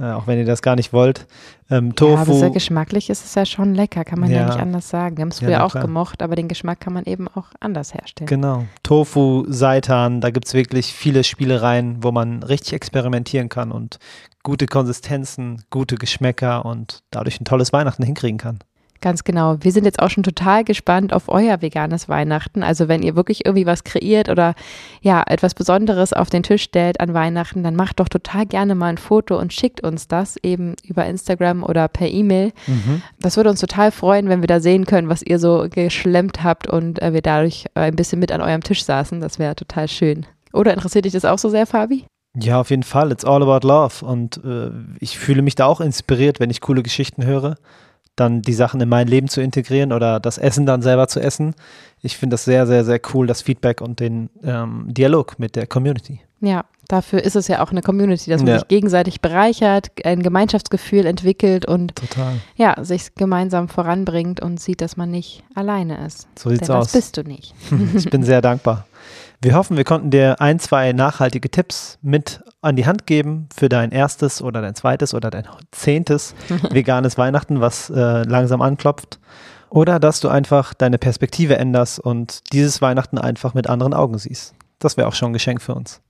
äh, 0.00 0.04
auch 0.12 0.26
wenn 0.26 0.38
ihr 0.38 0.44
das 0.44 0.62
gar 0.62 0.76
nicht 0.76 0.92
wollt. 0.92 1.26
Ähm, 1.70 1.94
Tofu. 1.94 2.14
Ja, 2.14 2.20
aber 2.22 2.32
sehr 2.34 2.50
geschmacklich 2.50 3.10
ist 3.10 3.24
es 3.24 3.34
ja 3.34 3.44
schon 3.44 3.74
lecker, 3.74 4.04
kann 4.04 4.20
man 4.20 4.30
ja, 4.30 4.38
Ja. 4.40 4.46
nicht 4.46 4.58
anders 4.58 4.88
sagen. 4.88 5.16
Wir 5.16 5.22
haben 5.22 5.28
es 5.30 5.40
Ja, 5.40 5.48
früher 5.48 5.58
na 5.58 5.64
auch 5.64 5.72
klar. 5.72 5.84
gemocht, 5.84 6.22
aber 6.22 6.34
den 6.36 6.48
Geschmack 6.48 6.80
kann 6.80 6.92
man 6.92 7.04
eben 7.04 7.28
auch 7.28 7.46
anders 7.60 7.92
herstellen. 7.94 8.26
Genau. 8.28 8.64
Tofu, 8.82 9.44
Seitan, 9.48 10.20
da 10.20 10.30
gibt 10.30 10.46
es 10.46 10.54
wirklich 10.54 10.92
viele 10.92 11.24
Spielereien, 11.24 12.02
wo 12.02 12.12
man 12.12 12.42
richtig 12.42 12.72
experimentieren 12.72 13.48
kann 13.48 13.70
und 13.72 13.98
gute 14.42 14.66
Konsistenzen, 14.66 15.62
gute 15.70 15.96
Geschmäcker 15.96 16.64
und 16.64 17.02
dadurch 17.10 17.40
ein 17.40 17.44
tolles 17.44 17.72
Weihnachten 17.72 18.02
hinkriegen 18.02 18.38
kann. 18.38 18.60
Ganz 19.00 19.22
genau. 19.22 19.56
Wir 19.60 19.70
sind 19.70 19.84
jetzt 19.84 20.00
auch 20.00 20.10
schon 20.10 20.24
total 20.24 20.64
gespannt 20.64 21.12
auf 21.12 21.28
euer 21.28 21.62
veganes 21.62 22.08
Weihnachten. 22.08 22.62
Also 22.62 22.88
wenn 22.88 23.02
ihr 23.02 23.14
wirklich 23.14 23.46
irgendwie 23.46 23.66
was 23.66 23.84
kreiert 23.84 24.28
oder 24.28 24.54
ja, 25.02 25.22
etwas 25.26 25.54
Besonderes 25.54 26.12
auf 26.12 26.30
den 26.30 26.42
Tisch 26.42 26.64
stellt 26.64 27.00
an 27.00 27.14
Weihnachten, 27.14 27.62
dann 27.62 27.76
macht 27.76 28.00
doch 28.00 28.08
total 28.08 28.46
gerne 28.46 28.74
mal 28.74 28.88
ein 28.88 28.98
Foto 28.98 29.38
und 29.38 29.52
schickt 29.52 29.82
uns 29.82 30.08
das 30.08 30.36
eben 30.42 30.74
über 30.82 31.06
Instagram 31.06 31.62
oder 31.62 31.86
per 31.86 32.08
E-Mail. 32.08 32.52
Das 33.20 33.36
würde 33.36 33.50
uns 33.50 33.60
total 33.60 33.92
freuen, 33.92 34.28
wenn 34.28 34.40
wir 34.40 34.48
da 34.48 34.60
sehen 34.60 34.84
können, 34.84 35.08
was 35.08 35.22
ihr 35.22 35.38
so 35.38 35.66
geschlemmt 35.70 36.42
habt 36.42 36.66
und 36.66 37.00
äh, 37.00 37.12
wir 37.12 37.22
dadurch 37.22 37.66
äh, 37.74 37.80
ein 37.80 37.96
bisschen 37.96 38.18
mit 38.18 38.32
an 38.32 38.40
eurem 38.40 38.62
Tisch 38.62 38.84
saßen. 38.84 39.20
Das 39.20 39.38
wäre 39.38 39.54
total 39.54 39.88
schön. 39.88 40.26
Oder 40.52 40.74
interessiert 40.74 41.04
dich 41.04 41.12
das 41.12 41.24
auch 41.24 41.38
so 41.38 41.48
sehr, 41.48 41.66
Fabi? 41.66 42.04
Ja, 42.36 42.60
auf 42.60 42.70
jeden 42.70 42.82
Fall. 42.82 43.12
It's 43.12 43.24
all 43.24 43.42
about 43.42 43.66
love. 43.66 44.04
Und 44.04 44.40
äh, 44.44 44.70
ich 45.00 45.18
fühle 45.18 45.42
mich 45.42 45.54
da 45.54 45.66
auch 45.66 45.80
inspiriert, 45.80 46.40
wenn 46.40 46.50
ich 46.50 46.60
coole 46.60 46.82
Geschichten 46.82 47.24
höre, 47.24 47.56
dann 48.20 48.42
die 48.42 48.54
Sachen 48.54 48.80
in 48.80 48.88
mein 48.88 49.06
Leben 49.08 49.28
zu 49.28 49.40
integrieren 49.40 49.92
oder 49.92 50.20
das 50.20 50.38
Essen 50.38 50.66
dann 50.66 50.82
selber 50.82 51.08
zu 51.08 51.20
essen. 51.20 51.54
Ich 52.02 52.16
finde 52.16 52.34
das 52.34 52.44
sehr, 52.44 52.66
sehr, 52.66 52.84
sehr 52.84 53.00
cool, 53.14 53.26
das 53.26 53.42
Feedback 53.42 53.80
und 53.80 54.00
den 54.00 54.30
ähm, 54.44 54.86
Dialog 54.88 55.38
mit 55.38 55.56
der 55.56 55.66
Community. 55.66 56.20
Ja, 56.40 56.64
dafür 56.86 57.24
ist 57.24 57.34
es 57.34 57.48
ja 57.48 57.60
auch 57.62 57.72
eine 57.72 57.82
Community, 57.82 58.30
dass 58.30 58.40
man 58.42 58.48
Ja. 58.52 58.58
sich 58.60 58.68
gegenseitig 58.68 59.20
bereichert, 59.20 59.88
ein 60.04 60.22
Gemeinschaftsgefühl 60.22 61.04
entwickelt 61.06 61.66
und 61.66 61.96
Total. 61.96 62.34
ja, 62.56 62.76
sich 62.84 63.14
gemeinsam 63.16 63.68
voranbringt 63.68 64.40
und 64.40 64.60
sieht, 64.60 64.80
dass 64.80 64.96
man 64.96 65.10
nicht 65.10 65.42
alleine 65.56 66.06
ist. 66.06 66.28
So 66.38 66.50
sieht's 66.50 66.60
Denn 66.66 66.76
das 66.76 66.86
aus. 66.86 66.92
bist 66.92 67.16
du 67.16 67.22
nicht. 67.24 67.54
Ich 67.96 68.08
bin 68.08 68.22
sehr 68.22 68.40
dankbar. 68.40 68.86
Wir 69.40 69.54
hoffen, 69.54 69.76
wir 69.76 69.84
konnten 69.84 70.10
dir 70.10 70.40
ein, 70.40 70.58
zwei 70.58 70.92
nachhaltige 70.92 71.48
Tipps 71.48 71.98
mit 72.02 72.42
an 72.60 72.74
die 72.74 72.86
Hand 72.86 73.06
geben 73.06 73.48
für 73.56 73.68
dein 73.68 73.92
erstes 73.92 74.42
oder 74.42 74.60
dein 74.60 74.74
zweites 74.74 75.14
oder 75.14 75.30
dein 75.30 75.46
zehntes 75.70 76.34
veganes 76.70 77.16
Weihnachten, 77.18 77.60
was 77.60 77.88
äh, 77.88 78.22
langsam 78.22 78.60
anklopft. 78.62 79.20
Oder 79.70 80.00
dass 80.00 80.18
du 80.18 80.28
einfach 80.28 80.74
deine 80.74 80.98
Perspektive 80.98 81.56
änderst 81.56 82.00
und 82.00 82.52
dieses 82.52 82.82
Weihnachten 82.82 83.16
einfach 83.16 83.54
mit 83.54 83.68
anderen 83.68 83.94
Augen 83.94 84.18
siehst. 84.18 84.54
Das 84.80 84.96
wäre 84.96 85.06
auch 85.06 85.14
schon 85.14 85.30
ein 85.30 85.34
Geschenk 85.34 85.62
für 85.62 85.74
uns. 85.74 86.00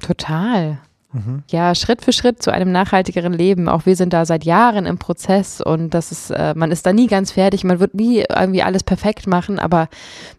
Total. 0.00 0.78
Mhm. 1.14 1.44
Ja, 1.48 1.74
Schritt 1.76 2.02
für 2.02 2.12
Schritt 2.12 2.42
zu 2.42 2.52
einem 2.52 2.72
nachhaltigeren 2.72 3.32
Leben. 3.32 3.68
Auch 3.68 3.86
wir 3.86 3.94
sind 3.94 4.12
da 4.12 4.26
seit 4.26 4.44
Jahren 4.44 4.84
im 4.84 4.98
Prozess 4.98 5.60
und 5.60 5.94
das 5.94 6.10
ist, 6.10 6.30
äh, 6.30 6.54
man 6.56 6.72
ist 6.72 6.84
da 6.86 6.92
nie 6.92 7.06
ganz 7.06 7.30
fertig. 7.30 7.62
Man 7.62 7.78
wird 7.78 7.94
nie 7.94 8.24
irgendwie 8.28 8.64
alles 8.64 8.82
perfekt 8.82 9.28
machen, 9.28 9.60
aber 9.60 9.88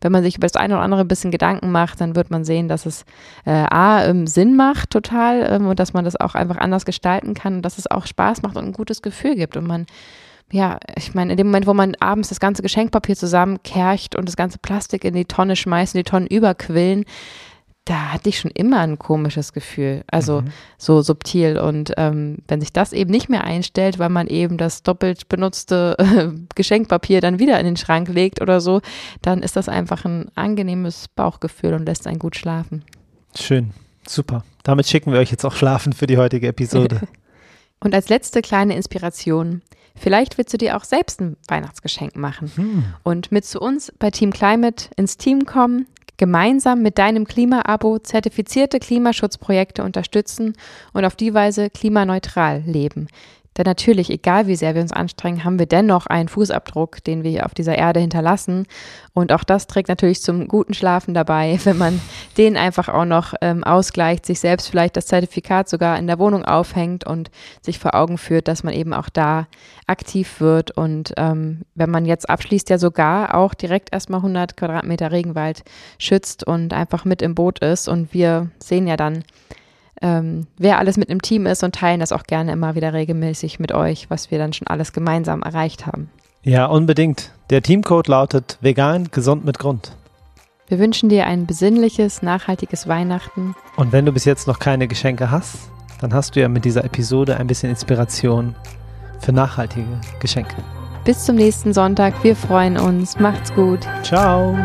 wenn 0.01 0.11
man 0.11 0.21
sich 0.21 0.35
über 0.37 0.47
das 0.47 0.57
eine 0.57 0.75
oder 0.75 0.83
andere 0.83 1.01
ein 1.01 1.07
bisschen 1.07 1.31
Gedanken 1.31 1.71
macht, 1.71 2.01
dann 2.01 2.15
wird 2.15 2.29
man 2.29 2.43
sehen, 2.43 2.67
dass 2.67 2.85
es 2.85 3.05
äh, 3.45 3.51
A, 3.51 4.03
ähm, 4.03 4.27
Sinn 4.27 4.57
macht 4.57 4.89
total 4.89 5.47
ähm, 5.49 5.67
und 5.67 5.79
dass 5.79 5.93
man 5.93 6.03
das 6.03 6.19
auch 6.19 6.35
einfach 6.35 6.57
anders 6.57 6.85
gestalten 6.85 7.33
kann 7.33 7.55
und 7.55 7.61
dass 7.61 7.77
es 7.77 7.89
auch 7.89 8.05
Spaß 8.05 8.41
macht 8.41 8.57
und 8.57 8.65
ein 8.65 8.73
gutes 8.73 9.01
Gefühl 9.01 9.35
gibt 9.35 9.55
und 9.55 9.65
man 9.65 9.85
ja, 10.51 10.77
ich 10.95 11.15
meine, 11.15 11.31
in 11.31 11.37
dem 11.37 11.47
Moment, 11.47 11.65
wo 11.65 11.73
man 11.73 11.95
abends 11.99 12.29
das 12.29 12.39
ganze 12.39 12.61
Geschenkpapier 12.61 13.15
zusammenkercht 13.15 14.15
und 14.15 14.27
das 14.27 14.35
ganze 14.35 14.59
Plastik 14.59 15.03
in 15.03 15.15
die 15.15 15.25
Tonne 15.25 15.55
schmeißt 15.55 15.95
und 15.95 15.97
die 15.99 16.03
Tonnen 16.03 16.27
überquillen, 16.27 17.05
da 17.85 18.13
hatte 18.13 18.29
ich 18.29 18.39
schon 18.39 18.51
immer 18.51 18.79
ein 18.79 18.97
komisches 18.97 19.53
Gefühl. 19.53 20.03
Also 20.07 20.41
Mhm. 20.41 20.47
so 20.77 21.01
subtil. 21.01 21.59
Und 21.59 21.93
ähm, 21.97 22.39
wenn 22.47 22.59
sich 22.59 22.73
das 22.73 22.93
eben 22.93 23.11
nicht 23.11 23.29
mehr 23.29 23.43
einstellt, 23.43 23.99
weil 23.99 24.09
man 24.09 24.25
eben 24.27 24.57
das 24.57 24.81
doppelt 24.81 25.29
benutzte 25.29 25.95
äh, 25.99 26.37
Geschenkpapier 26.55 27.21
dann 27.21 27.37
wieder 27.39 27.59
in 27.59 27.65
den 27.65 27.77
Schrank 27.77 28.09
legt 28.09 28.41
oder 28.41 28.59
so, 28.59 28.81
dann 29.21 29.43
ist 29.43 29.55
das 29.55 29.69
einfach 29.69 30.03
ein 30.03 30.31
angenehmes 30.35 31.07
Bauchgefühl 31.09 31.73
und 31.75 31.85
lässt 31.85 32.07
einen 32.07 32.19
gut 32.19 32.35
schlafen. 32.35 32.83
Schön. 33.39 33.71
Super. 34.07 34.43
Damit 34.63 34.87
schicken 34.87 35.11
wir 35.11 35.19
euch 35.19 35.31
jetzt 35.31 35.45
auch 35.45 35.53
schlafen 35.55 35.93
für 35.93 36.07
die 36.07 36.17
heutige 36.17 36.47
Episode. 36.47 37.01
Und 37.79 37.93
als 37.93 38.09
letzte 38.09 38.41
kleine 38.41 38.75
Inspiration, 38.75 39.61
vielleicht 39.95 40.37
willst 40.37 40.53
du 40.53 40.57
dir 40.57 40.77
auch 40.77 40.83
selbst 40.83 41.21
ein 41.21 41.37
Weihnachtsgeschenk 41.47 42.15
machen 42.15 42.51
Hm. 42.55 42.83
und 43.03 43.31
mit 43.31 43.45
zu 43.45 43.59
uns 43.59 43.91
bei 43.99 44.11
Team 44.11 44.31
Climate 44.31 44.89
ins 44.95 45.17
Team 45.17 45.45
kommen, 45.45 45.87
gemeinsam 46.17 46.81
mit 46.81 46.97
deinem 46.97 47.25
Klima-Abo 47.25 47.99
zertifizierte 47.99 48.79
Klimaschutzprojekte 48.79 49.83
unterstützen 49.83 50.53
und 50.93 51.03
auf 51.05 51.15
die 51.15 51.33
Weise 51.33 51.69
klimaneutral 51.69 52.63
leben. 52.65 53.07
Denn 53.57 53.63
natürlich, 53.63 54.09
egal 54.09 54.47
wie 54.47 54.55
sehr 54.57 54.75
wir 54.75 54.81
uns 54.81 54.91
anstrengen, 54.91 55.45
haben 55.45 55.59
wir 55.59 55.65
dennoch 55.65 56.07
einen 56.07 56.27
Fußabdruck, 56.27 57.03
den 57.03 57.23
wir 57.23 57.31
hier 57.31 57.45
auf 57.45 57.53
dieser 57.53 57.77
Erde 57.77 58.01
hinterlassen. 58.01 58.67
Und 59.13 59.31
auch 59.31 59.45
das 59.45 59.67
trägt 59.67 59.87
natürlich 59.87 60.21
zum 60.21 60.49
guten 60.49 60.73
Schlafen 60.73 61.13
dabei, 61.13 61.57
wenn 61.63 61.77
man 61.77 62.01
den 62.37 62.57
einfach 62.57 62.89
auch 62.89 63.05
noch 63.05 63.33
ähm, 63.41 63.63
ausgleicht, 63.63 64.25
sich 64.25 64.41
selbst 64.41 64.67
vielleicht 64.67 64.97
das 64.97 65.05
Zertifikat 65.05 65.69
sogar 65.69 65.97
in 65.97 66.07
der 66.07 66.19
Wohnung 66.19 66.43
aufhängt 66.43 67.05
und 67.05 67.31
sich 67.61 67.79
vor 67.79 67.95
Augen 67.95 68.17
führt, 68.17 68.49
dass 68.49 68.63
man 68.63 68.73
eben 68.73 68.93
auch 68.93 69.09
da 69.09 69.47
aktiv 69.87 70.41
wird. 70.41 70.71
Und 70.71 71.13
ähm, 71.15 71.61
wenn 71.75 71.89
man 71.89 72.05
jetzt 72.05 72.29
abschließt, 72.29 72.69
ja 72.69 72.77
sogar 72.77 73.35
auch 73.35 73.53
direkt 73.53 73.93
erstmal 73.93 74.19
100 74.19 74.57
Quadratmeter 74.57 75.11
Regenwald 75.11 75.63
schützt 75.97 76.45
und 76.45 76.73
einfach 76.73 77.05
mit 77.05 77.21
im 77.21 77.35
Boot 77.35 77.59
ist. 77.59 77.87
Und 77.87 78.13
wir 78.13 78.49
sehen 78.59 78.87
ja 78.87 78.97
dann, 78.97 79.23
ähm, 80.01 80.47
wer 80.57 80.79
alles 80.79 80.97
mit 80.97 81.09
im 81.09 81.21
Team 81.21 81.45
ist 81.45 81.63
und 81.63 81.75
teilen 81.75 81.99
das 81.99 82.11
auch 82.11 82.23
gerne 82.23 82.51
immer 82.51 82.75
wieder 82.75 82.93
regelmäßig 82.93 83.59
mit 83.59 83.71
euch, 83.71 84.09
was 84.09 84.31
wir 84.31 84.37
dann 84.37 84.53
schon 84.53 84.67
alles 84.67 84.93
gemeinsam 84.93 85.41
erreicht 85.41 85.85
haben. 85.85 86.09
Ja, 86.43 86.65
unbedingt. 86.65 87.31
Der 87.49 87.61
Teamcode 87.61 88.07
lautet 88.07 88.57
vegan, 88.61 89.09
gesund 89.11 89.45
mit 89.45 89.59
Grund. 89.59 89.95
Wir 90.67 90.79
wünschen 90.79 91.09
dir 91.09 91.27
ein 91.27 91.45
besinnliches, 91.45 92.21
nachhaltiges 92.21 92.87
Weihnachten. 92.87 93.55
Und 93.75 93.91
wenn 93.91 94.05
du 94.05 94.11
bis 94.11 94.25
jetzt 94.25 94.47
noch 94.47 94.59
keine 94.59 94.87
Geschenke 94.87 95.29
hast, 95.29 95.69
dann 96.01 96.13
hast 96.13 96.35
du 96.35 96.41
ja 96.41 96.49
mit 96.49 96.65
dieser 96.65 96.83
Episode 96.83 97.37
ein 97.37 97.47
bisschen 97.47 97.69
Inspiration 97.69 98.55
für 99.19 99.31
nachhaltige 99.31 99.85
Geschenke. 100.19 100.55
Bis 101.03 101.23
zum 101.23 101.35
nächsten 101.35 101.71
Sonntag. 101.71 102.23
Wir 102.23 102.35
freuen 102.35 102.77
uns. 102.77 103.19
Macht's 103.19 103.53
gut. 103.53 103.79
Ciao! 104.03 104.55